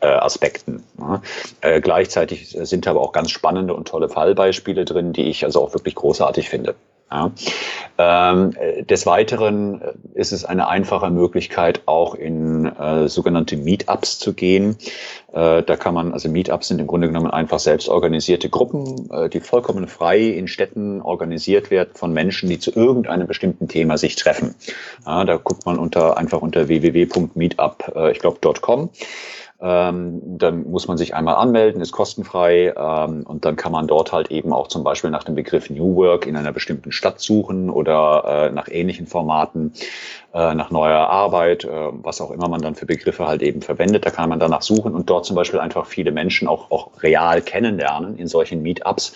äh, 0.00 0.06
Aspekten. 0.06 0.82
Ja. 0.98 1.22
Äh, 1.60 1.80
gleichzeitig 1.80 2.56
sind 2.62 2.86
aber 2.86 3.00
auch 3.00 3.12
ganz 3.12 3.30
spannende 3.30 3.74
und 3.74 3.88
tolle 3.88 4.08
Fallbeispiele 4.08 4.84
drin, 4.84 5.12
die 5.12 5.24
ich 5.24 5.44
also 5.44 5.62
auch 5.62 5.74
wirklich 5.74 5.94
großartig 5.94 6.48
finde. 6.48 6.74
Ja. 7.12 7.30
Ähm, 7.98 8.54
des 8.88 9.04
Weiteren 9.04 9.82
ist 10.14 10.32
es 10.32 10.46
eine 10.46 10.68
einfache 10.68 11.10
Möglichkeit, 11.10 11.82
auch 11.84 12.14
in 12.14 12.64
äh, 12.64 13.06
sogenannte 13.08 13.58
Meetups 13.58 14.18
zu 14.18 14.32
gehen. 14.32 14.78
Äh, 15.32 15.62
da 15.62 15.76
kann 15.76 15.92
man, 15.92 16.14
also 16.14 16.30
Meetups 16.30 16.68
sind 16.68 16.80
im 16.80 16.86
Grunde 16.86 17.08
genommen 17.08 17.30
einfach 17.30 17.58
selbst 17.58 17.90
organisierte 17.90 18.48
Gruppen, 18.48 19.10
äh, 19.10 19.28
die 19.28 19.40
vollkommen 19.40 19.88
frei 19.88 20.20
in 20.20 20.48
Städten 20.48 21.02
organisiert 21.02 21.70
werden 21.70 21.90
von 21.94 22.14
Menschen, 22.14 22.48
die 22.48 22.58
zu 22.58 22.72
irgendeinem 22.74 23.26
bestimmten 23.26 23.68
Thema 23.68 23.98
sich 23.98 24.16
treffen. 24.16 24.54
Ja, 25.04 25.24
da 25.24 25.36
guckt 25.36 25.66
man 25.66 25.78
unter, 25.78 26.16
einfach 26.16 26.40
unter 26.40 26.68
www.meetup, 26.68 27.92
äh, 27.94 28.12
ich 28.12 28.20
glaube, 28.20 28.38
.com. 28.60 28.88
Ähm, 29.62 30.20
dann 30.38 30.68
muss 30.68 30.88
man 30.88 30.98
sich 30.98 31.14
einmal 31.14 31.36
anmelden, 31.36 31.80
ist 31.80 31.92
kostenfrei. 31.92 32.74
Ähm, 32.76 33.22
und 33.22 33.44
dann 33.44 33.54
kann 33.54 33.70
man 33.70 33.86
dort 33.86 34.12
halt 34.12 34.32
eben 34.32 34.52
auch 34.52 34.66
zum 34.66 34.82
Beispiel 34.82 35.10
nach 35.10 35.22
dem 35.22 35.36
Begriff 35.36 35.70
New 35.70 35.94
Work 35.94 36.26
in 36.26 36.36
einer 36.36 36.52
bestimmten 36.52 36.90
Stadt 36.90 37.20
suchen 37.20 37.70
oder 37.70 38.24
äh, 38.26 38.50
nach 38.50 38.66
ähnlichen 38.68 39.06
Formaten, 39.06 39.72
äh, 40.34 40.54
nach 40.54 40.70
neuer 40.70 41.08
Arbeit, 41.08 41.64
äh, 41.64 41.68
was 41.68 42.20
auch 42.20 42.30
immer 42.30 42.48
man 42.48 42.62
dann 42.62 42.74
für 42.74 42.86
Begriffe 42.86 43.26
halt 43.26 43.42
eben 43.42 43.60
verwendet. 43.60 44.06
Da 44.06 44.10
kann 44.10 44.30
man 44.30 44.40
danach 44.40 44.62
suchen 44.62 44.94
und 44.94 45.10
dort 45.10 45.26
zum 45.26 45.36
Beispiel 45.36 45.60
einfach 45.60 45.86
viele 45.86 46.10
Menschen 46.10 46.48
auch, 46.48 46.70
auch 46.70 46.90
real 47.02 47.42
kennenlernen 47.42 48.16
in 48.16 48.28
solchen 48.28 48.62
Meetups, 48.62 49.14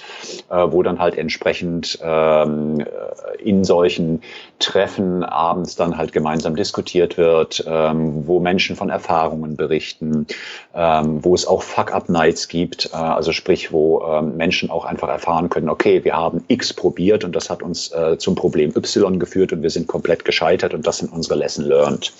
äh, 0.50 0.66
wo 0.68 0.82
dann 0.82 0.98
halt 0.98 1.16
entsprechend 1.16 1.98
ähm, 2.02 2.80
äh, 2.80 3.42
in 3.42 3.64
solchen 3.64 4.20
Treffen 4.58 5.24
abends 5.24 5.76
dann 5.76 5.96
halt 5.96 6.12
gemeinsam 6.12 6.54
diskutiert 6.54 7.16
wird, 7.16 7.64
ähm, 7.66 8.26
wo 8.26 8.40
Menschen 8.40 8.76
von 8.76 8.90
Erfahrungen 8.90 9.56
berichten, 9.56 10.26
ähm, 10.74 11.24
wo 11.24 11.34
es 11.34 11.46
auch 11.46 11.62
Fuck-Up-Nights 11.62 12.48
gibt, 12.48 12.90
äh, 12.92 12.96
also 12.96 13.32
sprich, 13.32 13.72
wo 13.72 14.02
ähm, 14.02 14.36
Menschen 14.36 14.70
auch 14.70 14.84
einfach 14.84 15.08
erfahren 15.08 15.48
können, 15.48 15.70
okay, 15.70 16.04
wir 16.04 16.14
haben 16.14 16.44
X 16.48 16.74
probiert 16.74 17.24
und 17.24 17.34
das 17.34 17.48
hat 17.48 17.62
uns 17.62 17.90
äh, 17.92 18.18
zum 18.18 18.34
Problem 18.34 18.74
Y 18.76 19.18
geführt 19.18 19.52
und 19.52 19.62
wir 19.62 19.70
sind 19.70 19.86
komplett 19.86 20.24
gescheitert 20.24 20.74
und 20.74 20.86
das 20.86 21.05
sind 21.06 21.12
unsere 21.14 21.36
Lesson 21.36 21.64
learned. 21.64 22.12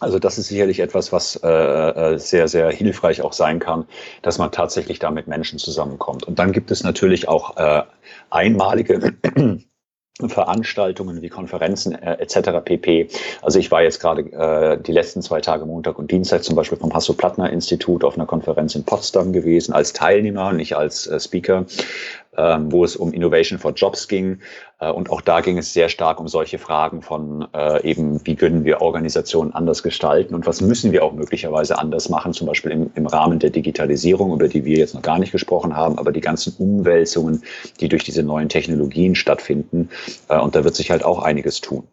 Also 0.00 0.18
das 0.18 0.38
ist 0.38 0.48
sicherlich 0.48 0.80
etwas, 0.80 1.12
was 1.12 1.36
äh, 1.42 1.48
äh 1.48 2.18
sehr, 2.18 2.48
sehr 2.48 2.70
hilfreich 2.70 3.20
auch 3.22 3.34
sein 3.34 3.58
kann, 3.58 3.86
dass 4.22 4.38
man 4.38 4.50
tatsächlich 4.50 4.98
da 4.98 5.10
mit 5.10 5.26
Menschen 5.26 5.58
zusammenkommt. 5.58 6.24
Und 6.24 6.38
dann 6.38 6.52
gibt 6.52 6.70
es 6.70 6.82
natürlich 6.82 7.28
auch 7.28 7.56
äh, 7.58 7.82
einmalige 8.30 9.12
Veranstaltungen 10.28 11.22
wie 11.22 11.28
Konferenzen 11.28 11.94
äh, 11.94 12.14
etc. 12.14 12.64
pp. 12.64 13.08
Also 13.42 13.58
ich 13.58 13.70
war 13.70 13.82
jetzt 13.82 14.00
gerade 14.00 14.22
äh, 14.22 14.80
die 14.80 14.92
letzten 14.92 15.22
zwei 15.22 15.40
Tage 15.40 15.66
Montag 15.66 15.98
und 15.98 16.10
Dienstag 16.10 16.44
zum 16.44 16.56
Beispiel 16.56 16.78
vom 16.78 16.94
Hasso-Plattner-Institut 16.94 18.04
auf 18.04 18.14
einer 18.14 18.26
Konferenz 18.26 18.74
in 18.74 18.84
Potsdam 18.84 19.32
gewesen 19.32 19.74
als 19.74 19.92
Teilnehmer, 19.92 20.52
nicht 20.52 20.76
als 20.76 21.06
äh, 21.06 21.20
Speaker 21.20 21.66
ähm, 22.36 22.70
wo 22.70 22.84
es 22.84 22.96
um 22.96 23.12
Innovation 23.12 23.58
for 23.58 23.72
Jobs 23.72 24.08
ging. 24.08 24.40
Äh, 24.78 24.90
und 24.90 25.10
auch 25.10 25.20
da 25.20 25.40
ging 25.40 25.58
es 25.58 25.72
sehr 25.72 25.88
stark 25.88 26.20
um 26.20 26.28
solche 26.28 26.58
Fragen 26.58 27.02
von 27.02 27.48
äh, 27.54 27.82
eben, 27.88 28.24
wie 28.26 28.36
können 28.36 28.64
wir 28.64 28.80
Organisationen 28.80 29.52
anders 29.52 29.82
gestalten 29.82 30.34
und 30.34 30.46
was 30.46 30.60
müssen 30.60 30.92
wir 30.92 31.04
auch 31.04 31.12
möglicherweise 31.12 31.78
anders 31.78 32.08
machen, 32.08 32.32
zum 32.32 32.46
Beispiel 32.46 32.72
im, 32.72 32.90
im 32.94 33.06
Rahmen 33.06 33.38
der 33.38 33.50
Digitalisierung, 33.50 34.32
über 34.32 34.48
die 34.48 34.64
wir 34.64 34.78
jetzt 34.78 34.94
noch 34.94 35.02
gar 35.02 35.18
nicht 35.18 35.32
gesprochen 35.32 35.76
haben, 35.76 35.98
aber 35.98 36.12
die 36.12 36.20
ganzen 36.20 36.54
Umwälzungen, 36.58 37.42
die 37.80 37.88
durch 37.88 38.04
diese 38.04 38.22
neuen 38.22 38.48
Technologien 38.48 39.14
stattfinden. 39.14 39.88
Äh, 40.28 40.38
und 40.38 40.54
da 40.54 40.64
wird 40.64 40.74
sich 40.74 40.90
halt 40.90 41.04
auch 41.04 41.22
einiges 41.22 41.60
tun. 41.60 41.86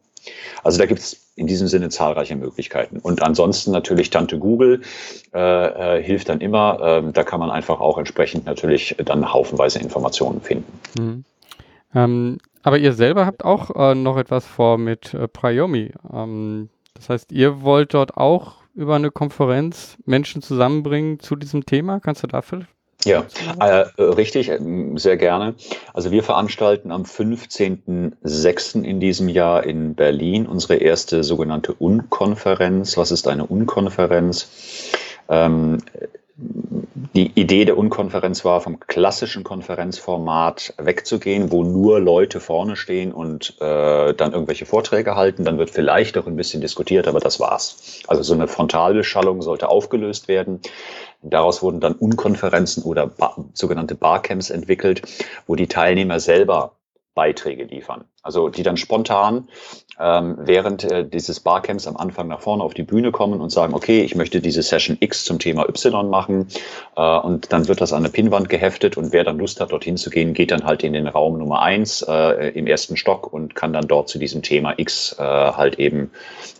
Also 0.63 0.77
da 0.79 0.85
gibt 0.85 0.99
es 0.99 1.27
in 1.35 1.47
diesem 1.47 1.67
Sinne 1.67 1.89
zahlreiche 1.89 2.35
Möglichkeiten. 2.35 2.97
Und 2.97 3.21
ansonsten 3.21 3.71
natürlich 3.71 4.09
Tante 4.09 4.39
Google 4.39 4.81
äh, 5.33 5.97
äh, 5.99 6.03
hilft 6.03 6.29
dann 6.29 6.41
immer. 6.41 6.79
Ähm, 6.81 7.13
da 7.13 7.23
kann 7.23 7.39
man 7.39 7.51
einfach 7.51 7.79
auch 7.79 7.97
entsprechend 7.97 8.45
natürlich 8.45 8.95
dann 9.05 9.31
haufenweise 9.31 9.79
Informationen 9.79 10.41
finden. 10.41 10.79
Mhm. 10.99 11.25
Ähm, 11.93 12.37
aber 12.63 12.79
ihr 12.79 12.93
selber 12.93 13.25
habt 13.25 13.45
auch 13.45 13.69
äh, 13.75 13.95
noch 13.95 14.17
etwas 14.17 14.45
vor 14.45 14.77
mit 14.77 15.13
äh, 15.13 15.27
Priomi. 15.27 15.91
Ähm, 16.11 16.69
das 16.95 17.09
heißt, 17.09 17.31
ihr 17.31 17.61
wollt 17.61 17.93
dort 17.93 18.17
auch 18.17 18.55
über 18.73 18.95
eine 18.95 19.11
Konferenz 19.11 19.97
Menschen 20.05 20.41
zusammenbringen 20.41 21.19
zu 21.19 21.35
diesem 21.35 21.65
Thema. 21.65 21.99
Kannst 21.99 22.23
du 22.23 22.27
dafür 22.27 22.65
ja, 23.05 23.25
äh, 23.59 23.85
richtig, 24.01 24.49
äh, 24.49 24.59
sehr 24.95 25.17
gerne. 25.17 25.55
Also 25.93 26.11
wir 26.11 26.23
veranstalten 26.23 26.91
am 26.91 27.03
15.06. 27.03 28.83
in 28.83 28.99
diesem 28.99 29.29
Jahr 29.29 29.63
in 29.63 29.95
Berlin 29.95 30.45
unsere 30.45 30.75
erste 30.75 31.23
sogenannte 31.23 31.73
Unkonferenz. 31.73 32.97
Was 32.97 33.11
ist 33.11 33.27
eine 33.27 33.45
Unkonferenz? 33.45 34.49
Ähm, 35.29 35.77
die 36.37 37.31
Idee 37.33 37.65
der 37.65 37.77
Unkonferenz 37.77 38.45
war, 38.45 38.61
vom 38.61 38.79
klassischen 38.79 39.43
Konferenzformat 39.43 40.75
wegzugehen, 40.77 41.51
wo 41.51 41.63
nur 41.63 41.99
Leute 41.99 42.39
vorne 42.39 42.75
stehen 42.75 43.11
und 43.11 43.55
äh, 43.59 44.13
dann 44.13 44.33
irgendwelche 44.33 44.67
Vorträge 44.67 45.15
halten. 45.15 45.43
Dann 45.43 45.57
wird 45.57 45.71
vielleicht 45.71 46.17
auch 46.17 46.27
ein 46.27 46.35
bisschen 46.35 46.61
diskutiert, 46.61 47.07
aber 47.07 47.19
das 47.19 47.39
war's. 47.39 48.03
Also 48.07 48.21
so 48.21 48.33
eine 48.35 48.47
Frontalbeschallung 48.47 49.41
sollte 49.41 49.69
aufgelöst 49.69 50.27
werden. 50.27 50.61
Daraus 51.23 51.63
wurden 51.63 51.79
dann 51.79 51.93
Unkonferenzen 51.93 52.83
oder 52.83 53.07
ba 53.07 53.35
sogenannte 53.53 53.95
Barcamps 53.95 54.51
entwickelt, 54.51 55.01
wo 55.47 55.55
die 55.55 55.67
Teilnehmer 55.67 56.19
selber 56.19 56.73
Beiträge 57.15 57.63
liefern. 57.63 58.05
Also 58.27 58.49
die 58.49 58.63
dann 58.63 58.75
spontan 58.75 59.47
ähm, 59.99 60.37
während 60.39 60.83
äh, 60.83 61.05
dieses 61.05 61.39
Barcamps 61.39 61.87
am 61.87 61.97
Anfang 61.97 62.27
nach 62.27 62.41
vorne 62.41 62.63
auf 62.63 62.73
die 62.73 62.83
Bühne 62.83 63.11
kommen 63.11 63.41
und 63.41 63.49
sagen, 63.49 63.73
okay, 63.73 64.01
ich 64.01 64.15
möchte 64.15 64.41
diese 64.41 64.61
Session 64.61 64.97
X 64.99 65.25
zum 65.25 65.39
Thema 65.39 65.67
Y 65.67 66.09
machen 66.09 66.47
äh, 66.95 67.19
und 67.19 67.51
dann 67.51 67.67
wird 67.67 67.81
das 67.81 67.93
an 67.93 67.99
eine 68.03 68.09
Pinnwand 68.09 68.49
geheftet 68.49 68.97
und 68.97 69.11
wer 69.11 69.23
dann 69.23 69.39
Lust 69.39 69.59
hat, 69.59 69.71
dorthin 69.71 69.97
zu 69.97 70.09
gehen, 70.09 70.33
geht 70.33 70.51
dann 70.51 70.65
halt 70.65 70.83
in 70.83 70.93
den 70.93 71.07
Raum 71.07 71.37
Nummer 71.37 71.61
eins 71.61 72.03
äh, 72.07 72.49
im 72.49 72.67
ersten 72.67 72.97
Stock 72.97 73.31
und 73.31 73.55
kann 73.55 73.73
dann 73.73 73.87
dort 73.87 74.09
zu 74.09 74.19
diesem 74.19 74.43
Thema 74.43 74.73
X 74.77 75.15
äh, 75.17 75.23
halt 75.23 75.79
eben 75.79 76.11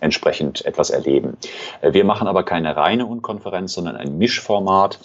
entsprechend 0.01 0.65
etwas 0.65 0.89
erleben. 0.89 1.37
Äh, 1.81 1.93
wir 1.93 2.05
machen 2.05 2.27
aber 2.27 2.43
keine 2.43 2.75
reine 2.75 3.05
Unkonferenz, 3.05 3.73
sondern 3.73 3.97
ein 3.97 4.17
Mischformat. 4.17 4.99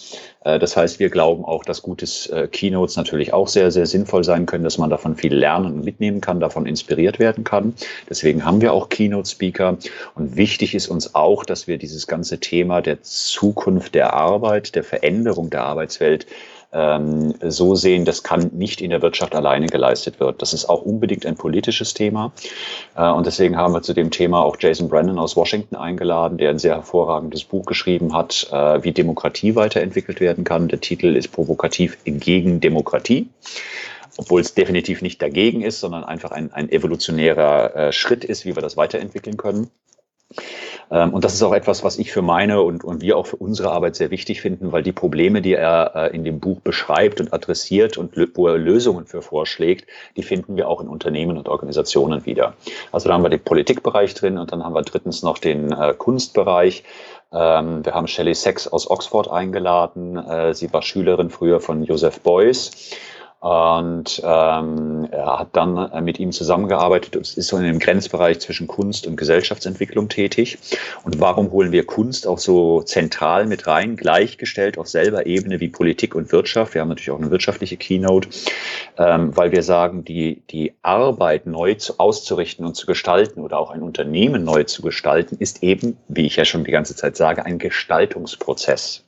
Äh, 0.44 0.58
das 0.58 0.76
heißt, 0.76 1.00
wir 1.00 1.10
glauben 1.10 1.44
auch, 1.44 1.64
dass 1.64 1.82
gutes 1.82 2.32
Keynotes 2.50 2.96
natürlich 2.96 3.32
auch 3.32 3.48
sehr, 3.48 3.70
sehr 3.70 3.86
sinnvoll 3.86 4.24
sein 4.24 4.46
können, 4.46 4.64
dass 4.64 4.78
man 4.78 4.90
davon 4.90 5.16
viel 5.16 5.34
lernen 5.34 5.66
und 5.66 5.84
mitnehmen 5.84 6.20
kann. 6.20 6.40
Da 6.53 6.62
davon 6.62 6.66
inspiriert 6.66 7.18
werden 7.18 7.44
kann. 7.44 7.74
Deswegen 8.11 8.44
haben 8.44 8.61
wir 8.61 8.74
auch 8.74 8.90
Keynote-Speaker. 8.90 9.78
Und 10.14 10.36
wichtig 10.36 10.74
ist 10.74 10.88
uns 10.88 11.14
auch, 11.14 11.44
dass 11.44 11.66
wir 11.66 11.78
dieses 11.78 12.07
ganze 12.07 12.40
Thema 12.40 12.82
der 12.82 13.03
Zukunft 13.03 13.94
der 13.94 14.12
Arbeit, 14.12 14.74
der 14.74 14.84
Veränderung 14.84 15.48
der 15.48 15.64
Arbeitswelt 15.64 16.26
ähm, 16.74 17.34
so 17.40 17.74
sehen, 17.74 18.05
das 18.05 18.22
kann 18.22 18.50
nicht 18.53 18.80
in 18.80 18.90
der 18.90 19.00
Wirtschaft 19.03 19.34
alleine 19.34 19.66
geleistet 19.66 20.20
wird. 20.20 20.42
Das 20.42 20.53
ist 20.53 20.68
auch 20.68 20.82
unbedingt 20.82 21.24
ein 21.24 21.36
politisches 21.36 21.94
Thema. 21.94 22.32
Äh, 22.96 23.11
und 23.11 23.26
deswegen 23.26 23.57
haben 23.57 23.72
wir 23.72 23.82
zu 23.82 23.94
dem 23.94 24.11
Thema 24.11 24.42
auch 24.42 24.57
Jason 24.59 24.88
Brennan 24.88 25.18
aus 25.18 25.36
Washington 25.36 25.76
eingeladen, 25.76 26.36
der 26.36 26.50
ein 26.50 26.59
sehr 26.59 26.74
hervorragendes 26.74 27.44
Buch 27.44 27.64
geschrieben 27.64 28.14
hat, 28.14 28.48
äh, 28.53 28.82
wie 28.84 28.92
Demokratie 28.92 29.55
weiterentwickelt 29.55 30.20
werden 30.20 30.44
kann. 30.44 30.68
Der 30.68 30.80
Titel 30.80 31.16
ist 31.16 31.28
provokativ 31.28 31.96
gegen 32.05 32.61
Demokratie 32.61 33.28
obwohl 34.16 34.40
es 34.40 34.54
definitiv 34.54 35.02
nicht 35.02 35.20
dagegen 35.22 35.62
ist, 35.62 35.80
sondern 35.80 36.04
einfach 36.04 36.30
ein, 36.30 36.52
ein 36.52 36.70
evolutionärer 36.70 37.76
äh, 37.76 37.92
Schritt 37.92 38.24
ist, 38.24 38.44
wie 38.44 38.54
wir 38.54 38.62
das 38.62 38.76
weiterentwickeln 38.76 39.36
können. 39.36 39.70
Ähm, 40.90 41.14
und 41.14 41.24
das 41.24 41.34
ist 41.34 41.42
auch 41.42 41.54
etwas, 41.54 41.82
was 41.82 41.98
ich 41.98 42.12
für 42.12 42.22
meine 42.22 42.60
und, 42.62 42.84
und 42.84 43.00
wir 43.00 43.16
auch 43.16 43.26
für 43.26 43.36
unsere 43.36 43.72
Arbeit 43.72 43.96
sehr 43.96 44.10
wichtig 44.10 44.40
finden, 44.40 44.72
weil 44.72 44.82
die 44.82 44.92
Probleme, 44.92 45.40
die 45.42 45.54
er 45.54 45.92
äh, 45.94 46.14
in 46.14 46.24
dem 46.24 46.40
Buch 46.40 46.60
beschreibt 46.60 47.20
und 47.20 47.32
adressiert 47.32 47.96
und 47.96 48.12
wo 48.34 48.48
er 48.48 48.58
Lösungen 48.58 49.06
für 49.06 49.22
vorschlägt, 49.22 49.86
die 50.16 50.22
finden 50.22 50.56
wir 50.56 50.68
auch 50.68 50.80
in 50.80 50.88
Unternehmen 50.88 51.38
und 51.38 51.48
Organisationen 51.48 52.26
wieder. 52.26 52.54
Also 52.92 53.08
da 53.08 53.14
haben 53.14 53.22
wir 53.22 53.30
den 53.30 53.40
Politikbereich 53.40 54.14
drin 54.14 54.38
und 54.38 54.52
dann 54.52 54.64
haben 54.64 54.74
wir 54.74 54.82
drittens 54.82 55.22
noch 55.22 55.38
den 55.38 55.72
äh, 55.72 55.94
Kunstbereich. 55.96 56.84
Ähm, 57.32 57.84
wir 57.84 57.94
haben 57.94 58.06
Shelley 58.06 58.34
Sachs 58.34 58.68
aus 58.68 58.90
Oxford 58.90 59.30
eingeladen. 59.30 60.16
Äh, 60.16 60.54
sie 60.54 60.70
war 60.72 60.82
Schülerin 60.82 61.30
früher 61.30 61.60
von 61.60 61.84
Joseph 61.84 62.20
Beuys 62.20 62.70
und 63.43 64.22
ähm, 64.24 65.09
er 65.11 65.40
hat 65.40 65.49
dann 65.55 65.76
äh, 65.76 66.01
mit 66.01 66.20
ihm 66.20 66.30
zusammengearbeitet 66.30 67.16
und 67.16 67.22
ist 67.36 67.49
so 67.49 67.57
in 67.57 67.64
dem 67.64 67.80
Grenzbereich 67.80 68.38
zwischen 68.38 68.68
Kunst 68.68 69.09
und 69.09 69.16
Gesellschaftsentwicklung 69.16 70.09
tätig. 70.09 70.59
Und 71.03 71.18
warum 71.18 71.51
holen 71.51 71.72
wir 71.72 71.84
Kunst 71.84 72.28
auch 72.28 72.38
so 72.38 72.82
zentral 72.82 73.47
mit 73.47 73.66
rein, 73.66 73.97
gleichgestellt 73.97 74.78
auf 74.78 74.86
selber 74.86 75.26
Ebene 75.26 75.59
wie 75.59 75.68
Politik 75.68 76.14
und 76.14 76.30
Wirtschaft? 76.30 76.74
Wir 76.74 76.82
haben 76.82 76.88
natürlich 76.88 77.11
auch 77.11 77.18
eine 77.18 77.32
wirtschaftliche 77.32 77.76
Keynote, 77.76 78.28
ähm, 78.97 79.36
weil 79.36 79.51
wir 79.51 79.64
sagen, 79.64 80.05
die, 80.05 80.43
die 80.51 80.74
Arbeit 80.82 81.47
neu 81.47 81.74
zu, 81.74 81.99
auszurichten 81.99 82.64
und 82.64 82.76
zu 82.76 82.86
gestalten 82.86 83.40
oder 83.40 83.59
auch 83.59 83.72
ein 83.72 83.82
Unternehmen 83.82 84.45
neu 84.45 84.62
zu 84.62 84.82
gestalten, 84.82 85.36
ist 85.40 85.64
eben, 85.64 85.97
wie 86.07 86.26
ich 86.26 86.36
ja 86.36 86.45
schon 86.45 86.62
die 86.62 86.70
ganze 86.70 86.95
Zeit 86.95 87.16
sage, 87.16 87.45
ein 87.45 87.59
Gestaltungsprozess. 87.59 89.03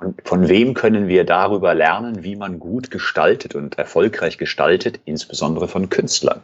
Und 0.00 0.26
von 0.26 0.48
wem 0.48 0.72
können 0.72 1.08
wir 1.08 1.24
darüber 1.24 1.74
lernen, 1.74 2.24
wie 2.24 2.34
man 2.34 2.58
gut 2.58 2.90
gestaltet 2.90 3.54
und 3.54 3.76
erfolgreich 3.76 4.38
gestaltet, 4.38 4.98
insbesondere 5.04 5.68
von 5.68 5.90
Künstlern? 5.90 6.40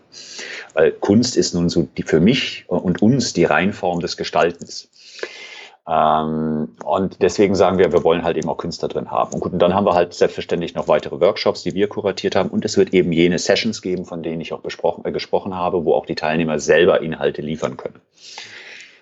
Weil 0.74 0.92
Kunst 0.92 1.36
ist 1.38 1.54
nun 1.54 1.70
so 1.70 1.88
die 1.96 2.02
für 2.02 2.20
mich 2.20 2.64
und 2.68 3.00
uns 3.00 3.32
die 3.32 3.44
Reinform 3.44 4.00
des 4.00 4.18
Gestaltens. 4.18 4.90
Ähm, 5.88 6.68
und 6.84 7.22
deswegen 7.22 7.54
sagen 7.54 7.78
wir, 7.78 7.92
wir 7.92 8.04
wollen 8.04 8.24
halt 8.24 8.36
eben 8.36 8.48
auch 8.48 8.58
Künstler 8.58 8.88
drin 8.88 9.10
haben. 9.10 9.32
Und 9.32 9.40
gut, 9.40 9.52
und 9.54 9.60
dann 9.60 9.72
haben 9.72 9.86
wir 9.86 9.94
halt 9.94 10.12
selbstverständlich 10.12 10.74
noch 10.74 10.88
weitere 10.88 11.18
Workshops, 11.20 11.62
die 11.62 11.74
wir 11.74 11.88
kuratiert 11.88 12.36
haben. 12.36 12.50
Und 12.50 12.64
es 12.64 12.76
wird 12.76 12.92
eben 12.92 13.10
jene 13.12 13.38
Sessions 13.38 13.80
geben, 13.80 14.04
von 14.04 14.22
denen 14.22 14.40
ich 14.42 14.52
auch 14.52 14.64
äh, 14.64 15.12
gesprochen 15.12 15.54
habe, 15.54 15.84
wo 15.84 15.94
auch 15.94 16.04
die 16.04 16.16
Teilnehmer 16.16 16.58
selber 16.58 17.00
Inhalte 17.00 17.40
liefern 17.40 17.78
können. 17.78 18.00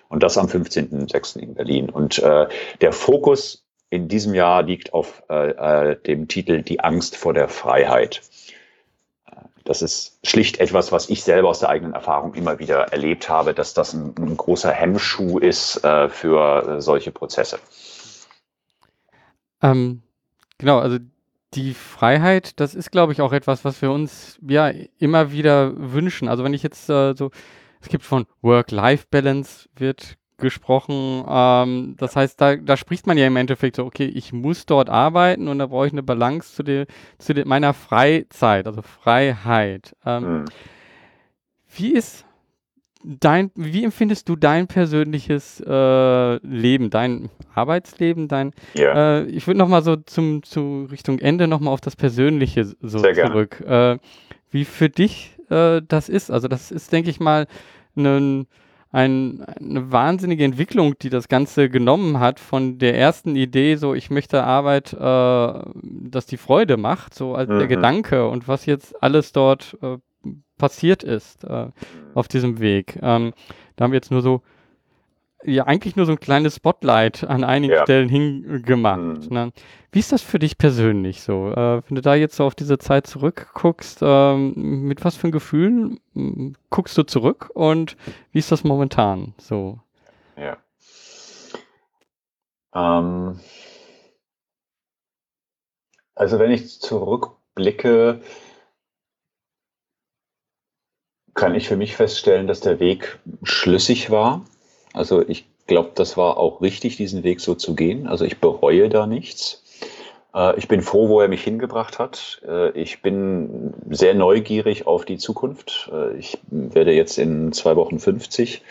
Und 0.07 0.23
das 0.23 0.37
am 0.37 0.45
15.06. 0.45 1.39
in 1.39 1.55
Berlin. 1.55 1.89
Und 1.89 2.19
äh, 2.19 2.47
der 2.79 2.93
Fokus 2.93 3.64
in 3.95 4.07
diesem 4.07 4.33
Jahr 4.33 4.63
liegt 4.63 4.93
auf 4.93 5.23
äh, 5.29 5.91
äh, 5.91 6.01
dem 6.01 6.27
Titel 6.27 6.61
Die 6.61 6.81
Angst 6.81 7.15
vor 7.15 7.33
der 7.33 7.47
Freiheit. 7.47 8.21
Das 9.63 9.81
ist 9.81 10.19
schlicht 10.23 10.59
etwas, 10.59 10.91
was 10.91 11.09
ich 11.09 11.23
selber 11.23 11.49
aus 11.49 11.59
der 11.59 11.69
eigenen 11.69 11.93
Erfahrung 11.93 12.35
immer 12.35 12.59
wieder 12.59 12.91
erlebt 12.91 13.29
habe, 13.29 13.55
dass 13.55 13.73
das 13.73 13.93
ein, 13.93 14.13
ein 14.17 14.37
großer 14.37 14.71
Hemmschuh 14.71 15.39
ist 15.39 15.83
äh, 15.83 16.07
für 16.09 16.81
solche 16.81 17.11
Prozesse. 17.11 17.57
Ähm, 19.63 20.03
genau, 20.59 20.79
also 20.79 20.99
die 21.55 21.73
Freiheit, 21.73 22.59
das 22.59 22.75
ist, 22.75 22.91
glaube 22.91 23.13
ich, 23.13 23.21
auch 23.21 23.33
etwas, 23.33 23.65
was 23.65 23.81
wir 23.81 23.91
uns 23.91 24.37
ja 24.47 24.71
immer 24.99 25.31
wieder 25.31 25.73
wünschen. 25.75 26.27
Also 26.27 26.43
wenn 26.43 26.53
ich 26.53 26.63
jetzt 26.63 26.89
äh, 26.89 27.15
so, 27.15 27.31
es 27.81 27.89
gibt 27.89 28.03
von 28.03 28.25
Work-Life-Balance 28.41 29.69
wird 29.75 30.17
gesprochen. 30.37 31.23
Ähm, 31.27 31.95
das 31.97 32.15
heißt, 32.15 32.39
da, 32.39 32.55
da 32.55 32.77
spricht 32.77 33.07
man 33.07 33.17
ja 33.17 33.27
im 33.27 33.35
Endeffekt 33.35 33.77
so, 33.77 33.85
okay, 33.85 34.05
ich 34.05 34.33
muss 34.33 34.65
dort 34.65 34.89
arbeiten 34.89 35.47
und 35.47 35.59
da 35.59 35.67
brauche 35.67 35.87
ich 35.87 35.93
eine 35.93 36.03
Balance 36.03 36.55
zu, 36.55 36.63
der, 36.63 36.87
zu 37.17 37.33
der, 37.33 37.47
meiner 37.47 37.73
Freizeit, 37.73 38.67
also 38.67 38.81
Freiheit. 38.81 39.95
Ähm, 40.05 40.39
mhm. 40.39 40.45
Wie 41.75 41.93
ist 41.93 42.25
dein, 43.03 43.51
wie 43.55 43.83
empfindest 43.83 44.27
du 44.29 44.35
dein 44.35 44.67
persönliches 44.67 45.61
äh, 45.61 46.35
Leben, 46.37 46.89
dein 46.89 47.29
Arbeitsleben, 47.53 48.27
dein, 48.27 48.51
yeah. 48.77 49.19
äh, 49.19 49.25
ich 49.25 49.45
würde 49.47 49.59
nochmal 49.59 49.83
so 49.83 49.95
zum, 49.95 50.43
zu 50.43 50.87
Richtung 50.91 51.19
Ende 51.19 51.47
nochmal 51.47 51.73
auf 51.73 51.81
das 51.81 51.95
Persönliche 51.95 52.65
so 52.81 52.99
Sehr 52.99 53.13
zurück. 53.13 53.61
Äh, 53.61 53.97
wie 54.49 54.65
für 54.65 54.89
dich 54.89 55.35
äh, 55.49 55.81
das 55.87 56.09
ist, 56.09 56.31
also 56.31 56.47
das 56.47 56.71
ist, 56.71 56.91
denke 56.91 57.09
ich 57.09 57.19
mal, 57.19 57.47
ein 57.95 58.47
ein, 58.95 59.43
eine 59.43 59.91
wahnsinnige 59.91 60.45
Entwicklung, 60.45 60.97
die 60.97 61.09
das 61.09 61.27
Ganze 61.27 61.69
genommen 61.69 62.21
hat 62.21 62.39
von 62.39 62.77
der 62.77 62.97
ersten 62.97 63.35
Idee, 63.35 63.75
so 63.75 63.93
ich 63.93 64.09
möchte 64.09 64.45
Arbeit, 64.45 64.93
äh, 64.93 65.69
dass 65.83 66.25
die 66.25 66.37
Freude 66.37 66.77
macht, 66.77 67.13
so 67.13 67.35
als 67.35 67.49
mhm. 67.49 67.59
der 67.59 67.67
Gedanke 67.67 68.25
und 68.29 68.47
was 68.47 68.65
jetzt 68.65 69.03
alles 69.03 69.33
dort 69.33 69.77
äh, 69.81 69.97
passiert 70.57 71.03
ist 71.03 71.43
äh, 71.43 71.67
auf 72.13 72.29
diesem 72.29 72.59
Weg. 72.59 72.97
Ähm, 73.01 73.33
da 73.75 73.83
haben 73.83 73.91
wir 73.91 73.97
jetzt 73.97 74.11
nur 74.11 74.21
so 74.21 74.43
ja 75.45 75.65
eigentlich 75.65 75.95
nur 75.95 76.05
so 76.05 76.13
ein 76.13 76.19
kleines 76.19 76.55
Spotlight 76.55 77.23
an 77.23 77.43
einigen 77.43 77.73
ja. 77.73 77.83
Stellen 77.83 78.09
hingemacht. 78.09 79.29
Mhm. 79.29 79.51
Wie 79.91 79.99
ist 79.99 80.11
das 80.11 80.21
für 80.21 80.39
dich 80.39 80.57
persönlich 80.57 81.21
so? 81.21 81.51
Äh, 81.51 81.81
wenn 81.87 81.95
du 81.95 82.01
da 82.01 82.15
jetzt 82.15 82.35
so 82.35 82.43
auf 82.43 82.55
diese 82.55 82.77
Zeit 82.77 83.07
zurückguckst, 83.07 83.99
ähm, 84.01 84.53
mit 84.83 85.05
was 85.05 85.15
für 85.15 85.27
ein 85.27 85.31
Gefühl 85.31 85.97
guckst 86.69 86.97
du 86.97 87.03
zurück 87.03 87.49
und 87.53 87.95
wie 88.31 88.39
ist 88.39 88.51
das 88.51 88.63
momentan 88.63 89.33
so? 89.37 89.79
Ja. 90.37 90.57
Ähm, 92.73 93.39
also 96.15 96.39
wenn 96.39 96.51
ich 96.51 96.79
zurückblicke, 96.81 98.21
kann 101.33 101.55
ich 101.55 101.67
für 101.67 101.75
mich 101.75 101.95
feststellen, 101.95 102.47
dass 102.47 102.61
der 102.61 102.79
Weg 102.79 103.19
schlüssig 103.43 104.09
war 104.09 104.45
also 104.95 105.27
ich 105.27 105.45
glaube, 105.67 105.91
das 105.95 106.17
war 106.17 106.37
auch 106.37 106.61
richtig, 106.61 106.97
diesen 106.97 107.23
Weg 107.23 107.41
so 107.41 107.55
zu 107.55 107.75
gehen. 107.75 108.07
Also 108.07 108.25
ich 108.25 108.39
bereue 108.39 108.89
da 108.89 109.07
nichts. 109.07 109.63
Äh, 110.35 110.57
ich 110.57 110.67
bin 110.67 110.81
froh, 110.81 111.09
wo 111.09 111.21
er 111.21 111.27
mich 111.27 111.43
hingebracht 111.43 111.97
hat. 111.97 112.41
Äh, 112.47 112.71
ich 112.71 113.01
bin 113.01 113.73
sehr 113.89 114.13
neugierig 114.13 114.85
auf 114.85 115.05
die 115.05 115.17
Zukunft. 115.17 115.89
Äh, 115.91 116.17
ich 116.17 116.37
werde 116.49 116.93
jetzt 116.93 117.17
in 117.17 117.51
zwei 117.53 117.75
Wochen 117.75 117.99
50. 117.99 118.61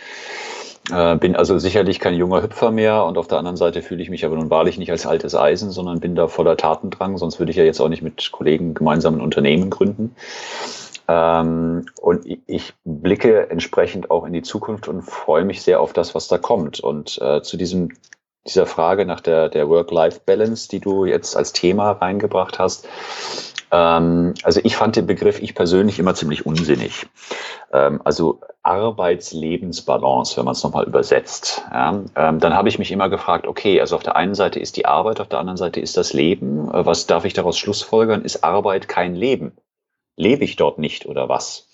Bin 0.86 1.34
also 1.34 1.58
sicherlich 1.58 1.98
kein 1.98 2.12
junger 2.12 2.42
Hüpfer 2.42 2.70
mehr 2.70 3.06
und 3.06 3.16
auf 3.16 3.26
der 3.26 3.38
anderen 3.38 3.56
Seite 3.56 3.80
fühle 3.80 4.02
ich 4.02 4.10
mich 4.10 4.26
aber 4.26 4.36
nun 4.36 4.50
wahrlich 4.50 4.76
nicht 4.76 4.90
als 4.90 5.06
altes 5.06 5.34
Eisen, 5.34 5.70
sondern 5.70 5.98
bin 5.98 6.14
da 6.14 6.28
voller 6.28 6.58
Tatendrang, 6.58 7.16
sonst 7.16 7.38
würde 7.38 7.52
ich 7.52 7.56
ja 7.56 7.64
jetzt 7.64 7.80
auch 7.80 7.88
nicht 7.88 8.02
mit 8.02 8.32
Kollegen 8.32 8.74
gemeinsam 8.74 9.14
ein 9.14 9.22
Unternehmen 9.22 9.70
gründen. 9.70 10.14
Ähm, 11.08 11.86
und 12.00 12.26
ich 12.46 12.74
blicke 12.84 13.50
entsprechend 13.50 14.10
auch 14.10 14.24
in 14.24 14.32
die 14.32 14.42
Zukunft 14.42 14.88
und 14.88 15.02
freue 15.02 15.44
mich 15.44 15.62
sehr 15.62 15.80
auf 15.80 15.92
das, 15.92 16.14
was 16.14 16.28
da 16.28 16.38
kommt. 16.38 16.80
Und 16.80 17.20
äh, 17.20 17.42
zu 17.42 17.56
diesem, 17.56 17.90
dieser 18.46 18.66
Frage 18.66 19.04
nach 19.06 19.20
der, 19.20 19.48
der 19.48 19.68
Work-Life-Balance, 19.68 20.68
die 20.68 20.80
du 20.80 21.04
jetzt 21.04 21.36
als 21.36 21.52
Thema 21.52 21.92
reingebracht 21.92 22.58
hast, 22.58 22.88
ähm, 23.70 24.34
also 24.42 24.60
ich 24.62 24.76
fand 24.76 24.96
den 24.96 25.06
Begriff 25.06 25.40
ich 25.40 25.54
persönlich 25.54 25.98
immer 25.98 26.14
ziemlich 26.14 26.46
unsinnig. 26.46 27.06
Ähm, 27.72 28.00
also 28.04 28.40
Arbeitslebensbalance, 28.62 30.36
wenn 30.36 30.44
man 30.44 30.52
es 30.52 30.62
nochmal 30.62 30.86
übersetzt. 30.86 31.64
Ja, 31.70 32.02
ähm, 32.14 32.38
dann 32.38 32.54
habe 32.54 32.68
ich 32.68 32.78
mich 32.78 32.92
immer 32.92 33.08
gefragt, 33.08 33.46
okay, 33.46 33.80
also 33.80 33.96
auf 33.96 34.02
der 34.02 34.16
einen 34.16 34.34
Seite 34.34 34.60
ist 34.60 34.76
die 34.76 34.86
Arbeit, 34.86 35.20
auf 35.20 35.28
der 35.28 35.40
anderen 35.40 35.56
Seite 35.56 35.80
ist 35.80 35.96
das 35.96 36.12
Leben. 36.12 36.72
Äh, 36.72 36.86
was 36.86 37.06
darf 37.06 37.24
ich 37.24 37.34
daraus 37.34 37.58
schlussfolgern? 37.58 38.22
Ist 38.22 38.44
Arbeit 38.44 38.88
kein 38.88 39.14
Leben? 39.16 39.52
Lebe 40.16 40.44
ich 40.44 40.56
dort 40.56 40.78
nicht 40.78 41.06
oder 41.06 41.28
was? 41.28 41.68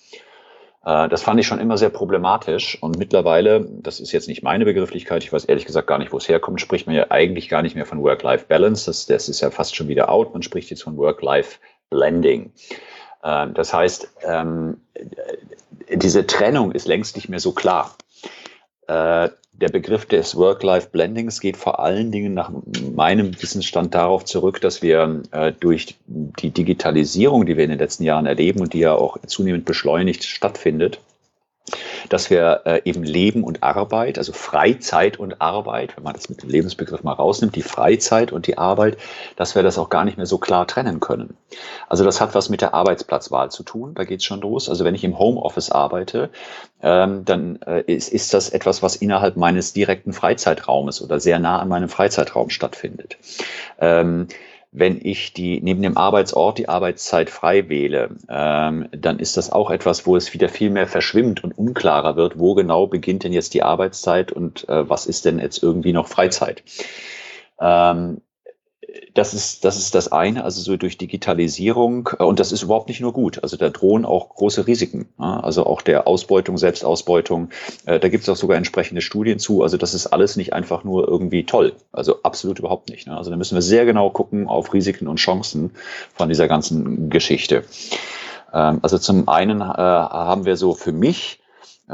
Äh, 0.85 1.09
das 1.09 1.21
fand 1.21 1.39
ich 1.39 1.47
schon 1.47 1.59
immer 1.59 1.77
sehr 1.77 1.89
problematisch 1.89 2.81
und 2.81 2.97
mittlerweile, 2.97 3.67
das 3.69 3.99
ist 3.99 4.11
jetzt 4.11 4.27
nicht 4.27 4.43
meine 4.43 4.65
Begrifflichkeit, 4.65 5.23
ich 5.23 5.31
weiß 5.31 5.45
ehrlich 5.45 5.65
gesagt 5.65 5.87
gar 5.87 5.97
nicht, 5.97 6.11
wo 6.11 6.17
es 6.17 6.27
herkommt, 6.27 6.61
spricht 6.61 6.87
man 6.87 6.95
ja 6.95 7.07
eigentlich 7.09 7.49
gar 7.49 7.61
nicht 7.61 7.75
mehr 7.75 7.85
von 7.85 8.01
Work-Life-Balance, 8.01 8.85
das, 8.85 9.05
das 9.05 9.29
ist 9.29 9.41
ja 9.41 9.51
fast 9.51 9.75
schon 9.75 9.87
wieder 9.87 10.09
out, 10.09 10.33
man 10.33 10.43
spricht 10.43 10.69
jetzt 10.69 10.83
von 10.83 10.97
Work-Life-Blending. 10.97 12.51
Äh, 13.23 13.47
das 13.53 13.73
heißt, 13.73 14.15
ähm, 14.23 14.81
diese 15.89 16.25
Trennung 16.25 16.71
ist 16.71 16.87
längst 16.87 17.15
nicht 17.15 17.29
mehr 17.29 17.39
so 17.39 17.51
klar. 17.51 17.95
Der 19.61 19.69
Begriff 19.69 20.07
des 20.07 20.35
Work-Life-Blendings 20.35 21.39
geht 21.39 21.55
vor 21.55 21.79
allen 21.79 22.11
Dingen 22.11 22.33
nach 22.33 22.51
meinem 22.95 23.39
Wissensstand 23.39 23.93
darauf 23.93 24.25
zurück, 24.25 24.59
dass 24.59 24.81
wir 24.81 25.21
äh, 25.29 25.53
durch 25.57 25.95
die 26.07 26.49
Digitalisierung, 26.49 27.45
die 27.45 27.57
wir 27.57 27.63
in 27.63 27.69
den 27.69 27.79
letzten 27.79 28.03
Jahren 28.03 28.25
erleben 28.25 28.59
und 28.61 28.73
die 28.73 28.79
ja 28.79 28.95
auch 28.95 29.19
zunehmend 29.27 29.65
beschleunigt 29.65 30.23
stattfindet, 30.23 30.99
dass 32.09 32.29
wir 32.29 32.61
äh, 32.65 32.81
eben 32.85 33.03
Leben 33.03 33.43
und 33.43 33.63
Arbeit, 33.63 34.17
also 34.17 34.33
Freizeit 34.33 35.17
und 35.17 35.41
Arbeit, 35.41 35.95
wenn 35.95 36.03
man 36.03 36.13
das 36.13 36.29
mit 36.29 36.41
dem 36.41 36.49
Lebensbegriff 36.49 37.03
mal 37.03 37.13
rausnimmt, 37.13 37.55
die 37.55 37.61
Freizeit 37.61 38.31
und 38.31 38.47
die 38.47 38.57
Arbeit, 38.57 38.97
dass 39.35 39.55
wir 39.55 39.63
das 39.63 39.77
auch 39.77 39.89
gar 39.89 40.05
nicht 40.05 40.17
mehr 40.17 40.25
so 40.25 40.37
klar 40.37 40.67
trennen 40.67 40.99
können. 40.99 41.37
Also 41.87 42.03
das 42.03 42.21
hat 42.21 42.35
was 42.35 42.49
mit 42.49 42.61
der 42.61 42.73
Arbeitsplatzwahl 42.73 43.51
zu 43.51 43.63
tun, 43.63 43.93
da 43.93 44.03
geht's 44.03 44.25
schon 44.25 44.41
los. 44.41 44.69
Also 44.69 44.85
wenn 44.85 44.95
ich 44.95 45.03
im 45.03 45.17
Homeoffice 45.17 45.71
arbeite, 45.71 46.29
ähm, 46.81 47.25
dann 47.25 47.59
äh, 47.61 47.81
ist, 47.81 48.09
ist 48.09 48.33
das 48.33 48.49
etwas, 48.49 48.81
was 48.81 48.95
innerhalb 48.95 49.37
meines 49.37 49.73
direkten 49.73 50.13
Freizeitraumes 50.13 51.01
oder 51.01 51.19
sehr 51.19 51.39
nah 51.39 51.59
an 51.59 51.67
meinem 51.67 51.89
Freizeitraum 51.89 52.49
stattfindet. 52.49 53.17
Ähm, 53.79 54.27
wenn 54.71 54.99
ich 55.03 55.33
die 55.33 55.59
neben 55.61 55.81
dem 55.81 55.97
Arbeitsort 55.97 56.57
die 56.57 56.69
Arbeitszeit 56.69 57.29
frei 57.29 57.67
wähle, 57.67 58.15
ähm, 58.29 58.87
dann 58.91 59.19
ist 59.19 59.35
das 59.35 59.51
auch 59.51 59.69
etwas, 59.69 60.05
wo 60.05 60.15
es 60.15 60.33
wieder 60.33 60.47
viel 60.47 60.69
mehr 60.69 60.87
verschwimmt 60.87 61.43
und 61.43 61.57
unklarer 61.57 62.15
wird, 62.15 62.39
wo 62.39 62.55
genau 62.55 62.87
beginnt 62.87 63.23
denn 63.23 63.33
jetzt 63.33 63.53
die 63.53 63.63
Arbeitszeit 63.63 64.31
und 64.31 64.67
äh, 64.69 64.89
was 64.89 65.05
ist 65.07 65.25
denn 65.25 65.39
jetzt 65.39 65.61
irgendwie 65.61 65.91
noch 65.91 66.07
Freizeit. 66.07 66.63
Ähm, 67.59 68.21
das 69.13 69.33
ist, 69.33 69.65
das 69.65 69.77
ist 69.77 69.95
das 69.95 70.11
eine, 70.11 70.43
also 70.43 70.61
so 70.61 70.77
durch 70.77 70.97
Digitalisierung, 70.97 72.09
äh, 72.19 72.23
und 72.23 72.39
das 72.39 72.51
ist 72.51 72.63
überhaupt 72.63 72.87
nicht 72.87 73.01
nur 73.01 73.13
gut. 73.13 73.43
Also 73.43 73.57
da 73.57 73.69
drohen 73.69 74.05
auch 74.05 74.29
große 74.29 74.67
Risiken. 74.67 75.09
Also 75.17 75.65
auch 75.65 75.81
der 75.81 76.07
Ausbeutung, 76.07 76.57
Selbstausbeutung, 76.57 77.49
äh, 77.85 77.99
da 77.99 78.09
gibt 78.09 78.23
es 78.23 78.29
auch 78.29 78.35
sogar 78.35 78.57
entsprechende 78.57 79.01
Studien 79.01 79.39
zu. 79.39 79.63
Also 79.63 79.77
das 79.77 79.93
ist 79.93 80.07
alles 80.07 80.35
nicht 80.35 80.53
einfach 80.53 80.83
nur 80.83 81.07
irgendwie 81.07 81.45
toll. 81.45 81.73
Also 81.91 82.21
absolut 82.23 82.59
überhaupt 82.59 82.89
nicht. 82.89 83.07
Ne? 83.07 83.17
Also 83.17 83.31
da 83.31 83.37
müssen 83.37 83.55
wir 83.55 83.61
sehr 83.61 83.85
genau 83.85 84.09
gucken 84.09 84.47
auf 84.47 84.73
Risiken 84.73 85.07
und 85.07 85.17
Chancen 85.17 85.71
von 86.13 86.29
dieser 86.29 86.47
ganzen 86.47 87.09
Geschichte. 87.09 87.63
Ähm, 88.53 88.79
also 88.81 88.97
zum 88.97 89.27
einen 89.29 89.61
äh, 89.61 89.63
haben 89.63 90.45
wir 90.45 90.57
so 90.57 90.73
für 90.73 90.91
mich 90.91 91.40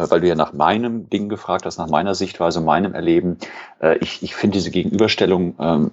weil 0.09 0.21
du 0.21 0.27
ja 0.27 0.35
nach 0.35 0.53
meinem 0.53 1.09
Ding 1.09 1.29
gefragt 1.29 1.65
hast, 1.65 1.77
nach 1.77 1.89
meiner 1.89 2.15
Sichtweise, 2.15 2.61
meinem 2.61 2.93
Erleben. 2.93 3.37
Äh, 3.81 3.97
ich, 3.97 4.21
ich 4.23 4.35
finde 4.35 4.57
diese 4.57 4.71
Gegenüberstellung 4.71 5.55
ähm, 5.59 5.89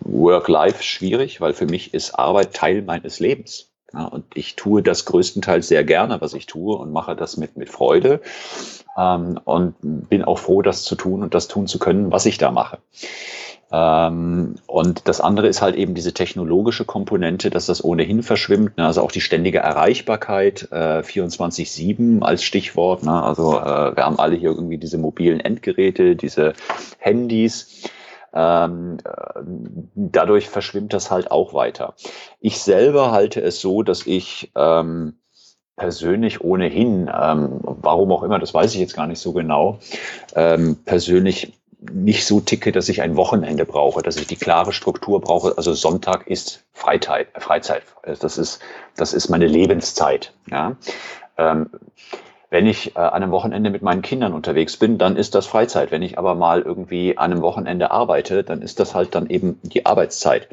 Work-Life 0.00 0.82
schwierig, 0.82 1.40
weil 1.40 1.52
für 1.52 1.66
mich 1.66 1.94
ist 1.94 2.18
Arbeit 2.18 2.54
Teil 2.54 2.82
meines 2.82 3.20
Lebens. 3.20 3.70
Ja, 3.92 4.06
und 4.06 4.24
ich 4.34 4.56
tue 4.56 4.82
das 4.82 5.04
größtenteils 5.04 5.68
sehr 5.68 5.84
gerne, 5.84 6.20
was 6.20 6.34
ich 6.34 6.46
tue 6.46 6.76
und 6.76 6.92
mache 6.92 7.14
das 7.14 7.36
mit, 7.36 7.56
mit 7.56 7.70
Freude 7.70 8.20
ähm, 8.98 9.38
und 9.44 9.74
bin 9.80 10.24
auch 10.24 10.38
froh, 10.38 10.62
das 10.62 10.82
zu 10.82 10.96
tun 10.96 11.22
und 11.22 11.34
das 11.34 11.46
tun 11.46 11.68
zu 11.68 11.78
können, 11.78 12.10
was 12.10 12.26
ich 12.26 12.38
da 12.38 12.50
mache. 12.50 12.78
Ähm, 13.74 14.54
und 14.66 15.08
das 15.08 15.20
andere 15.20 15.48
ist 15.48 15.60
halt 15.60 15.74
eben 15.74 15.94
diese 15.94 16.14
technologische 16.14 16.84
Komponente, 16.84 17.50
dass 17.50 17.66
das 17.66 17.82
ohnehin 17.82 18.22
verschwimmt. 18.22 18.76
Ne? 18.76 18.86
Also 18.86 19.02
auch 19.02 19.10
die 19.10 19.20
ständige 19.20 19.58
Erreichbarkeit, 19.58 20.68
äh, 20.70 21.00
24-7 21.00 22.22
als 22.22 22.44
Stichwort. 22.44 23.02
Ne? 23.02 23.20
Also 23.20 23.58
äh, 23.58 23.96
wir 23.96 24.04
haben 24.04 24.20
alle 24.20 24.36
hier 24.36 24.50
irgendwie 24.50 24.78
diese 24.78 24.96
mobilen 24.98 25.40
Endgeräte, 25.40 26.14
diese 26.14 26.52
Handys. 26.98 27.82
Ähm, 28.32 28.98
äh, 29.04 29.40
dadurch 29.96 30.48
verschwimmt 30.48 30.92
das 30.92 31.10
halt 31.10 31.32
auch 31.32 31.52
weiter. 31.52 31.94
Ich 32.38 32.58
selber 32.58 33.10
halte 33.10 33.40
es 33.40 33.60
so, 33.60 33.82
dass 33.82 34.06
ich 34.06 34.52
ähm, 34.54 35.14
persönlich 35.74 36.42
ohnehin, 36.42 37.06
warum 37.08 38.12
auch 38.12 38.22
immer, 38.22 38.38
das 38.38 38.54
weiß 38.54 38.74
ich 38.74 38.80
jetzt 38.80 38.94
gar 38.94 39.08
nicht 39.08 39.18
so 39.18 39.32
genau, 39.32 39.80
persönlich 40.32 41.52
nicht 41.92 42.26
so 42.26 42.40
ticke, 42.40 42.72
dass 42.72 42.88
ich 42.88 43.02
ein 43.02 43.16
Wochenende 43.16 43.64
brauche, 43.64 44.02
dass 44.02 44.16
ich 44.16 44.26
die 44.26 44.36
klare 44.36 44.72
Struktur 44.72 45.20
brauche. 45.20 45.56
Also 45.56 45.74
Sonntag 45.74 46.26
ist 46.26 46.64
Freizeit. 46.72 47.28
Freizeit. 47.36 47.82
Das 48.02 48.38
ist, 48.38 48.60
das 48.96 49.12
ist 49.12 49.28
meine 49.28 49.46
Lebenszeit. 49.46 50.32
Ja. 50.50 50.76
Ähm, 51.36 51.70
wenn 52.50 52.66
ich 52.66 52.94
äh, 52.94 53.00
an 53.00 53.22
einem 53.22 53.32
Wochenende 53.32 53.70
mit 53.70 53.82
meinen 53.82 54.02
Kindern 54.02 54.32
unterwegs 54.32 54.76
bin, 54.76 54.96
dann 54.96 55.16
ist 55.16 55.34
das 55.34 55.46
Freizeit. 55.46 55.90
Wenn 55.90 56.02
ich 56.02 56.18
aber 56.18 56.36
mal 56.36 56.62
irgendwie 56.62 57.18
an 57.18 57.32
einem 57.32 57.42
Wochenende 57.42 57.90
arbeite, 57.90 58.44
dann 58.44 58.62
ist 58.62 58.78
das 58.78 58.94
halt 58.94 59.14
dann 59.16 59.28
eben 59.28 59.58
die 59.62 59.86
Arbeitszeit. 59.86 60.48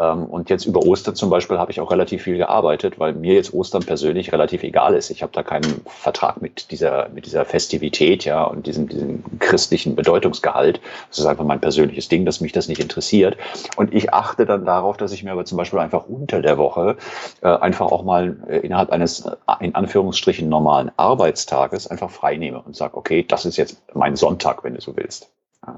Ähm, 0.00 0.24
und 0.24 0.48
jetzt 0.48 0.64
über 0.64 0.80
Ostern 0.80 1.14
zum 1.14 1.28
Beispiel 1.28 1.58
habe 1.58 1.70
ich 1.70 1.80
auch 1.80 1.90
relativ 1.90 2.22
viel 2.22 2.38
gearbeitet, 2.38 2.98
weil 2.98 3.12
mir 3.12 3.34
jetzt 3.34 3.52
Ostern 3.52 3.84
persönlich 3.84 4.32
relativ 4.32 4.62
egal 4.62 4.94
ist. 4.94 5.10
Ich 5.10 5.22
habe 5.22 5.32
da 5.32 5.42
keinen 5.42 5.82
Vertrag 5.86 6.40
mit 6.40 6.70
dieser, 6.70 7.10
mit 7.10 7.26
dieser 7.26 7.44
Festivität, 7.44 8.24
ja, 8.24 8.44
und 8.44 8.66
diesem, 8.66 8.88
diesem 8.88 9.22
christlichen 9.38 9.94
Bedeutungsgehalt. 9.94 10.80
Das 11.10 11.18
ist 11.18 11.26
einfach 11.26 11.44
mein 11.44 11.60
persönliches 11.60 12.08
Ding, 12.08 12.24
dass 12.24 12.40
mich 12.40 12.52
das 12.52 12.68
nicht 12.68 12.80
interessiert. 12.80 13.36
Und 13.76 13.92
ich 13.92 14.14
achte 14.14 14.46
dann 14.46 14.64
darauf, 14.64 14.96
dass 14.96 15.12
ich 15.12 15.22
mir 15.22 15.32
aber 15.32 15.44
zum 15.44 15.58
Beispiel 15.58 15.78
einfach 15.78 16.06
unter 16.08 16.40
der 16.40 16.56
Woche 16.56 16.96
äh, 17.42 17.48
einfach 17.48 17.92
auch 17.92 18.02
mal 18.02 18.38
äh, 18.48 18.58
innerhalb 18.58 18.90
eines, 18.90 19.26
äh, 19.26 19.34
in 19.60 19.74
Anführungsstrichen, 19.74 20.48
normalen 20.48 20.90
Arbeitstages 20.96 21.86
einfach 21.88 22.10
frei 22.10 22.36
nehme 22.36 22.62
und 22.62 22.74
sage, 22.74 22.96
okay, 22.96 23.24
das 23.26 23.44
ist 23.44 23.58
jetzt 23.58 23.82
mein 23.92 24.16
Sonntag, 24.16 24.64
wenn 24.64 24.74
du 24.74 24.80
so 24.80 24.96
willst. 24.96 25.30
Ja. 25.66 25.76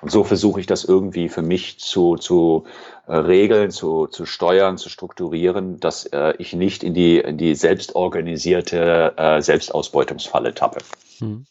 Und 0.00 0.10
so 0.10 0.22
versuche 0.22 0.60
ich 0.60 0.66
das 0.66 0.84
irgendwie 0.84 1.28
für 1.28 1.42
mich 1.42 1.80
zu, 1.80 2.16
zu 2.16 2.64
äh, 3.06 3.16
regeln, 3.16 3.70
zu, 3.70 4.06
zu 4.06 4.26
steuern, 4.26 4.78
zu 4.78 4.88
strukturieren, 4.88 5.80
dass 5.80 6.06
äh, 6.06 6.34
ich 6.38 6.52
nicht 6.52 6.84
in 6.84 6.94
die, 6.94 7.18
in 7.18 7.36
die 7.36 7.54
selbstorganisierte 7.54 9.14
äh, 9.16 9.42
Selbstausbeutungsfalle 9.42 10.54
tappe. 10.54 10.78
Hm. 11.18 11.46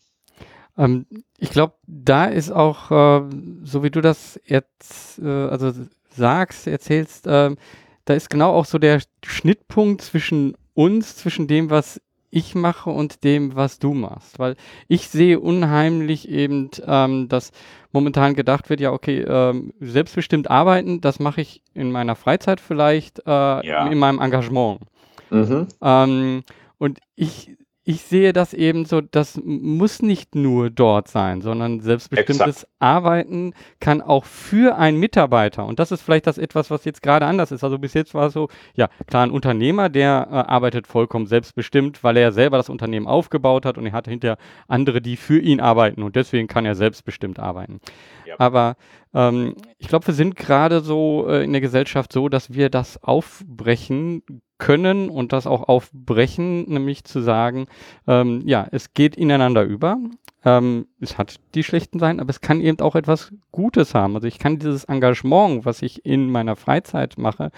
Ähm, 0.78 1.06
ich 1.38 1.50
glaube, 1.50 1.74
da 1.88 2.26
ist 2.26 2.52
auch, 2.52 2.91
äh, 2.91 3.30
so 3.64 3.84
wie 3.84 3.91
du 3.91 4.02
das 4.02 4.39
jetzt 4.45 5.20
äh, 5.20 5.28
also 5.28 5.74
sagst, 6.10 6.68
erzählst, 6.68 7.26
ähm, 7.28 7.58
da 8.06 8.14
ist 8.14 8.30
genau 8.30 8.54
auch 8.54 8.66
so 8.66 8.78
der 8.78 9.02
Schnittpunkt 9.26 10.02
zwischen 10.02 10.56
uns, 10.74 11.18
zwischen 11.18 11.48
dem, 11.48 11.70
was 11.70 12.00
ich 12.30 12.55
mache 12.55 12.89
und 12.89 13.23
dem, 13.23 13.55
was 13.55 13.80
du 13.80 13.93
machst. 13.93 14.39
Weil 14.39 14.55
ich 14.88 15.09
sehe 15.09 15.39
unheimlich 15.39 16.30
eben, 16.30 16.69
ähm, 16.86 17.30
dass 17.30 17.51
momentan 17.91 18.36
gedacht 18.36 18.69
wird, 18.69 18.80
ja, 18.80 18.91
okay, 18.91 19.21
ähm, 19.21 19.73
selbstbestimmt 19.80 20.49
arbeiten, 20.49 21.01
das 21.01 21.19
mache 21.19 21.41
ich 21.41 21.61
in 21.73 21.91
meiner 21.91 22.15
Freizeit 22.15 22.59
vielleicht, 22.59 23.19
äh, 23.19 23.32
ja. 23.65 23.88
in 23.88 23.97
meinem 23.97 24.19
Engagement. 24.19 24.82
Mhm. 25.30 25.67
Ähm, 25.82 26.43
und 26.78 26.99
ich 27.15 27.57
ich 27.88 28.01
sehe 28.01 28.33
das 28.33 28.53
eben 28.53 28.83
so, 28.83 28.99
das 28.99 29.39
muss 29.45 30.01
nicht 30.01 30.35
nur 30.35 30.69
dort 30.69 31.07
sein, 31.07 31.39
sondern 31.39 31.79
selbstbestimmtes 31.79 32.63
Exakt. 32.63 32.71
Arbeiten 32.79 33.53
kann 33.79 34.01
auch 34.01 34.25
für 34.25 34.77
einen 34.77 34.99
Mitarbeiter. 34.99 35.65
Und 35.65 35.79
das 35.79 35.93
ist 35.93 36.01
vielleicht 36.01 36.27
das 36.27 36.38
etwas, 36.38 36.69
was 36.69 36.83
jetzt 36.83 37.01
gerade 37.01 37.25
anders 37.25 37.53
ist. 37.53 37.63
Also 37.63 37.79
bis 37.79 37.93
jetzt 37.93 38.13
war 38.13 38.27
es 38.27 38.33
so, 38.33 38.49
ja, 38.75 38.89
klar, 39.05 39.23
ein 39.23 39.31
Unternehmer, 39.31 39.88
der 39.88 40.27
äh, 40.29 40.33
arbeitet 40.33 40.85
vollkommen 40.85 41.27
selbstbestimmt, 41.27 42.03
weil 42.03 42.17
er 42.17 42.23
ja 42.23 42.31
selber 42.33 42.57
das 42.57 42.67
Unternehmen 42.67 43.07
aufgebaut 43.07 43.65
hat 43.65 43.77
und 43.77 43.85
er 43.85 43.93
hat 43.93 44.09
hinterher 44.09 44.38
andere, 44.67 45.01
die 45.01 45.15
für 45.15 45.39
ihn 45.39 45.61
arbeiten 45.61 46.03
und 46.03 46.17
deswegen 46.17 46.49
kann 46.49 46.65
er 46.65 46.75
selbstbestimmt 46.75 47.39
arbeiten. 47.39 47.79
Ja. 48.25 48.35
Aber 48.38 48.75
ähm, 49.13 49.55
ich 49.77 49.88
glaube, 49.88 50.07
wir 50.07 50.13
sind 50.13 50.35
gerade 50.35 50.81
so 50.81 51.25
äh, 51.29 51.45
in 51.45 51.53
der 51.53 51.61
Gesellschaft 51.61 52.11
so, 52.11 52.27
dass 52.27 52.53
wir 52.53 52.69
das 52.69 53.01
aufbrechen 53.01 54.23
können 54.58 55.10
und 55.10 55.34
das 55.34 55.47
auch 55.47 55.68
aufbrechen, 55.68 56.70
nämlich 56.70 57.03
zu 57.03 57.22
sagen, 57.22 57.68
ähm, 58.08 58.41
ja, 58.45 58.68
es 58.72 58.93
geht 58.93 59.16
ineinander 59.16 59.64
über. 59.64 59.97
Ähm, 60.45 60.88
es 60.99 61.18
hat 61.18 61.39
die 61.55 61.64
schlechten 61.64 61.99
Seiten, 61.99 62.20
aber 62.20 62.30
es 62.30 62.41
kann 62.41 62.62
eben 62.62 62.80
auch 62.80 62.95
etwas 62.95 63.34
Gutes 63.51 63.93
haben. 63.93 64.16
Also 64.16 64.28
ich 64.28 64.39
kann 64.39 64.60
dieses 64.60 64.86
Engagement, 64.86 65.66
was 65.66 65.82
ich 65.82 66.05
in 66.05 66.30
meiner 66.30 66.55
Freizeit 66.55 67.18
mache, 67.18 67.51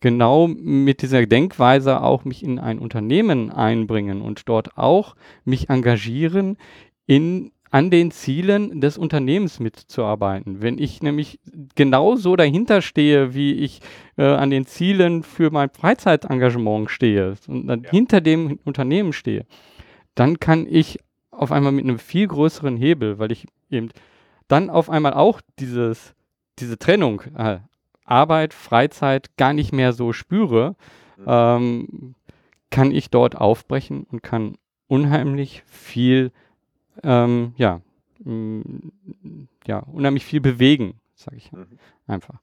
genau 0.00 0.46
mit 0.46 1.02
dieser 1.02 1.26
Denkweise 1.26 2.02
auch 2.02 2.24
mich 2.24 2.42
in 2.42 2.58
ein 2.58 2.78
Unternehmen 2.78 3.50
einbringen 3.50 4.22
und 4.22 4.48
dort 4.48 4.78
auch 4.78 5.16
mich 5.44 5.70
engagieren 5.70 6.56
in 7.06 7.52
an 7.76 7.90
den 7.90 8.10
Zielen 8.10 8.80
des 8.80 8.96
Unternehmens 8.96 9.60
mitzuarbeiten. 9.60 10.62
Wenn 10.62 10.78
ich 10.78 11.02
nämlich 11.02 11.38
genauso 11.74 12.34
dahinter 12.34 12.80
stehe, 12.80 13.34
wie 13.34 13.52
ich 13.52 13.82
äh, 14.16 14.24
an 14.24 14.48
den 14.48 14.64
Zielen 14.64 15.22
für 15.22 15.50
mein 15.50 15.68
Freizeitengagement 15.68 16.90
stehe 16.90 17.34
und 17.46 17.66
dann 17.66 17.82
ja. 17.82 17.90
hinter 17.90 18.22
dem 18.22 18.58
Unternehmen 18.64 19.12
stehe, 19.12 19.44
dann 20.14 20.40
kann 20.40 20.66
ich 20.66 21.00
auf 21.30 21.52
einmal 21.52 21.70
mit 21.70 21.84
einem 21.84 21.98
viel 21.98 22.26
größeren 22.26 22.78
Hebel, 22.78 23.18
weil 23.18 23.30
ich 23.30 23.46
eben 23.68 23.90
dann 24.48 24.70
auf 24.70 24.88
einmal 24.88 25.12
auch 25.12 25.42
dieses, 25.58 26.14
diese 26.58 26.78
Trennung 26.78 27.20
äh, 27.36 27.58
Arbeit, 28.06 28.54
Freizeit 28.54 29.36
gar 29.36 29.52
nicht 29.52 29.74
mehr 29.74 29.92
so 29.92 30.14
spüre, 30.14 30.76
mhm. 31.18 31.24
ähm, 31.26 32.14
kann 32.70 32.90
ich 32.90 33.10
dort 33.10 33.36
aufbrechen 33.36 34.04
und 34.04 34.22
kann 34.22 34.56
unheimlich 34.88 35.62
viel 35.66 36.32
ähm, 37.02 37.54
ja, 37.56 37.80
mh, 38.24 38.62
ja, 39.66 39.80
unheimlich 39.80 40.24
viel 40.24 40.40
bewegen, 40.40 41.00
sage 41.14 41.36
ich 41.36 41.52
mhm. 41.52 41.78
einfach. 42.06 42.40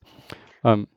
Ähm, 0.64 0.88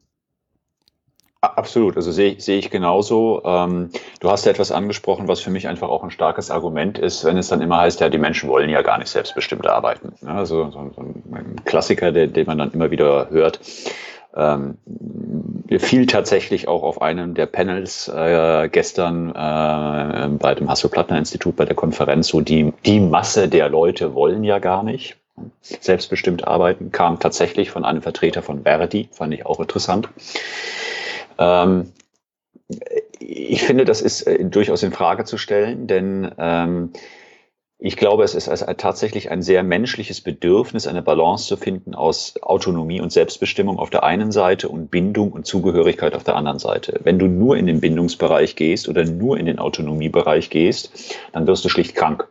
Absolut, 1.55 1.97
also 1.97 2.11
sehe, 2.13 2.41
sehe 2.41 2.59
ich 2.59 2.71
genauso. 2.71 3.43
Ähm, 3.45 3.91
du 4.21 4.31
hast 4.31 4.47
ja 4.47 4.51
etwas 4.51 4.73
angesprochen, 4.73 5.29
was 5.29 5.41
für 5.41 5.51
mich 5.51 5.69
einfach 5.69 5.89
auch 5.89 6.03
ein 6.03 6.11
starkes 6.11 6.51
Argument 6.51 6.99
ist, 6.99 7.25
wenn 7.25 7.37
es 7.37 7.49
dann 7.49 7.61
immer 7.61 7.79
heißt, 7.79 8.01
ja, 8.01 8.09
die 8.09 8.19
Menschen 8.19 8.49
wollen 8.49 8.71
ja 8.71 8.83
gar 8.83 8.99
nicht 8.99 9.09
selbstbestimmt 9.09 9.67
arbeiten. 9.67 10.15
Ja, 10.23 10.35
also 10.35 10.71
so, 10.71 10.93
so 10.95 11.03
ein 11.03 11.57
Klassiker, 11.65 12.11
den, 12.11 12.33
den 12.33 12.47
man 12.47 12.59
dann 12.59 12.73
immer 12.73 12.91
wieder 12.91 13.29
hört. 13.31 13.61
Ähm, 14.37 14.77
fiel 15.79 16.07
tatsächlich 16.07 16.69
auch 16.69 16.83
auf 16.83 17.01
einem 17.03 17.35
der 17.35 17.47
Panels 17.47 18.09
äh, 18.09 18.69
gestern 18.71 19.31
äh, 19.31 20.29
bei 20.39 20.55
dem 20.55 20.69
Hasso-Plattner-Institut 20.69 21.57
bei 21.57 21.65
der 21.65 21.75
Konferenz 21.75 22.29
so, 22.29 22.41
die, 22.41 22.73
die 22.85 23.01
Masse 23.01 23.49
der 23.49 23.69
Leute 23.69 24.15
wollen 24.15 24.45
ja 24.45 24.59
gar 24.59 24.83
nicht 24.83 25.17
selbstbestimmt 25.63 26.47
arbeiten, 26.47 26.93
kam 26.93 27.19
tatsächlich 27.19 27.71
von 27.71 27.85
einem 27.85 28.03
Vertreter 28.03 28.43
von 28.43 28.63
Verdi, 28.63 29.09
fand 29.13 29.35
ich 29.35 29.45
auch 29.47 29.61
interessant. 29.61 30.09
Ähm, 31.39 31.93
ich 33.19 33.63
finde, 33.63 33.85
das 33.85 34.03
ist 34.03 34.23
äh, 34.23 34.45
durchaus 34.45 34.83
in 34.83 34.93
Frage 34.93 35.25
zu 35.25 35.39
stellen, 35.39 35.87
denn 35.87 36.31
ähm, 36.39 36.93
ich 37.79 37.97
glaube, 37.97 38.25
es 38.25 38.35
ist 38.35 38.49
also 38.49 38.65
tatsächlich 38.75 39.31
ein 39.31 39.43
sehr 39.43 39.63
menschliches 39.63 40.23
Bedürfnis, 40.23 40.87
eine 40.87 41.03
Balance 41.03 41.47
zu 41.47 41.59
finden 41.59 41.95
aus 41.95 42.35
Autonomie 42.41 43.03
und 43.03 43.13
Selbstbestimmung 43.13 43.79
auf 43.79 43.91
der 43.91 44.03
einen 44.03 44.33
Seite 44.33 44.71
und 44.71 44.91
Bindung 44.91 45.33
und 45.33 45.47
Zugehörigkeit 45.47 46.15
auf 46.15 46.25
der 46.25 46.37
anderen 46.37 46.59
Seite. 46.59 47.01
Wenn 47.05 47.19
du 47.19 47.27
nur 47.27 47.57
in 47.59 47.67
den 47.67 47.81
Bindungsbereich 47.81 48.57
gehst 48.57 48.89
oder 48.89 49.05
nur 49.05 49.39
in 49.39 49.45
den 49.45 49.59
Autonomiebereich 49.59 50.49
gehst, 50.49 50.91
dann 51.33 51.47
wirst 51.47 51.67
du 51.67 51.69
schlicht 51.69 51.95
krank. 51.95 52.29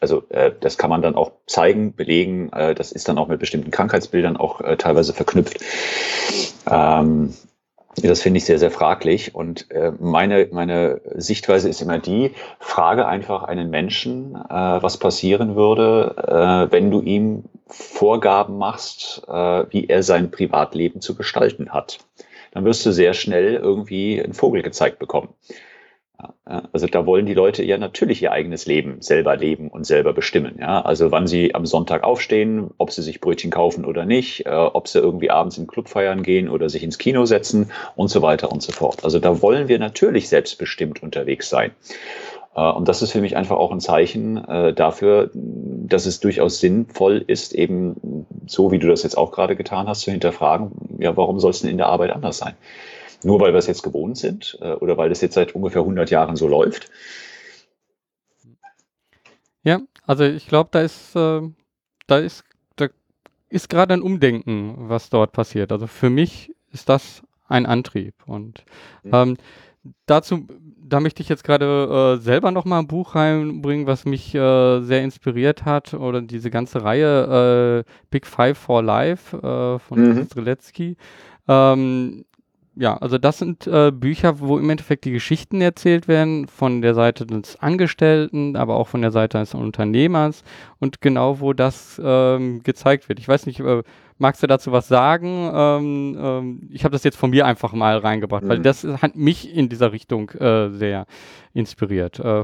Also 0.00 0.24
äh, 0.28 0.52
das 0.60 0.76
kann 0.76 0.90
man 0.90 1.00
dann 1.00 1.14
auch 1.14 1.32
zeigen, 1.46 1.94
belegen. 1.94 2.52
Äh, 2.52 2.74
das 2.74 2.92
ist 2.92 3.08
dann 3.08 3.16
auch 3.16 3.28
mit 3.28 3.40
bestimmten 3.40 3.70
Krankheitsbildern 3.70 4.36
auch 4.36 4.60
äh, 4.60 4.76
teilweise 4.76 5.14
verknüpft. 5.14 5.60
Ähm, 6.70 7.32
das 8.02 8.22
finde 8.22 8.38
ich 8.38 8.44
sehr, 8.44 8.58
sehr 8.58 8.70
fraglich. 8.70 9.34
Und 9.34 9.70
äh, 9.70 9.92
meine, 9.98 10.48
meine 10.50 11.00
Sichtweise 11.14 11.68
ist 11.68 11.80
immer 11.80 11.98
die, 11.98 12.32
frage 12.58 13.06
einfach 13.06 13.44
einen 13.44 13.70
Menschen, 13.70 14.34
äh, 14.34 14.48
was 14.48 14.98
passieren 14.98 15.56
würde, 15.56 16.14
äh, 16.68 16.72
wenn 16.72 16.90
du 16.90 17.00
ihm 17.00 17.44
Vorgaben 17.66 18.58
machst, 18.58 19.22
äh, 19.28 19.64
wie 19.70 19.86
er 19.86 20.02
sein 20.02 20.30
Privatleben 20.30 21.00
zu 21.00 21.14
gestalten 21.14 21.70
hat. 21.70 21.98
Dann 22.52 22.64
wirst 22.64 22.84
du 22.86 22.92
sehr 22.92 23.14
schnell 23.14 23.54
irgendwie 23.54 24.22
einen 24.22 24.34
Vogel 24.34 24.62
gezeigt 24.62 24.98
bekommen. 24.98 25.28
Also 26.44 26.86
da 26.86 27.06
wollen 27.06 27.26
die 27.26 27.34
Leute 27.34 27.64
ja 27.64 27.76
natürlich 27.76 28.22
ihr 28.22 28.30
eigenes 28.30 28.66
Leben 28.66 29.00
selber 29.00 29.36
leben 29.36 29.68
und 29.68 29.84
selber 29.84 30.12
bestimmen. 30.12 30.56
Ja? 30.60 30.82
Also 30.82 31.10
wann 31.10 31.26
sie 31.26 31.54
am 31.54 31.66
Sonntag 31.66 32.04
aufstehen, 32.04 32.70
ob 32.78 32.92
sie 32.92 33.02
sich 33.02 33.20
Brötchen 33.20 33.50
kaufen 33.50 33.84
oder 33.84 34.04
nicht, 34.04 34.46
äh, 34.46 34.50
ob 34.50 34.86
sie 34.86 35.00
irgendwie 35.00 35.30
abends 35.30 35.58
im 35.58 35.66
Club 35.66 35.88
feiern 35.88 36.22
gehen 36.22 36.48
oder 36.48 36.68
sich 36.68 36.84
ins 36.84 36.98
Kino 36.98 37.24
setzen 37.24 37.72
und 37.96 38.08
so 38.08 38.22
weiter 38.22 38.52
und 38.52 38.62
so 38.62 38.72
fort. 38.72 39.04
Also 39.04 39.18
da 39.18 39.42
wollen 39.42 39.68
wir 39.68 39.78
natürlich 39.78 40.28
selbstbestimmt 40.28 41.02
unterwegs 41.02 41.48
sein. 41.48 41.72
Äh, 42.54 42.70
und 42.70 42.88
das 42.88 43.02
ist 43.02 43.12
für 43.12 43.20
mich 43.20 43.36
einfach 43.36 43.56
auch 43.56 43.72
ein 43.72 43.80
Zeichen 43.80 44.36
äh, 44.44 44.72
dafür, 44.72 45.30
dass 45.34 46.06
es 46.06 46.20
durchaus 46.20 46.60
sinnvoll 46.60 47.24
ist, 47.26 47.54
eben 47.54 48.26
so 48.46 48.70
wie 48.70 48.78
du 48.78 48.86
das 48.88 49.02
jetzt 49.02 49.18
auch 49.18 49.32
gerade 49.32 49.56
getan 49.56 49.88
hast, 49.88 50.02
zu 50.02 50.10
hinterfragen, 50.10 50.70
ja, 50.98 51.16
warum 51.16 51.40
soll 51.40 51.50
es 51.50 51.60
denn 51.60 51.70
in 51.70 51.78
der 51.78 51.86
Arbeit 51.86 52.10
anders 52.10 52.38
sein? 52.38 52.54
Nur 53.24 53.40
weil 53.40 53.52
wir 53.52 53.58
es 53.58 53.66
jetzt 53.66 53.82
gewohnt 53.82 54.16
sind 54.16 54.58
äh, 54.60 54.72
oder 54.72 54.96
weil 54.96 55.10
es 55.10 55.20
jetzt 55.20 55.34
seit 55.34 55.54
ungefähr 55.54 55.82
100 55.82 56.10
Jahren 56.10 56.36
so 56.36 56.48
läuft. 56.48 56.90
Ja, 59.62 59.80
also 60.06 60.24
ich 60.24 60.46
glaube, 60.46 60.68
da 60.72 60.80
ist, 60.80 61.16
äh, 61.16 61.40
da 62.06 62.18
ist, 62.18 62.44
da 62.76 62.88
ist 63.48 63.68
gerade 63.68 63.94
ein 63.94 64.02
Umdenken, 64.02 64.74
was 64.88 65.08
dort 65.08 65.32
passiert. 65.32 65.72
Also 65.72 65.86
für 65.86 66.10
mich 66.10 66.54
ist 66.72 66.88
das 66.88 67.22
ein 67.48 67.66
Antrieb 67.66 68.14
und 68.26 68.64
mhm. 69.02 69.10
ähm, 69.14 69.36
dazu, 70.06 70.46
da 70.82 71.00
möchte 71.00 71.22
ich 71.22 71.28
jetzt 71.28 71.44
gerade 71.44 72.16
äh, 72.18 72.22
selber 72.22 72.50
noch 72.50 72.64
mal 72.64 72.78
ein 72.78 72.86
Buch 72.86 73.14
reinbringen, 73.14 73.86
was 73.86 74.04
mich 74.04 74.34
äh, 74.34 74.80
sehr 74.82 75.02
inspiriert 75.02 75.64
hat 75.64 75.94
oder 75.94 76.20
diese 76.22 76.50
ganze 76.50 76.84
Reihe 76.84 77.84
äh, 77.86 77.90
Big 78.10 78.26
Five 78.26 78.58
for 78.58 78.82
Life 78.82 79.36
äh, 79.36 79.78
von 79.78 80.00
mhm. 80.00 80.26
Streletsky. 80.26 80.96
Ähm, 81.48 82.24
ja, 82.76 82.96
also 82.96 83.18
das 83.18 83.38
sind 83.38 83.66
äh, 83.66 83.92
Bücher, 83.92 84.40
wo 84.40 84.58
im 84.58 84.68
Endeffekt 84.68 85.04
die 85.04 85.12
Geschichten 85.12 85.60
erzählt 85.60 86.08
werden 86.08 86.48
von 86.48 86.82
der 86.82 86.94
Seite 86.94 87.24
des 87.24 87.56
Angestellten, 87.60 88.56
aber 88.56 88.76
auch 88.76 88.88
von 88.88 89.00
der 89.00 89.12
Seite 89.12 89.38
des 89.38 89.54
Unternehmers 89.54 90.42
und 90.80 91.00
genau 91.00 91.40
wo 91.40 91.52
das 91.52 92.00
ähm, 92.04 92.62
gezeigt 92.64 93.08
wird. 93.08 93.20
Ich 93.20 93.28
weiß 93.28 93.46
nicht, 93.46 93.60
äh, 93.60 93.82
magst 94.18 94.42
du 94.42 94.46
dazu 94.48 94.72
was 94.72 94.88
sagen? 94.88 95.50
Ähm, 95.54 96.18
ähm, 96.20 96.68
ich 96.72 96.84
habe 96.84 96.92
das 96.92 97.04
jetzt 97.04 97.16
von 97.16 97.30
mir 97.30 97.46
einfach 97.46 97.72
mal 97.72 97.98
reingebracht, 97.98 98.42
mhm. 98.42 98.48
weil 98.48 98.58
das 98.60 98.84
hat 98.84 99.14
mich 99.14 99.54
in 99.54 99.68
dieser 99.68 99.92
Richtung 99.92 100.30
äh, 100.30 100.70
sehr 100.70 101.06
inspiriert. 101.52 102.18
Äh, 102.18 102.42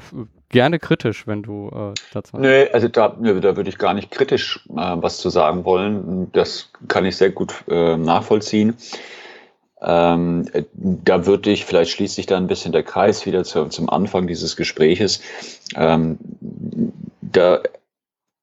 gerne 0.48 0.78
kritisch, 0.78 1.26
wenn 1.26 1.42
du 1.42 1.70
äh, 1.74 1.94
dazu. 2.12 2.36
Nee, 2.38 2.68
also 2.72 2.86
da, 2.86 3.08
da 3.08 3.56
würde 3.56 3.68
ich 3.68 3.78
gar 3.78 3.94
nicht 3.94 4.12
kritisch 4.12 4.64
äh, 4.68 4.74
was 4.76 5.18
zu 5.18 5.28
sagen 5.28 5.64
wollen. 5.64 6.30
Das 6.32 6.70
kann 6.86 7.04
ich 7.04 7.16
sehr 7.16 7.30
gut 7.30 7.64
nachvollziehen. 7.66 8.76
Ähm, 9.82 10.46
da 10.74 11.26
würde 11.26 11.50
ich, 11.50 11.64
vielleicht 11.64 11.92
schließt 11.92 12.16
sich 12.16 12.26
da 12.26 12.36
ein 12.36 12.46
bisschen 12.46 12.72
der 12.72 12.82
Kreis 12.82 13.26
wieder 13.26 13.44
zu, 13.44 13.66
zum 13.66 13.88
Anfang 13.88 14.26
dieses 14.26 14.56
Gespräches. 14.56 15.20
Ähm, 15.76 16.18
da 17.22 17.60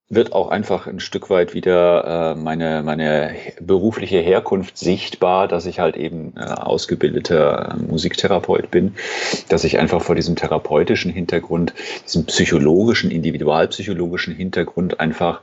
wird 0.10 0.32
auch 0.32 0.48
einfach 0.50 0.88
ein 0.88 1.02
Stück 1.02 1.30
weit 1.30 1.54
wieder 1.54 2.34
äh, 2.34 2.40
meine, 2.40 2.82
meine 2.82 3.36
berufliche 3.60 4.20
Herkunft 4.20 4.78
sichtbar, 4.78 5.50
dass 5.50 5.66
ich 5.66 5.80
halt 5.80 5.98
eben 5.98 6.34
äh, 6.38 6.44
ausgebildeter 6.44 7.76
Musiktherapeut 7.86 8.72
bin, 8.72 8.96
dass 9.50 9.66
ich 9.66 9.80
einfach 9.80 10.02
vor 10.02 10.16
diesem 10.16 10.38
therapeutischen 10.38 11.12
Hintergrund, 11.12 11.74
diesem 12.06 12.26
psychologischen, 12.26 13.12
individualpsychologischen 13.12 14.34
Hintergrund 14.34 15.02
einfach 15.02 15.42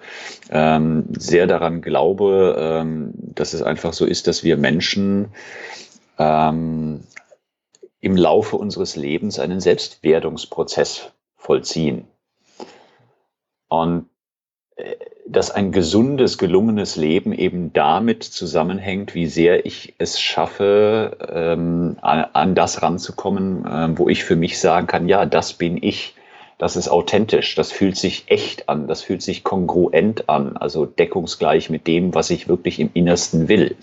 ähm, 0.51 1.05
sehr 1.11 1.47
daran 1.47 1.83
glaube, 1.83 2.57
ähm, 2.59 3.11
dass 3.35 3.53
es 3.53 3.61
einfach 3.61 3.93
so 3.93 4.07
ist, 4.07 4.29
dass 4.29 4.45
wir 4.45 4.57
Menschen 4.57 5.29
ähm, 6.19 7.05
im 8.01 8.17
Laufe 8.17 8.57
unseres 8.57 8.97
Lebens 8.97 9.39
einen 9.39 9.61
Selbstwerdungsprozess 9.61 11.13
vollziehen. 11.37 12.07
Und 13.69 14.09
äh, 14.77 14.97
dass 15.27 15.51
ein 15.51 15.73
gesundes, 15.73 16.37
gelungenes 16.37 16.97
Leben 16.97 17.33
eben 17.33 17.73
damit 17.73 18.23
zusammenhängt, 18.23 19.15
wie 19.15 19.27
sehr 19.27 19.65
ich 19.65 19.95
es 19.97 20.21
schaffe, 20.21 21.17
ähm, 21.33 21.97
an, 22.03 22.27
an, 22.35 22.55
das 22.55 22.83
ranzukommen, 22.83 23.65
äh, 23.65 23.99
wo 23.99 24.09
ich 24.09 24.25
für 24.25 24.37
mich 24.37 24.61
sagen 24.61 24.87
kann, 24.87 25.09
ja, 25.09 25.25
das 25.25 25.55
bin 25.55 25.83
ich, 25.83 26.15
das 26.59 26.77
ist 26.77 26.89
authentisch, 26.89 27.55
das 27.55 27.73
fühlt 27.73 27.97
sich 27.97 28.25
echt 28.27 28.69
an, 28.69 28.87
das 28.87 29.03
fühlt 29.03 29.23
sich 29.23 29.45
kongruent 29.45 30.29
an, 30.29 30.59
also 30.59 30.85
deckungsgleich 30.85 31.71
mit 31.71 31.87
dem, 31.87 32.15
was 32.15 32.29
ich 32.29 32.47
wirklich 32.47 32.79
im 32.79 32.91
Innersten 32.93 33.49
will. 33.49 33.77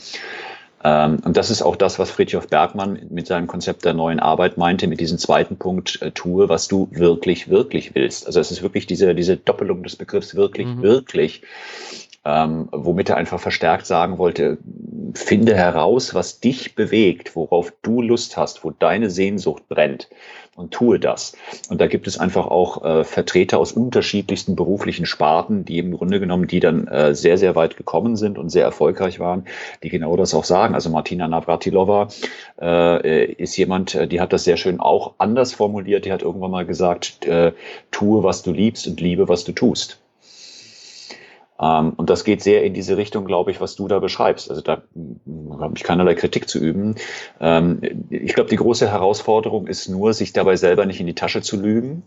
Ähm, 0.83 1.19
und 1.23 1.37
das 1.37 1.49
ist 1.49 1.61
auch 1.61 1.75
das, 1.75 1.99
was 1.99 2.11
Friedhof 2.11 2.47
Bergmann 2.47 2.99
mit 3.09 3.27
seinem 3.27 3.47
Konzept 3.47 3.85
der 3.85 3.93
neuen 3.93 4.19
Arbeit 4.19 4.57
meinte, 4.57 4.87
mit 4.87 4.99
diesem 4.99 5.17
zweiten 5.17 5.57
Punkt, 5.57 6.01
äh, 6.01 6.11
tue, 6.11 6.49
was 6.49 6.67
du 6.67 6.87
wirklich, 6.91 7.49
wirklich 7.49 7.93
willst. 7.95 8.25
Also 8.25 8.39
es 8.39 8.51
ist 8.51 8.63
wirklich 8.63 8.87
diese, 8.87 9.13
diese 9.13 9.37
Doppelung 9.37 9.83
des 9.83 9.95
Begriffs 9.95 10.35
wirklich, 10.35 10.67
mhm. 10.67 10.81
wirklich, 10.81 11.43
ähm, 12.23 12.69
womit 12.71 13.09
er 13.09 13.17
einfach 13.17 13.39
verstärkt 13.39 13.85
sagen 13.85 14.17
wollte, 14.17 14.57
finde 15.13 15.55
heraus, 15.55 16.13
was 16.13 16.39
dich 16.39 16.75
bewegt, 16.75 17.35
worauf 17.35 17.73
du 17.81 18.01
Lust 18.01 18.37
hast, 18.37 18.63
wo 18.63 18.71
deine 18.71 19.09
Sehnsucht 19.09 19.67
brennt 19.67 20.09
und 20.55 20.71
tue 20.71 20.99
das. 20.99 21.33
Und 21.69 21.79
da 21.81 21.87
gibt 21.87 22.07
es 22.07 22.17
einfach 22.19 22.45
auch 22.45 22.83
äh, 22.83 23.03
Vertreter 23.03 23.57
aus 23.57 23.71
unterschiedlichsten 23.71 24.55
beruflichen 24.55 25.05
Sparten, 25.05 25.65
die 25.65 25.79
im 25.79 25.91
Grunde 25.97 26.19
genommen, 26.19 26.47
die 26.47 26.59
dann 26.59 26.87
äh, 26.87 27.15
sehr, 27.15 27.37
sehr 27.37 27.55
weit 27.55 27.77
gekommen 27.77 28.15
sind 28.17 28.37
und 28.37 28.49
sehr 28.49 28.65
erfolgreich 28.65 29.19
waren, 29.19 29.45
die 29.81 29.89
genau 29.89 30.17
das 30.17 30.33
auch 30.33 30.43
sagen. 30.43 30.75
Also 30.75 30.89
Martina 30.89 31.27
Navratilova 31.27 32.09
äh, 32.61 33.25
ist 33.33 33.55
jemand, 33.57 33.95
äh, 33.95 34.07
die 34.07 34.19
hat 34.19 34.33
das 34.33 34.43
sehr 34.43 34.57
schön 34.57 34.79
auch 34.79 35.13
anders 35.17 35.53
formuliert. 35.53 36.05
Die 36.05 36.11
hat 36.11 36.21
irgendwann 36.21 36.51
mal 36.51 36.65
gesagt, 36.65 37.25
äh, 37.25 37.53
tue, 37.91 38.23
was 38.23 38.43
du 38.43 38.51
liebst 38.51 38.87
und 38.87 38.99
liebe, 38.99 39.29
was 39.29 39.45
du 39.45 39.53
tust. 39.53 40.00
Ähm, 41.61 41.93
und 41.95 42.09
das 42.09 42.23
geht 42.23 42.41
sehr 42.41 42.63
in 42.63 42.73
diese 42.73 42.97
Richtung, 42.97 43.25
glaube 43.25 43.51
ich, 43.51 43.61
was 43.61 43.75
du 43.75 43.87
da 43.87 43.99
beschreibst. 43.99 44.49
Also 44.49 44.61
da 44.61 44.81
habe 45.59 45.73
ich 45.75 45.83
keinerlei 45.83 46.15
Kritik 46.15 46.49
zu 46.49 46.59
üben. 46.59 46.95
Ähm, 47.39 47.81
ich 48.09 48.33
glaube, 48.33 48.49
die 48.49 48.55
große 48.55 48.89
Herausforderung 48.89 49.67
ist 49.67 49.87
nur, 49.87 50.13
sich 50.13 50.33
dabei 50.33 50.55
selber 50.55 50.85
nicht 50.85 50.99
in 50.99 51.07
die 51.07 51.15
Tasche 51.15 51.41
zu 51.41 51.57
lügen, 51.57 52.03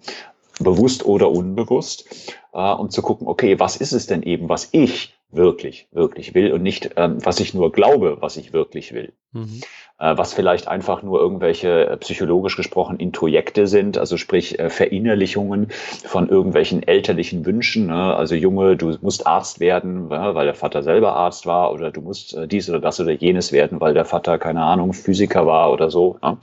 bewusst 0.61 1.05
oder 1.05 1.31
unbewusst, 1.31 2.35
äh, 2.53 2.73
und 2.73 2.93
zu 2.93 3.03
gucken, 3.03 3.27
okay, 3.27 3.59
was 3.61 3.77
ist 3.77 3.93
es 3.93 4.07
denn 4.07 4.23
eben, 4.23 4.49
was 4.49 4.69
ich 4.73 5.15
wirklich, 5.35 5.89
wirklich 5.93 6.35
will 6.35 6.53
und 6.53 6.63
nicht, 6.63 6.91
ähm, 6.97 7.25
was 7.25 7.41
ich 7.41 7.55
nur 7.55 7.73
glaube, 7.73 8.19
was 8.21 8.37
ich 8.37 8.53
wirklich 8.53 8.93
will. 8.93 9.13
Mhm. 9.33 9.61
Äh, 9.99 10.17
was 10.17 10.35
vielleicht 10.35 10.67
einfach 10.67 11.03
nur 11.03 11.21
irgendwelche 11.21 11.87
äh, 11.87 11.97
psychologisch 11.99 12.57
gesprochen 12.57 12.99
Introjekte 12.99 13.67
sind, 13.67 13.97
also 13.97 14.17
sprich 14.17 14.59
äh, 14.59 14.69
Verinnerlichungen 14.69 15.69
von 16.05 16.29
irgendwelchen 16.29 16.83
elterlichen 16.83 17.47
Wünschen. 17.47 17.87
Ne? 17.87 18.15
Also 18.17 18.35
Junge, 18.35 18.77
du 18.77 18.97
musst 19.03 19.27
Arzt 19.27 19.61
werden, 19.61 20.11
weil 20.11 20.47
der 20.47 20.55
Vater 20.55 20.83
selber 20.83 21.15
Arzt 21.15 21.47
war, 21.47 21.73
oder 21.73 21.91
du 21.91 22.01
musst 22.01 22.35
äh, 22.35 22.49
dies 22.49 22.69
oder 22.69 22.81
das 22.81 22.99
oder 23.01 23.13
jenes 23.13 23.53
werden, 23.53 23.81
weil 23.81 23.95
der 23.95 24.05
Vater, 24.05 24.39
keine 24.39 24.63
Ahnung, 24.63 24.93
Physiker 24.93 25.47
war 25.47 25.73
oder 25.73 25.91
so. 25.91 26.19
Ne? 26.23 26.39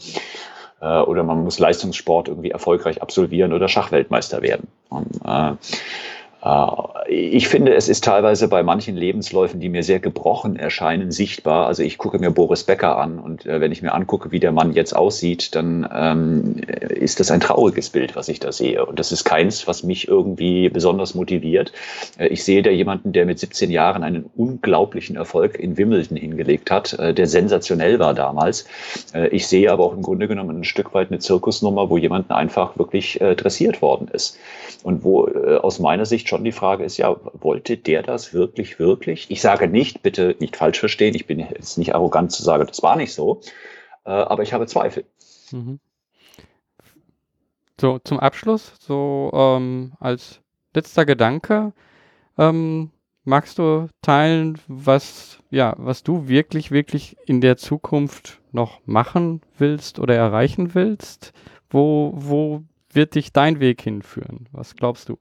Äh, 0.82 1.02
oder 1.02 1.24
man 1.24 1.44
muss 1.44 1.60
Leistungssport 1.60 2.28
irgendwie 2.28 2.52
erfolgreich 2.52 3.02
absolvieren 3.02 3.54
oder 3.54 3.68
Schachweltmeister 3.68 4.42
werden. 4.42 4.68
Und, 4.90 5.08
ich 7.08 7.48
finde, 7.50 7.76
es 7.76 7.88
ist 7.88 8.04
teilweise 8.04 8.48
bei 8.48 8.64
manchen 8.64 8.96
Lebensläufen, 8.96 9.60
die 9.60 9.70
mir 9.70 9.84
sehr 9.84 10.00
gebrochen 10.00 10.56
erscheinen, 10.56 11.12
sichtbar. 11.12 11.68
Also 11.68 11.84
ich 11.84 12.00
gucke 12.00 12.18
mir 12.18 12.32
Boris 12.32 12.64
Becker 12.64 12.98
an 12.98 13.20
und 13.20 13.46
äh, 13.46 13.60
wenn 13.60 13.72
ich 13.72 13.82
mir 13.82 13.94
angucke, 13.94 14.32
wie 14.32 14.40
der 14.40 14.52
Mann 14.52 14.74
jetzt 14.74 14.96
aussieht, 14.96 15.54
dann 15.56 15.88
ähm, 15.94 16.56
ist 16.90 17.20
das 17.20 17.30
ein 17.30 17.42
trauriges 17.42 17.92
Bild, 17.92 18.16
was 18.16 18.28
ich 18.28 18.40
da 18.40 18.52
sehe. 18.52 18.84
Und 18.86 18.98
das 18.98 19.12
ist 19.12 19.24
keins, 19.24 19.68
was 19.68 19.84
mich 19.84 20.08
irgendwie 20.08 20.70
besonders 20.70 21.14
motiviert. 21.14 21.74
Äh, 22.18 22.28
ich 22.30 22.44
sehe 22.44 22.64
da 22.64 22.72
jemanden, 22.72 23.14
der 23.14 23.26
mit 23.26 23.38
17 23.38 23.70
Jahren 23.70 24.04
einen 24.04 24.30
unglaublichen 24.36 25.18
Erfolg 25.18 25.60
in 25.60 25.78
Wimbledon 25.78 26.18
hingelegt 26.18 26.72
hat, 26.72 26.94
äh, 26.94 27.14
der 27.14 27.28
sensationell 27.28 28.00
war 28.00 28.16
damals. 28.16 28.66
Äh, 29.14 29.28
ich 29.28 29.48
sehe 29.48 29.72
aber 29.72 29.84
auch 29.84 29.94
im 29.94 30.02
Grunde 30.02 30.28
genommen 30.28 30.62
ein 30.62 30.64
Stück 30.64 30.94
weit 30.94 31.10
eine 31.10 31.20
Zirkusnummer, 31.20 31.90
wo 31.90 31.98
jemand 31.98 32.32
einfach 32.32 32.80
wirklich 32.80 33.22
äh, 33.22 33.36
dressiert 33.36 33.82
worden 33.82 34.08
ist. 34.12 34.40
Und 34.84 35.04
wo 35.04 35.26
aus 35.62 35.78
meiner 35.78 36.08
Sicht 36.08 36.28
schon 36.32 36.46
die 36.46 36.54
Frage 36.54 36.86
ist, 36.86 36.96
ja, 36.96 37.14
wollte 37.34 37.78
der 37.78 38.04
das 38.04 38.34
wirklich, 38.34 38.80
wirklich? 38.80 39.30
Ich 39.30 39.42
sage 39.42 39.68
nicht, 39.68 40.02
bitte 40.02 40.38
nicht 40.40 40.56
falsch 40.56 40.80
verstehen, 40.80 41.14
ich 41.14 41.28
bin 41.28 41.40
jetzt 41.40 41.78
nicht 41.78 41.94
arrogant 41.94 42.32
zu 42.32 42.42
sagen, 42.42 42.66
das 42.66 42.82
war 42.82 42.96
nicht 42.96 43.14
so, 43.14 43.42
äh, 44.06 44.12
aber 44.12 44.42
ich 44.42 44.54
habe 44.54 44.66
Zweifel. 44.66 45.04
Mhm. 45.52 45.82
So, 47.80 48.00
zum 48.00 48.20
Abschluss, 48.20 48.74
so 48.80 49.30
ähm, 49.34 49.92
als 50.00 50.40
letzter 50.74 51.06
Gedanke, 51.06 51.74
ähm, 52.38 52.92
magst 53.26 53.60
du 53.60 53.90
teilen, 54.02 54.58
was, 54.68 55.40
ja, 55.50 55.76
was 55.78 56.04
du 56.04 56.30
wirklich, 56.30 56.72
wirklich 56.72 57.18
in 57.26 57.42
der 57.42 57.58
Zukunft 57.58 58.40
noch 58.54 58.80
machen 58.86 59.42
willst 59.58 60.00
oder 60.00 60.16
erreichen 60.16 60.74
willst? 60.76 61.34
Wo, 61.70 62.14
wo 62.16 62.64
wird 62.90 63.16
dich 63.16 63.34
dein 63.34 63.60
Weg 63.60 63.82
hinführen? 63.82 64.48
Was 64.54 64.78
glaubst 64.78 65.10
du? 65.10 65.18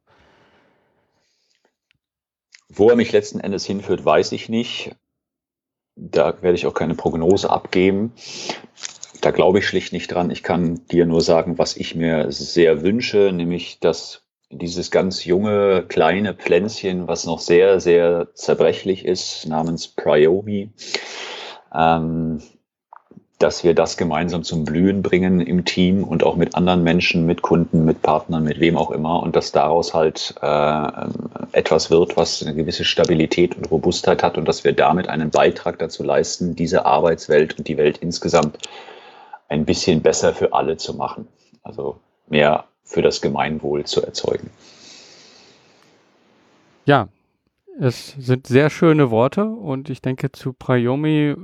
Wo 2.73 2.89
er 2.89 2.97
mich 2.97 3.11
letzten 3.11 3.41
Endes 3.41 3.67
hinführt, 3.67 4.05
weiß 4.05 4.31
ich 4.33 4.49
nicht. 4.49 4.95
Da 5.97 6.41
werde 6.41 6.55
ich 6.55 6.67
auch 6.67 6.75
keine 6.75 6.95
Prognose 6.95 7.51
abgeben. 7.51 8.13
Da 9.21 9.33
glaube 9.33 9.59
ich 9.59 9.67
schlicht 9.67 9.93
nicht 9.93 10.13
dran. 10.13 10.31
Ich 10.31 10.45
kann 10.45 10.87
dir 10.87 11.05
nur 11.05 11.21
sagen, 11.21 11.59
was 11.59 11.77
ich 11.77 11.97
mir 11.97 12.31
sehr 12.31 12.83
wünsche, 12.83 13.33
nämlich 13.33 13.81
dass 13.81 14.23
dieses 14.51 14.91
ganz 14.91 15.25
junge, 15.25 15.85
kleine 15.89 16.35
Pflänzchen, 16.35 17.09
was 17.09 17.27
noch 17.27 17.41
sehr, 17.41 17.81
sehr 17.81 18.29
zerbrechlich 18.35 19.05
ist, 19.05 19.47
namens 19.47 19.89
Priomi, 19.89 20.73
ähm, 21.75 22.41
dass 23.41 23.65
wir 23.65 23.75
das 23.75 23.97
gemeinsam 23.97 24.45
zum 24.45 24.67
Blühen 24.67 25.03
bringen 25.03 25.41
im 25.41 25.65
Team 25.65 26.05
und 26.05 26.23
auch 26.25 26.37
mit 26.37 26.55
anderen 26.55 26.85
Menschen, 26.85 27.25
mit 27.25 27.41
Kunden, 27.41 27.87
mit 27.87 28.03
Partnern, 28.03 28.45
mit 28.45 28.61
wem 28.61 28.77
auch 28.77 28.91
immer 28.91 29.23
und 29.23 29.35
dass 29.35 29.51
daraus 29.51 29.95
halt 29.95 30.35
äh, 30.43 30.91
etwas 31.53 31.91
wird, 31.91 32.19
was 32.19 32.43
eine 32.43 32.55
gewisse 32.55 32.85
Stabilität 32.85 33.57
und 33.57 33.71
Robustheit 33.71 34.23
hat 34.23 34.37
und 34.37 34.47
dass 34.47 34.63
wir 34.63 34.75
damit 34.75 35.09
einen 35.09 35.31
Beitrag 35.31 35.79
dazu 35.79 36.03
leisten, 36.03 36.55
diese 36.55 36.85
Arbeitswelt 36.85 37.57
und 37.57 37.67
die 37.67 37.79
Welt 37.79 37.97
insgesamt 37.97 38.59
ein 39.49 39.65
bisschen 39.65 40.03
besser 40.03 40.35
für 40.35 40.53
alle 40.53 40.77
zu 40.77 40.93
machen. 40.93 41.27
Also 41.63 41.97
mehr 42.29 42.65
für 42.85 43.01
das 43.01 43.23
Gemeinwohl 43.23 43.85
zu 43.85 44.03
erzeugen. 44.03 44.51
Ja, 46.85 47.09
es 47.79 48.15
sind 48.19 48.47
sehr 48.47 48.69
schöne 48.69 49.11
Worte 49.11 49.47
und 49.47 49.89
ich 49.89 50.03
denke, 50.03 50.31
zu 50.31 50.53
Prayomi 50.53 51.35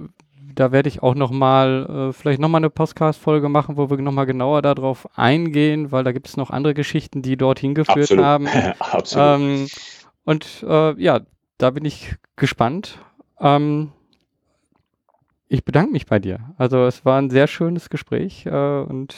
da 0.56 0.72
werde 0.72 0.88
ich 0.88 1.02
auch 1.02 1.14
noch 1.14 1.30
mal, 1.30 2.08
äh, 2.08 2.12
vielleicht 2.12 2.40
noch 2.40 2.48
mal 2.48 2.58
eine 2.58 2.70
Podcast-Folge 2.70 3.48
machen, 3.48 3.76
wo 3.76 3.90
wir 3.90 3.98
noch 3.98 4.12
mal 4.12 4.24
genauer 4.24 4.62
darauf 4.62 5.08
eingehen, 5.16 5.92
weil 5.92 6.02
da 6.02 6.12
gibt 6.12 6.26
es 6.26 6.36
noch 6.36 6.50
andere 6.50 6.74
Geschichten, 6.74 7.22
die 7.22 7.36
dorthin 7.36 7.74
geführt 7.74 8.10
Absolut. 8.10 8.24
haben. 8.24 8.48
Absolut. 8.80 9.40
Ähm, 9.40 9.66
und 10.24 10.64
äh, 10.66 11.00
ja, 11.00 11.20
da 11.58 11.70
bin 11.70 11.84
ich 11.84 12.16
gespannt. 12.36 12.98
Ähm, 13.38 13.92
ich 15.48 15.64
bedanke 15.64 15.92
mich 15.92 16.06
bei 16.06 16.18
dir. 16.18 16.40
Also 16.56 16.84
es 16.84 17.04
war 17.04 17.18
ein 17.18 17.30
sehr 17.30 17.46
schönes 17.46 17.90
Gespräch 17.90 18.46
äh, 18.46 18.80
und 18.80 19.14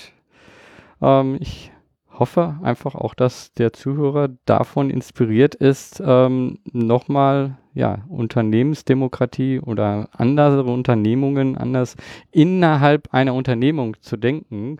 ähm, 1.01 1.39
ich 1.41 1.73
hoffe 2.11 2.59
einfach 2.63 2.95
auch, 2.97 3.15
dass 3.15 3.53
der 3.55 3.73
Zuhörer 3.73 4.29
davon 4.45 4.91
inspiriert 4.91 5.55
ist, 5.55 6.03
ähm, 6.05 6.59
nochmal 6.73 7.57
ja, 7.79 8.01
Unternehmensdemokratie 8.09 9.61
oder 9.61 10.09
andere 10.13 10.65
Unternehmungen 10.65 11.57
anders 11.57 11.95
innerhalb 12.33 13.15
einer 13.15 13.35
Unternehmung 13.35 13.97
zu 14.01 14.17
denken 14.17 14.79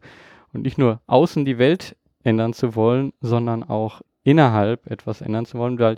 und 0.53 0.63
nicht 0.63 0.79
nur 0.79 1.01
außen 1.07 1.45
die 1.45 1.59
Welt 1.59 1.97
ändern 2.25 2.55
zu 2.55 2.75
wollen, 2.75 3.13
sondern 3.21 3.63
auch 3.63 4.01
innerhalb 4.25 4.91
etwas 4.91 5.21
ändern 5.21 5.47
zu 5.47 5.59
wollen, 5.59 5.79
weil 5.79 5.97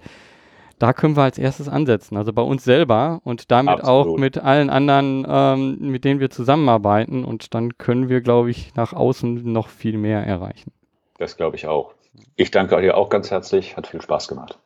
da 0.79 0.93
können 0.93 1.17
wir 1.17 1.23
als 1.23 1.39
erstes 1.39 1.69
ansetzen, 1.69 2.19
also 2.19 2.35
bei 2.35 2.43
uns 2.43 2.65
selber 2.65 3.23
und 3.25 3.51
damit 3.51 3.81
Absolut. 3.81 4.07
auch 4.07 4.19
mit 4.19 4.37
allen 4.37 4.69
anderen, 4.69 5.27
ähm, 5.27 5.79
mit 5.81 6.05
denen 6.05 6.21
wir 6.21 6.29
zusammenarbeiten 6.29 7.25
und 7.25 7.55
dann 7.55 7.79
können 7.79 8.11
wir, 8.11 8.21
glaube 8.21 8.51
ich, 8.51 8.75
nach 8.75 8.93
außen 8.93 9.51
noch 9.51 9.69
viel 9.69 9.97
mehr 9.97 10.27
erreichen. 10.27 10.73
Das 11.17 11.39
glaube 11.39 11.57
ich 11.57 11.67
auch. 11.67 11.95
Ich 12.37 12.51
danke 12.51 12.79
dir 12.81 12.97
auch 12.97 13.09
ganz 13.09 13.31
herzlich. 13.31 13.77
Hat 13.77 13.87
viel 13.87 14.03
Spaß 14.03 14.29
gemacht. 14.29 14.59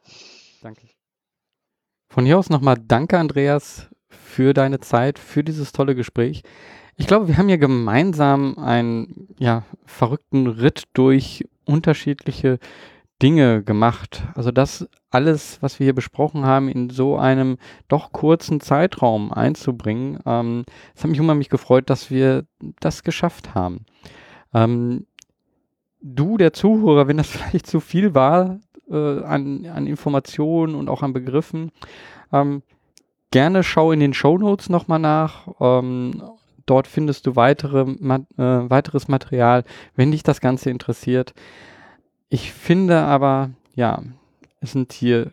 Danke. 0.63 0.83
Von 2.15 2.27
hier 2.27 2.39
aus 2.39 2.49
nochmal 2.49 2.77
danke, 2.81 3.19
Andreas, 3.19 3.89
für 4.09 4.55
deine 4.55 4.79
Zeit, 4.79 5.19
für 5.19 5.43
dieses 5.43 5.73
tolle 5.73 5.97
Gespräch. 5.97 6.45
Ich 6.95 7.09
glaube, 7.09 7.27
wir 7.27 7.37
haben 7.37 7.49
hier 7.49 7.59
gemeinsam 7.59 8.57
einen 8.57 9.27
ja, 9.37 9.65
verrückten 9.85 10.47
Ritt 10.47 10.85
durch 10.93 11.45
unterschiedliche 11.65 12.61
Dinge 13.21 13.65
gemacht. 13.65 14.23
Also 14.37 14.53
das 14.53 14.89
alles, 15.11 15.59
was 15.61 15.81
wir 15.81 15.87
hier 15.87 15.95
besprochen 15.95 16.47
haben, 16.47 16.69
in 16.69 16.89
so 16.89 17.17
einem 17.17 17.57
doch 17.89 18.13
kurzen 18.13 18.61
Zeitraum 18.61 19.33
einzubringen. 19.33 20.21
Ähm, 20.25 20.65
es 20.95 21.03
hat 21.03 21.11
mich 21.11 21.21
unheimlich 21.21 21.49
gefreut, 21.49 21.91
dass 21.91 22.13
wir 22.13 22.45
das 22.79 23.03
geschafft 23.03 23.57
haben. 23.57 23.87
Ähm, 24.55 25.09
du, 26.01 26.37
der 26.37 26.53
Zuhörer, 26.53 27.09
wenn 27.09 27.17
das 27.17 27.27
vielleicht 27.31 27.67
zu 27.67 27.81
viel 27.81 28.15
war 28.15 28.61
äh, 28.91 29.23
an, 29.23 29.67
an 29.67 29.87
Informationen 29.87 30.75
und 30.75 30.89
auch 30.89 31.03
an 31.03 31.13
Begriffen, 31.13 31.71
ähm, 32.33 32.63
gerne 33.31 33.63
schau 33.63 33.93
in 33.93 34.01
den 34.01 34.15
Show 34.15 34.39
Notes 34.39 34.69
nochmal 34.69 34.99
nach. 34.99 35.49
Ähm, 35.61 36.23
dort 36.67 36.87
findest 36.87 37.27
du 37.27 37.37
weitere, 37.37 37.85
ma 37.85 38.17
äh, 38.37 38.71
weiteres 38.71 39.09
Material, 39.09 39.65
wenn 39.97 40.11
dich 40.11 40.23
das 40.23 40.41
Ganze 40.41 40.71
interessiert. 40.71 41.35
Ich 42.29 42.53
finde 42.53 43.01
aber, 43.01 43.51
ja, 43.75 44.03
es 44.61 44.73
sind 44.73 44.93
hier 44.93 45.33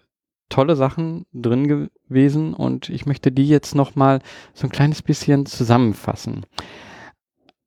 tolle 0.49 0.76
Sachen 0.76 1.26
drin 1.34 1.68
gewesen 1.68 2.54
und 2.54 2.89
ich 2.89 3.06
möchte 3.06 3.32
die 3.32 3.47
jetzt 3.47 3.74
nochmal 3.74 4.20
so 4.54 4.68
ein 4.68 4.72
kleines 4.72 5.02
bisschen 5.02 5.45
zusammenfassen 5.45 6.45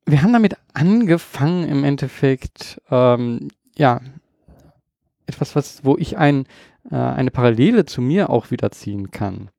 wir 0.05 0.21
haben 0.21 0.33
damit 0.33 0.55
angefangen 0.73 1.67
im 1.67 1.83
Endeffekt, 1.83 2.81
ähm, 2.91 3.49
ja, 3.77 4.01
etwas, 5.25 5.55
was, 5.55 5.83
wo 5.83 5.97
ich 5.97 6.17
ein, 6.17 6.45
äh, 6.89 6.95
eine 6.95 7.31
Parallele 7.31 7.85
zu 7.85 8.01
mir 8.01 8.29
auch 8.29 8.51
wieder 8.51 8.71
ziehen 8.71 9.11
kann. 9.11 9.49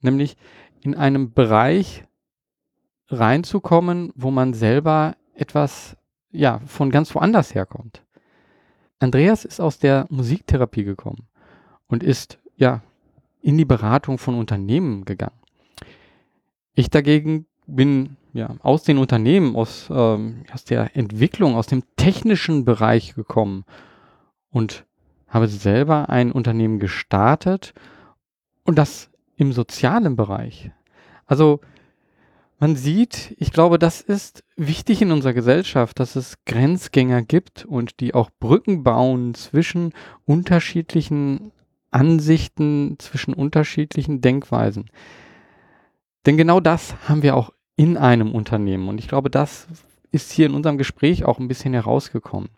Nämlich 0.00 0.36
in 0.80 0.94
einem 0.94 1.32
Bereich 1.32 2.04
reinzukommen, 3.08 4.12
wo 4.14 4.30
man 4.30 4.54
selber 4.54 5.16
etwas, 5.34 5.96
ja, 6.30 6.60
von 6.66 6.90
ganz 6.90 7.14
woanders 7.14 7.54
herkommt. 7.54 8.02
Andreas 8.98 9.44
ist 9.44 9.60
aus 9.60 9.78
der 9.78 10.06
Musiktherapie 10.10 10.84
gekommen 10.84 11.28
und 11.86 12.02
ist, 12.02 12.38
ja, 12.56 12.82
in 13.40 13.58
die 13.58 13.64
Beratung 13.64 14.18
von 14.18 14.36
Unternehmen 14.36 15.04
gegangen. 15.04 15.38
Ich 16.74 16.90
dagegen 16.90 17.46
bin 17.66 18.16
ja, 18.32 18.54
aus 18.60 18.84
den 18.84 18.98
Unternehmen, 18.98 19.56
aus, 19.56 19.88
ähm, 19.90 20.44
aus 20.52 20.64
der 20.64 20.96
Entwicklung, 20.96 21.56
aus 21.56 21.66
dem 21.66 21.82
technischen 21.96 22.64
Bereich 22.64 23.14
gekommen 23.14 23.64
und 24.52 24.84
habe 25.26 25.48
selber 25.48 26.10
ein 26.10 26.30
Unternehmen 26.30 26.78
gestartet 26.78 27.72
und 28.64 28.78
das 28.78 29.10
im 29.36 29.52
sozialen 29.52 30.14
Bereich. 30.14 30.70
Also 31.26 31.60
man 32.60 32.76
sieht, 32.76 33.34
ich 33.38 33.50
glaube, 33.50 33.76
das 33.76 34.00
ist 34.00 34.44
wichtig 34.56 35.02
in 35.02 35.10
unserer 35.10 35.32
Gesellschaft, 35.32 35.98
dass 35.98 36.14
es 36.14 36.36
Grenzgänger 36.46 37.22
gibt 37.22 37.64
und 37.64 37.98
die 37.98 38.14
auch 38.14 38.30
Brücken 38.38 38.84
bauen 38.84 39.34
zwischen 39.34 39.92
unterschiedlichen 40.26 41.50
Ansichten, 41.90 42.96
zwischen 43.00 43.34
unterschiedlichen 43.34 44.20
Denkweisen. 44.20 44.90
Denn 46.24 46.36
genau 46.36 46.60
das 46.60 46.94
haben 47.08 47.22
wir 47.22 47.34
auch 47.34 47.50
in 47.74 47.96
einem 47.96 48.32
Unternehmen. 48.32 48.88
Und 48.88 48.98
ich 48.98 49.08
glaube, 49.08 49.28
das 49.28 49.66
ist 50.12 50.30
hier 50.30 50.46
in 50.46 50.54
unserem 50.54 50.78
Gespräch 50.78 51.24
auch 51.24 51.40
ein 51.40 51.48
bisschen 51.48 51.74
herausgekommen. 51.74 52.50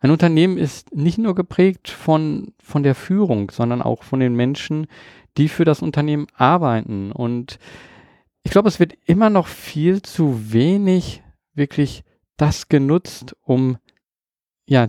Ein 0.00 0.10
Unternehmen 0.10 0.58
ist 0.58 0.94
nicht 0.94 1.18
nur 1.18 1.34
geprägt 1.34 1.88
von, 1.88 2.52
von 2.60 2.82
der 2.82 2.94
Führung, 2.94 3.50
sondern 3.50 3.80
auch 3.82 4.02
von 4.02 4.20
den 4.20 4.34
Menschen, 4.34 4.86
die 5.36 5.48
für 5.48 5.64
das 5.64 5.82
Unternehmen 5.82 6.26
arbeiten. 6.34 7.10
Und 7.10 7.58
ich 8.42 8.50
glaube, 8.50 8.68
es 8.68 8.80
wird 8.80 8.94
immer 9.06 9.30
noch 9.30 9.46
viel 9.46 10.02
zu 10.02 10.52
wenig 10.52 11.22
wirklich 11.54 12.04
das 12.36 12.68
genutzt, 12.68 13.36
um 13.42 13.78
ja 14.66 14.88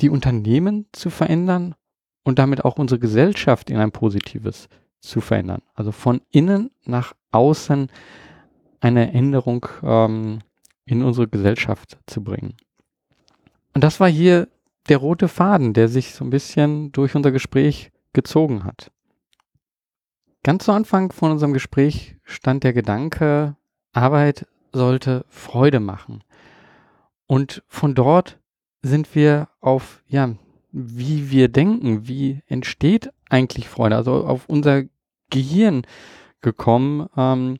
die 0.00 0.10
Unternehmen 0.10 0.86
zu 0.92 1.10
verändern 1.10 1.74
und 2.24 2.38
damit 2.38 2.64
auch 2.64 2.76
unsere 2.78 2.98
Gesellschaft 2.98 3.70
in 3.70 3.78
ein 3.78 3.92
positives 3.92 4.68
zu 5.00 5.20
verändern. 5.20 5.62
Also 5.74 5.92
von 5.92 6.20
innen 6.30 6.70
nach 6.84 7.14
außen 7.30 7.90
eine 8.80 9.12
Änderung 9.12 9.66
ähm, 9.82 10.40
in 10.84 11.02
unsere 11.02 11.28
Gesellschaft 11.28 11.98
zu 12.06 12.22
bringen. 12.22 12.56
Und 13.78 13.84
das 13.84 14.00
war 14.00 14.08
hier 14.08 14.48
der 14.88 14.96
rote 14.96 15.28
Faden, 15.28 15.72
der 15.72 15.86
sich 15.86 16.12
so 16.12 16.24
ein 16.24 16.30
bisschen 16.30 16.90
durch 16.90 17.14
unser 17.14 17.30
Gespräch 17.30 17.92
gezogen 18.12 18.64
hat. 18.64 18.90
Ganz 20.42 20.64
zu 20.64 20.72
Anfang 20.72 21.12
von 21.12 21.30
unserem 21.30 21.52
Gespräch 21.52 22.16
stand 22.24 22.64
der 22.64 22.72
Gedanke, 22.72 23.54
Arbeit 23.92 24.48
sollte 24.72 25.24
Freude 25.28 25.78
machen. 25.78 26.24
Und 27.28 27.62
von 27.68 27.94
dort 27.94 28.40
sind 28.82 29.14
wir 29.14 29.48
auf, 29.60 30.02
ja, 30.08 30.34
wie 30.72 31.30
wir 31.30 31.46
denken, 31.46 32.08
wie 32.08 32.42
entsteht 32.48 33.12
eigentlich 33.30 33.68
Freude, 33.68 33.94
also 33.94 34.24
auf 34.24 34.48
unser 34.48 34.82
Gehirn 35.30 35.82
gekommen. 36.40 37.06
Ähm, 37.16 37.58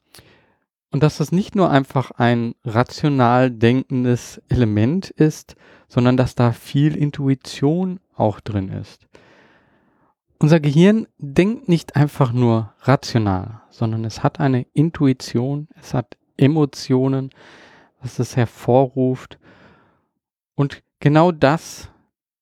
und 0.91 1.01
dass 1.05 1.19
das 1.19 1.31
nicht 1.31 1.55
nur 1.55 1.71
einfach 1.71 2.11
ein 2.11 2.57
rational 2.65 3.53
denkendes 3.53 4.43
Element 4.49 5.11
ist, 5.11 5.55
sondern 5.89 6.17
dass 6.17 6.35
da 6.35 6.53
viel 6.53 6.97
Intuition 6.97 8.01
auch 8.15 8.41
drin 8.41 8.69
ist. 8.69 9.07
Unser 10.39 10.61
Gehirn 10.61 11.09
denkt 11.19 11.69
nicht 11.69 11.97
einfach 11.97 12.33
nur 12.33 12.73
rational, 12.83 13.63
sondern 13.71 14.05
es 14.05 14.23
hat 14.23 14.39
eine 14.39 14.67
Intuition, 14.73 15.67
es 15.81 15.95
hat 15.95 16.17
Emotionen, 16.37 17.31
was 18.01 18.21
es 18.21 18.37
hervorruft. 18.37 19.39
Und 20.55 20.83
genau 21.01 21.33
das, 21.33 21.91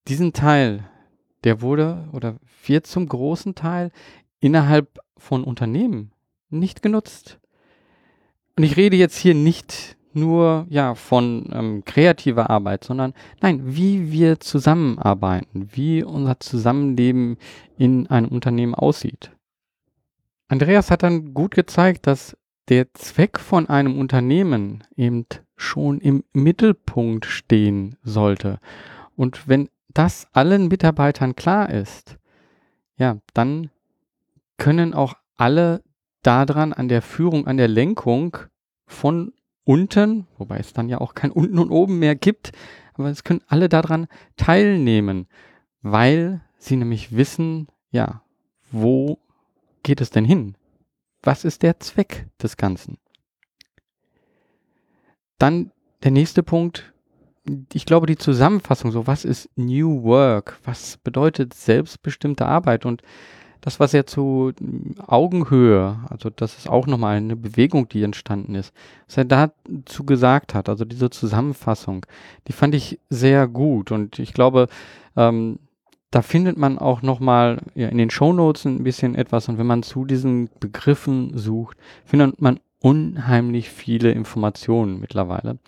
diesen 0.09 0.34
Teil, 0.34 0.84
der 1.44 1.62
wurde 1.62 2.07
oder 2.12 2.36
wird 2.66 2.86
zum 2.86 3.09
großen 3.09 3.55
Teil 3.55 3.90
innerhalb 4.40 4.99
von 5.16 5.44
Unternehmen 5.44 6.12
nicht 6.51 6.82
genutzt. 6.82 7.38
Und 8.57 8.64
ich 8.64 8.76
rede 8.76 8.97
jetzt 8.97 9.16
hier 9.16 9.34
nicht 9.34 9.95
nur 10.17 10.67
ja 10.69 10.95
von 10.95 11.49
ähm, 11.53 11.85
kreativer 11.85 12.51
Arbeit, 12.51 12.85
sondern 12.85 13.14
nein, 13.41 13.61
wie 13.64 14.11
wir 14.11 14.41
zusammenarbeiten, 14.41 15.69
wie 15.73 16.03
unser 16.03 16.41
Zusammenleben 16.41 17.37
in 17.79 18.07
einem 18.09 18.29
Unternehmen 18.29 18.75
aussieht. 18.75 19.31
Andreas 20.49 20.91
hat 20.91 21.03
dann 21.03 21.35
gut 21.35 21.55
gezeigt, 21.55 22.07
dass 22.07 22.37
der 22.69 22.93
Zweck 22.95 23.39
von 23.39 23.69
einem 23.69 23.99
Unternehmen 23.99 24.85
eben 24.97 25.27
schon 25.57 26.01
im 26.01 26.25
Mittelpunkt 26.33 27.27
stehen 27.27 27.97
sollte. 28.03 28.59
Und 29.17 29.49
wenn 29.49 29.69
das 29.89 30.27
allen 30.33 30.69
Mitarbeitern 30.69 31.37
klar 31.37 31.71
ist, 31.71 32.19
ja, 32.97 33.19
dann 33.35 33.71
können 34.59 34.95
auch 34.95 35.14
alle 35.37 35.83
daran 36.23 36.73
an 36.73 36.89
der 36.89 37.03
Führung, 37.03 37.47
an 37.47 37.57
der 37.57 37.69
Lenkung 37.69 38.37
von 38.87 39.33
unten, 39.67 40.27
wobei 40.39 40.59
es 40.59 40.73
dann 40.73 40.89
ja 40.89 40.99
auch 40.99 41.14
kein 41.14 41.31
unten 41.31 41.59
und 41.59 41.71
oben 41.71 41.99
mehr 41.99 42.14
gibt, 42.14 42.53
aber 42.95 43.11
es 43.11 43.25
können 43.25 43.43
alle 43.49 43.69
daran 43.69 44.07
teilnehmen, 44.37 45.27
weil 45.83 46.41
sie 46.57 46.77
nämlich 46.77 47.14
wissen, 47.14 47.69
ja, 47.91 48.23
wo 48.71 49.19
geht 49.83 50.01
es 50.01 50.11
denn 50.11 50.25
hin? 50.25 50.57
Was 51.23 51.45
ist 51.45 51.62
der 51.62 51.81
Zweck 51.81 52.27
des 52.41 52.57
Ganzen? 52.57 52.99
Dann 55.39 55.73
der 56.03 56.12
nächste 56.12 56.43
Punkt, 56.43 56.93
ich 57.73 57.87
glaube, 57.87 58.07
die 58.07 58.17
Zusammenfassung, 58.17 58.93
so 58.93 59.07
was 59.07 59.25
ist 59.25 59.51
New 59.57 60.05
Work? 60.05 60.59
Was 60.64 60.97
bedeutet 60.99 61.55
selbstbestimmte 61.55 62.47
Arbeit? 62.47 62.87
Und 62.87 63.03
das, 63.61 63.80
was 63.80 63.94
er 63.94 64.07
zu 64.07 64.52
Augenhöhe, 65.07 65.98
also 66.09 66.30
das 66.30 66.59
ist 66.59 66.68
auch 66.68 66.86
nochmal 66.86 67.16
eine 67.16 67.36
Bewegung, 67.36 67.88
die 67.88 68.02
entstanden 68.02 68.54
ist, 68.54 68.72
was 69.07 69.16
er 69.16 69.24
dazu 69.24 70.04
gesagt 70.04 70.54
hat, 70.54 70.68
also 70.68 70.84
diese 70.84 71.11
Zusammenfassung, 71.11 72.07
die 72.48 72.52
fand 72.52 72.74
ich 72.74 73.00
sehr 73.11 73.48
gut 73.48 73.90
und 73.92 74.18
ich 74.18 74.32
glaube, 74.32 74.68
ähm, 75.16 75.59
da 76.11 76.22
findet 76.22 76.57
man 76.57 76.78
auch 76.78 77.02
nochmal 77.02 77.61
ja, 77.74 77.88
in 77.88 77.98
den 77.98 78.11
Shownotes 78.11 78.64
ein 78.64 78.84
bisschen 78.84 79.14
etwas 79.14 79.48
und 79.48 79.59
wenn 79.59 79.66
man 79.66 79.82
zu 79.82 80.04
diesen 80.04 80.48
Begriffen 80.61 81.36
sucht, 81.36 81.76
findet 82.04 82.40
man 82.40 82.61
unheimlich 82.80 83.70
viele 83.70 84.12
Informationen 84.12 85.00
mittlerweile. 85.00 85.59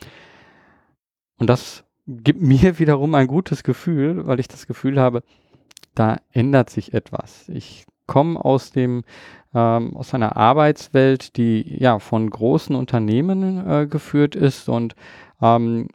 Und 1.39 1.49
das 1.49 1.85
gibt 2.07 2.41
mir 2.43 2.79
wiederum 2.79 3.15
ein 3.15 3.27
gutes 3.27 3.63
Gefühl, 3.63 4.27
weil 4.27 4.41
ich 4.41 4.49
das 4.49 4.67
Gefühl 4.67 5.01
habe, 5.01 5.23
da 5.99 6.19
ändert 6.33 6.71
sich 6.71 6.95
etwas. 6.95 7.49
Ich 7.49 7.87
komme 8.07 8.43
aus 8.43 8.71
dem 8.71 9.03
ähm, 9.55 9.97
aus 9.97 10.15
einer 10.15 10.37
Arbeitswelt, 10.37 11.37
die 11.37 11.77
ja 11.79 11.99
von 11.99 12.29
großen 12.29 12.77
Unternehmen 12.77 13.67
äh, 13.67 13.87
geführt 13.87 14.35
ist 14.35 14.69
und 14.69 14.95
ähm, 15.41 15.89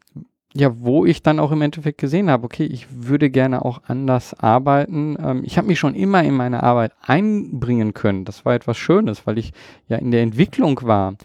ja, 0.55 0.71
wo 0.79 1.05
ich 1.05 1.23
dann 1.23 1.39
auch 1.39 1.51
im 1.51 1.63
Endeffekt 1.63 1.97
gesehen 1.97 2.29
habe, 2.29 2.45
okay, 2.45 2.65
ich 2.65 2.87
würde 2.91 3.31
gerne 3.31 3.65
auch 3.65 3.81
anders 3.87 4.35
arbeiten. 4.35 5.17
Ähm, 5.19 5.41
ich 5.43 5.57
habe 5.57 5.67
mich 5.67 5.79
schon 5.79 5.95
immer 5.95 6.23
in 6.23 6.35
meine 6.35 6.61
Arbeit 6.61 6.93
einbringen 7.01 7.95
können. 7.95 8.23
Das 8.23 8.45
war 8.45 8.53
etwas 8.53 8.77
Schönes, 8.77 9.25
weil 9.25 9.39
ich 9.39 9.51
ja 9.87 9.97
in 9.97 10.11
der 10.11 10.21
Entwicklung 10.21 10.79
war. 10.83 11.15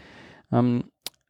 Ähm, 0.51 0.85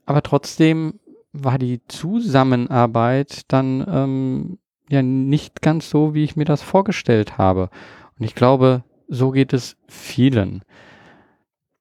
aber 0.07 0.23
trotzdem 0.23 1.01
war 1.33 1.59
die 1.59 1.81
Zusammenarbeit 1.89 3.43
dann 3.49 3.85
ähm, 3.89 4.59
ja 4.89 5.03
nicht 5.03 5.63
ganz 5.63 5.91
so, 5.91 6.15
wie 6.15 6.25
ich 6.25 6.37
mir 6.37 6.45
das 6.45 6.63
vorgestellt 6.63 7.39
habe. 7.39 7.71
Und 8.19 8.25
ich 8.25 8.35
glaube, 8.35 8.85
so 9.09 9.31
geht 9.31 9.53
es 9.53 9.77
vielen. 9.87 10.63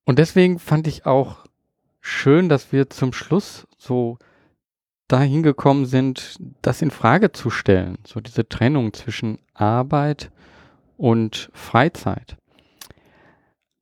Und 0.05 0.19
deswegen 0.19 0.59
fand 0.59 0.87
ich 0.87 1.05
auch 1.05 1.45
schön, 1.99 2.49
dass 2.49 2.71
wir 2.71 2.89
zum 2.89 3.13
Schluss 3.13 3.67
so 3.77 4.17
dahin 5.07 5.43
gekommen 5.43 5.85
sind, 5.85 6.37
das 6.61 6.81
in 6.81 6.91
Frage 6.91 7.31
zu 7.31 7.49
stellen. 7.49 7.97
So 8.05 8.19
diese 8.19 8.47
Trennung 8.47 8.93
zwischen 8.93 9.39
Arbeit 9.53 10.31
und 10.97 11.49
Freizeit. 11.53 12.37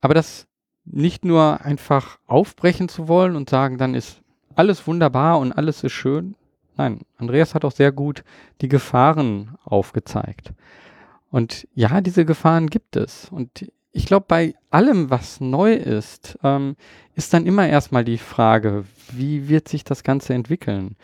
Aber 0.00 0.14
das 0.14 0.46
nicht 0.84 1.24
nur 1.24 1.62
einfach 1.62 2.18
aufbrechen 2.26 2.88
zu 2.88 3.08
wollen 3.08 3.34
und 3.34 3.50
sagen, 3.50 3.76
dann 3.76 3.94
ist 3.94 4.22
alles 4.54 4.86
wunderbar 4.86 5.38
und 5.38 5.52
alles 5.52 5.82
ist 5.82 5.92
schön, 5.92 6.36
Nein, 6.76 7.00
Andreas 7.16 7.54
hat 7.54 7.64
auch 7.64 7.72
sehr 7.72 7.92
gut 7.92 8.22
die 8.60 8.68
Gefahren 8.68 9.56
aufgezeigt. 9.64 10.52
Und 11.30 11.66
ja, 11.74 12.00
diese 12.00 12.24
Gefahren 12.24 12.68
gibt 12.68 12.96
es. 12.96 13.28
Und 13.30 13.70
ich 13.92 14.06
glaube, 14.06 14.26
bei 14.28 14.54
allem, 14.70 15.10
was 15.10 15.40
neu 15.40 15.72
ist, 15.72 16.38
ähm, 16.42 16.76
ist 17.14 17.32
dann 17.32 17.46
immer 17.46 17.66
erstmal 17.66 18.04
die 18.04 18.18
Frage, 18.18 18.84
wie 19.10 19.48
wird 19.48 19.68
sich 19.68 19.84
das 19.84 20.02
Ganze 20.02 20.34
entwickeln? 20.34 20.96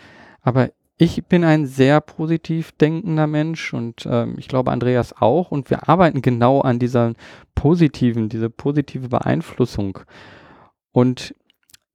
Aber 0.43 0.71
ich 0.99 1.25
bin 1.25 1.43
ein 1.43 1.67
sehr 1.67 2.01
positiv 2.01 2.73
denkender 2.73 3.27
Mensch 3.27 3.73
und 3.73 4.07
ähm, 4.07 4.37
ich 4.39 4.47
glaube 4.47 4.71
Andreas 4.71 5.15
auch 5.21 5.51
und 5.51 5.71
wir 5.71 5.89
arbeiten 5.89 6.23
genau 6.23 6.61
an 6.61 6.79
dieser 6.79 7.15
positiven, 7.55 8.29
diese 8.29 8.51
positive 8.51 9.09
Beeinflussung. 9.09 9.99
Und 10.93 11.35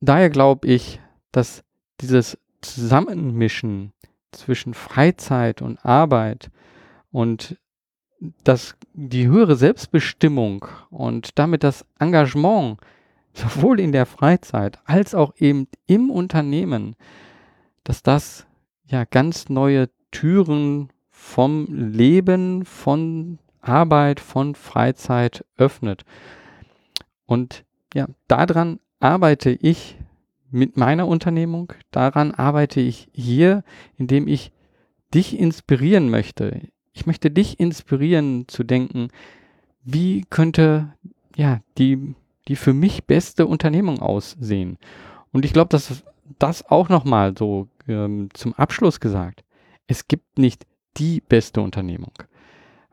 daher 0.01 0.29
glaube 0.29 0.67
ich, 0.67 0.99
dass 1.31 1.63
dieses 2.01 2.37
Zusammenmischen 2.75 3.93
zwischen 4.31 4.73
Freizeit 4.73 5.61
und 5.61 5.83
Arbeit 5.85 6.49
und 7.11 7.57
das, 8.43 8.75
die 8.93 9.27
höhere 9.27 9.55
Selbstbestimmung 9.55 10.65
und 10.89 11.37
damit 11.37 11.63
das 11.63 11.85
Engagement 11.99 12.79
sowohl 13.33 13.79
in 13.79 13.91
der 13.91 14.05
Freizeit 14.05 14.79
als 14.85 15.13
auch 15.13 15.33
eben 15.37 15.67
im 15.85 16.09
Unternehmen, 16.09 16.95
dass 17.83 18.01
das 18.01 18.47
ja 18.85 19.05
ganz 19.05 19.49
neue 19.49 19.89
Türen 20.11 20.89
vom 21.09 21.67
Leben, 21.69 22.65
von 22.65 23.39
Arbeit, 23.61 24.19
von 24.19 24.55
Freizeit 24.55 25.45
öffnet. 25.57 26.03
Und 27.25 27.63
ja, 27.93 28.07
daran 28.27 28.79
arbeite 28.99 29.51
ich 29.51 29.97
mit 30.51 30.77
meiner 30.77 31.07
Unternehmung. 31.07 31.73
Daran 31.91 32.31
arbeite 32.33 32.79
ich 32.79 33.09
hier, 33.11 33.63
indem 33.97 34.27
ich 34.27 34.51
dich 35.13 35.37
inspirieren 35.37 36.09
möchte. 36.09 36.61
Ich 36.93 37.05
möchte 37.05 37.31
dich 37.31 37.59
inspirieren 37.59 38.47
zu 38.47 38.63
denken, 38.63 39.09
wie 39.83 40.25
könnte 40.29 40.93
ja 41.35 41.59
die, 41.77 42.15
die 42.47 42.55
für 42.55 42.73
mich 42.73 43.05
beste 43.05 43.45
Unternehmung 43.45 43.99
aussehen? 43.99 44.77
Und 45.31 45.45
ich 45.45 45.53
glaube, 45.53 45.69
dass 45.69 46.03
das 46.39 46.65
auch 46.65 46.89
nochmal 46.89 47.35
so 47.37 47.67
ähm, 47.87 48.29
zum 48.33 48.53
Abschluss 48.53 48.99
gesagt. 48.99 49.43
Es 49.87 50.07
gibt 50.07 50.37
nicht 50.37 50.65
die 50.97 51.21
beste 51.21 51.61
Unternehmung. 51.61 52.11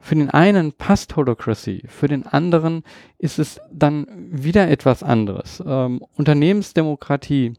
Für 0.04 0.16
den 0.16 0.28
einen 0.28 0.74
passt 0.74 1.16
Holocracy, 1.16 1.84
für 1.88 2.08
den 2.08 2.26
anderen 2.26 2.82
ist 3.16 3.38
es 3.38 3.58
dann 3.72 4.06
wieder 4.30 4.68
etwas 4.68 5.02
anderes. 5.02 5.64
Ähm, 5.66 6.04
Unternehmensdemokratie 6.18 7.54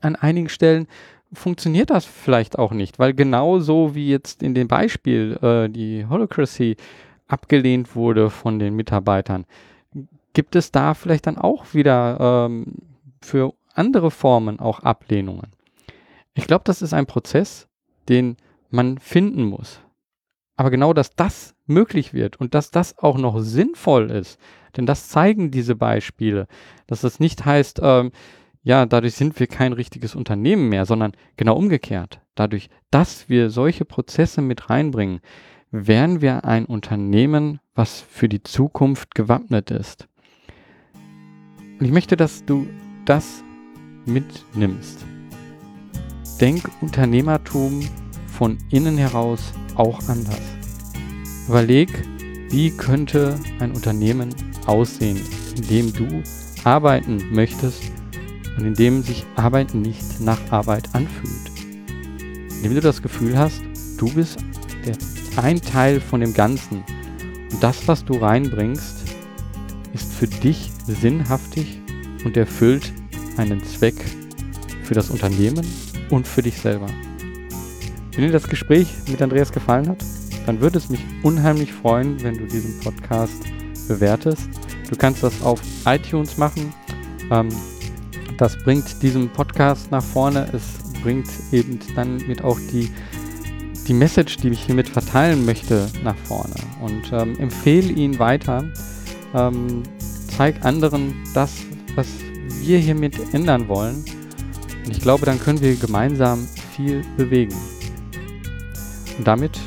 an 0.00 0.16
einigen 0.16 0.48
Stellen 0.48 0.88
funktioniert 1.32 1.90
das 1.90 2.06
vielleicht 2.06 2.58
auch 2.58 2.72
nicht, 2.72 2.98
weil 2.98 3.14
genauso 3.14 3.94
wie 3.94 4.08
jetzt 4.08 4.42
in 4.42 4.52
dem 4.54 4.66
Beispiel 4.66 5.38
äh, 5.42 5.68
die 5.68 6.06
Holocracy 6.06 6.76
abgelehnt 7.28 7.94
wurde 7.94 8.28
von 8.28 8.58
den 8.58 8.74
Mitarbeitern, 8.74 9.46
gibt 10.32 10.56
es 10.56 10.72
da 10.72 10.92
vielleicht 10.92 11.28
dann 11.28 11.38
auch 11.38 11.72
wieder 11.72 12.48
ähm, 12.50 12.74
für 13.20 13.54
andere 13.74 14.10
Formen 14.10 14.58
auch 14.58 14.80
Ablehnungen. 14.80 15.52
Ich 16.34 16.48
glaube, 16.48 16.64
das 16.64 16.82
ist 16.82 16.94
ein 16.94 17.06
Prozess, 17.06 17.68
den 18.08 18.36
man 18.70 18.98
finden 18.98 19.44
muss. 19.44 19.78
Aber 20.56 20.70
genau, 20.70 20.92
dass 20.92 21.14
das 21.14 21.54
möglich 21.66 22.12
wird 22.12 22.36
und 22.36 22.54
dass 22.54 22.70
das 22.70 22.98
auch 22.98 23.16
noch 23.16 23.40
sinnvoll 23.40 24.10
ist, 24.10 24.38
denn 24.76 24.86
das 24.86 25.08
zeigen 25.08 25.50
diese 25.50 25.76
Beispiele, 25.76 26.46
dass 26.86 27.02
das 27.02 27.20
nicht 27.20 27.44
heißt, 27.44 27.80
ähm, 27.82 28.12
ja, 28.62 28.86
dadurch 28.86 29.14
sind 29.14 29.40
wir 29.40 29.48
kein 29.48 29.72
richtiges 29.72 30.14
Unternehmen 30.14 30.68
mehr, 30.68 30.86
sondern 30.86 31.12
genau 31.36 31.56
umgekehrt. 31.56 32.20
Dadurch, 32.34 32.70
dass 32.90 33.28
wir 33.28 33.50
solche 33.50 33.84
Prozesse 33.84 34.40
mit 34.40 34.70
reinbringen, 34.70 35.20
wären 35.70 36.20
wir 36.20 36.44
ein 36.44 36.66
Unternehmen, 36.66 37.58
was 37.74 38.00
für 38.00 38.28
die 38.28 38.42
Zukunft 38.42 39.14
gewappnet 39.14 39.70
ist. 39.70 40.06
Und 41.80 41.86
ich 41.86 41.92
möchte, 41.92 42.16
dass 42.16 42.44
du 42.44 42.68
das 43.04 43.42
mitnimmst. 44.06 45.04
Denk 46.40 46.70
Unternehmertum 46.80 47.80
von 48.36 48.58
innen 48.70 48.98
heraus 48.98 49.52
auch 49.74 50.00
anders. 50.08 50.40
Überleg, 51.48 51.88
wie 52.50 52.70
könnte 52.70 53.38
ein 53.60 53.72
Unternehmen 53.72 54.34
aussehen, 54.66 55.20
in 55.56 55.62
dem 55.68 55.92
du 55.92 56.22
arbeiten 56.64 57.22
möchtest 57.32 57.82
und 58.56 58.66
in 58.66 58.74
dem 58.74 59.02
sich 59.02 59.24
Arbeit 59.36 59.74
nicht 59.74 60.20
nach 60.20 60.38
Arbeit 60.50 60.88
anfühlt. 60.94 61.50
In 62.56 62.62
dem 62.62 62.74
du 62.74 62.80
das 62.80 63.02
Gefühl 63.02 63.36
hast, 63.36 63.62
du 63.98 64.12
bist 64.12 64.38
der, 64.84 64.96
ein 65.42 65.60
Teil 65.60 66.00
von 66.00 66.20
dem 66.20 66.34
Ganzen 66.34 66.84
und 67.50 67.62
das, 67.62 67.88
was 67.88 68.04
du 68.04 68.14
reinbringst, 68.14 69.02
ist 69.92 70.12
für 70.12 70.26
dich 70.26 70.70
sinnhaftig 70.86 71.80
und 72.24 72.36
erfüllt 72.36 72.92
einen 73.36 73.62
Zweck 73.64 73.96
für 74.84 74.94
das 74.94 75.10
Unternehmen 75.10 75.66
und 76.10 76.26
für 76.26 76.42
dich 76.42 76.58
selber. 76.58 76.88
Wenn 78.14 78.26
dir 78.26 78.32
das 78.32 78.46
Gespräch 78.46 78.88
mit 79.08 79.22
Andreas 79.22 79.52
gefallen 79.52 79.88
hat, 79.88 80.04
dann 80.46 80.60
würde 80.60 80.78
es 80.78 80.90
mich 80.90 81.00
unheimlich 81.22 81.72
freuen, 81.72 82.22
wenn 82.22 82.36
du 82.36 82.46
diesen 82.46 82.78
Podcast 82.80 83.42
bewertest. 83.88 84.48
Du 84.90 84.96
kannst 84.96 85.22
das 85.22 85.42
auf 85.42 85.60
iTunes 85.86 86.36
machen. 86.36 86.74
Ähm, 87.30 87.48
das 88.36 88.56
bringt 88.58 89.02
diesen 89.02 89.30
Podcast 89.30 89.90
nach 89.90 90.02
vorne. 90.02 90.46
Es 90.52 90.62
bringt 91.02 91.28
eben 91.52 91.78
dann 91.94 92.18
mit 92.26 92.44
auch 92.44 92.58
die, 92.70 92.90
die 93.88 93.94
Message, 93.94 94.36
die 94.36 94.48
ich 94.50 94.64
hiermit 94.64 94.88
verteilen 94.88 95.46
möchte, 95.46 95.88
nach 96.04 96.16
vorne. 96.24 96.54
Und 96.82 97.10
ähm, 97.12 97.38
empfehle 97.38 97.92
ihn 97.92 98.18
weiter. 98.18 98.64
Ähm, 99.34 99.82
zeig 100.36 100.62
anderen 100.64 101.14
das, 101.34 101.52
was 101.94 102.08
wir 102.60 102.78
hiermit 102.78 103.14
ändern 103.32 103.68
wollen. 103.68 104.04
Und 104.84 104.90
ich 104.90 105.00
glaube, 105.00 105.24
dann 105.24 105.40
können 105.40 105.60
wir 105.60 105.74
gemeinsam 105.76 106.46
viel 106.76 107.02
bewegen. 107.16 107.54
Und 109.18 109.26
damit 109.26 109.58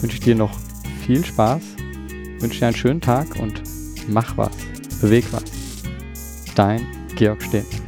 wünsche 0.00 0.16
ich 0.16 0.22
dir 0.22 0.34
noch 0.34 0.56
viel 1.04 1.24
Spaß, 1.24 1.62
wünsche 2.40 2.60
dir 2.60 2.66
einen 2.66 2.76
schönen 2.76 3.00
Tag 3.00 3.36
und 3.36 3.62
mach 4.08 4.36
was, 4.36 4.56
beweg 5.00 5.24
was. 5.32 5.44
Dein 6.54 6.86
Georg 7.16 7.42
Stehn. 7.42 7.81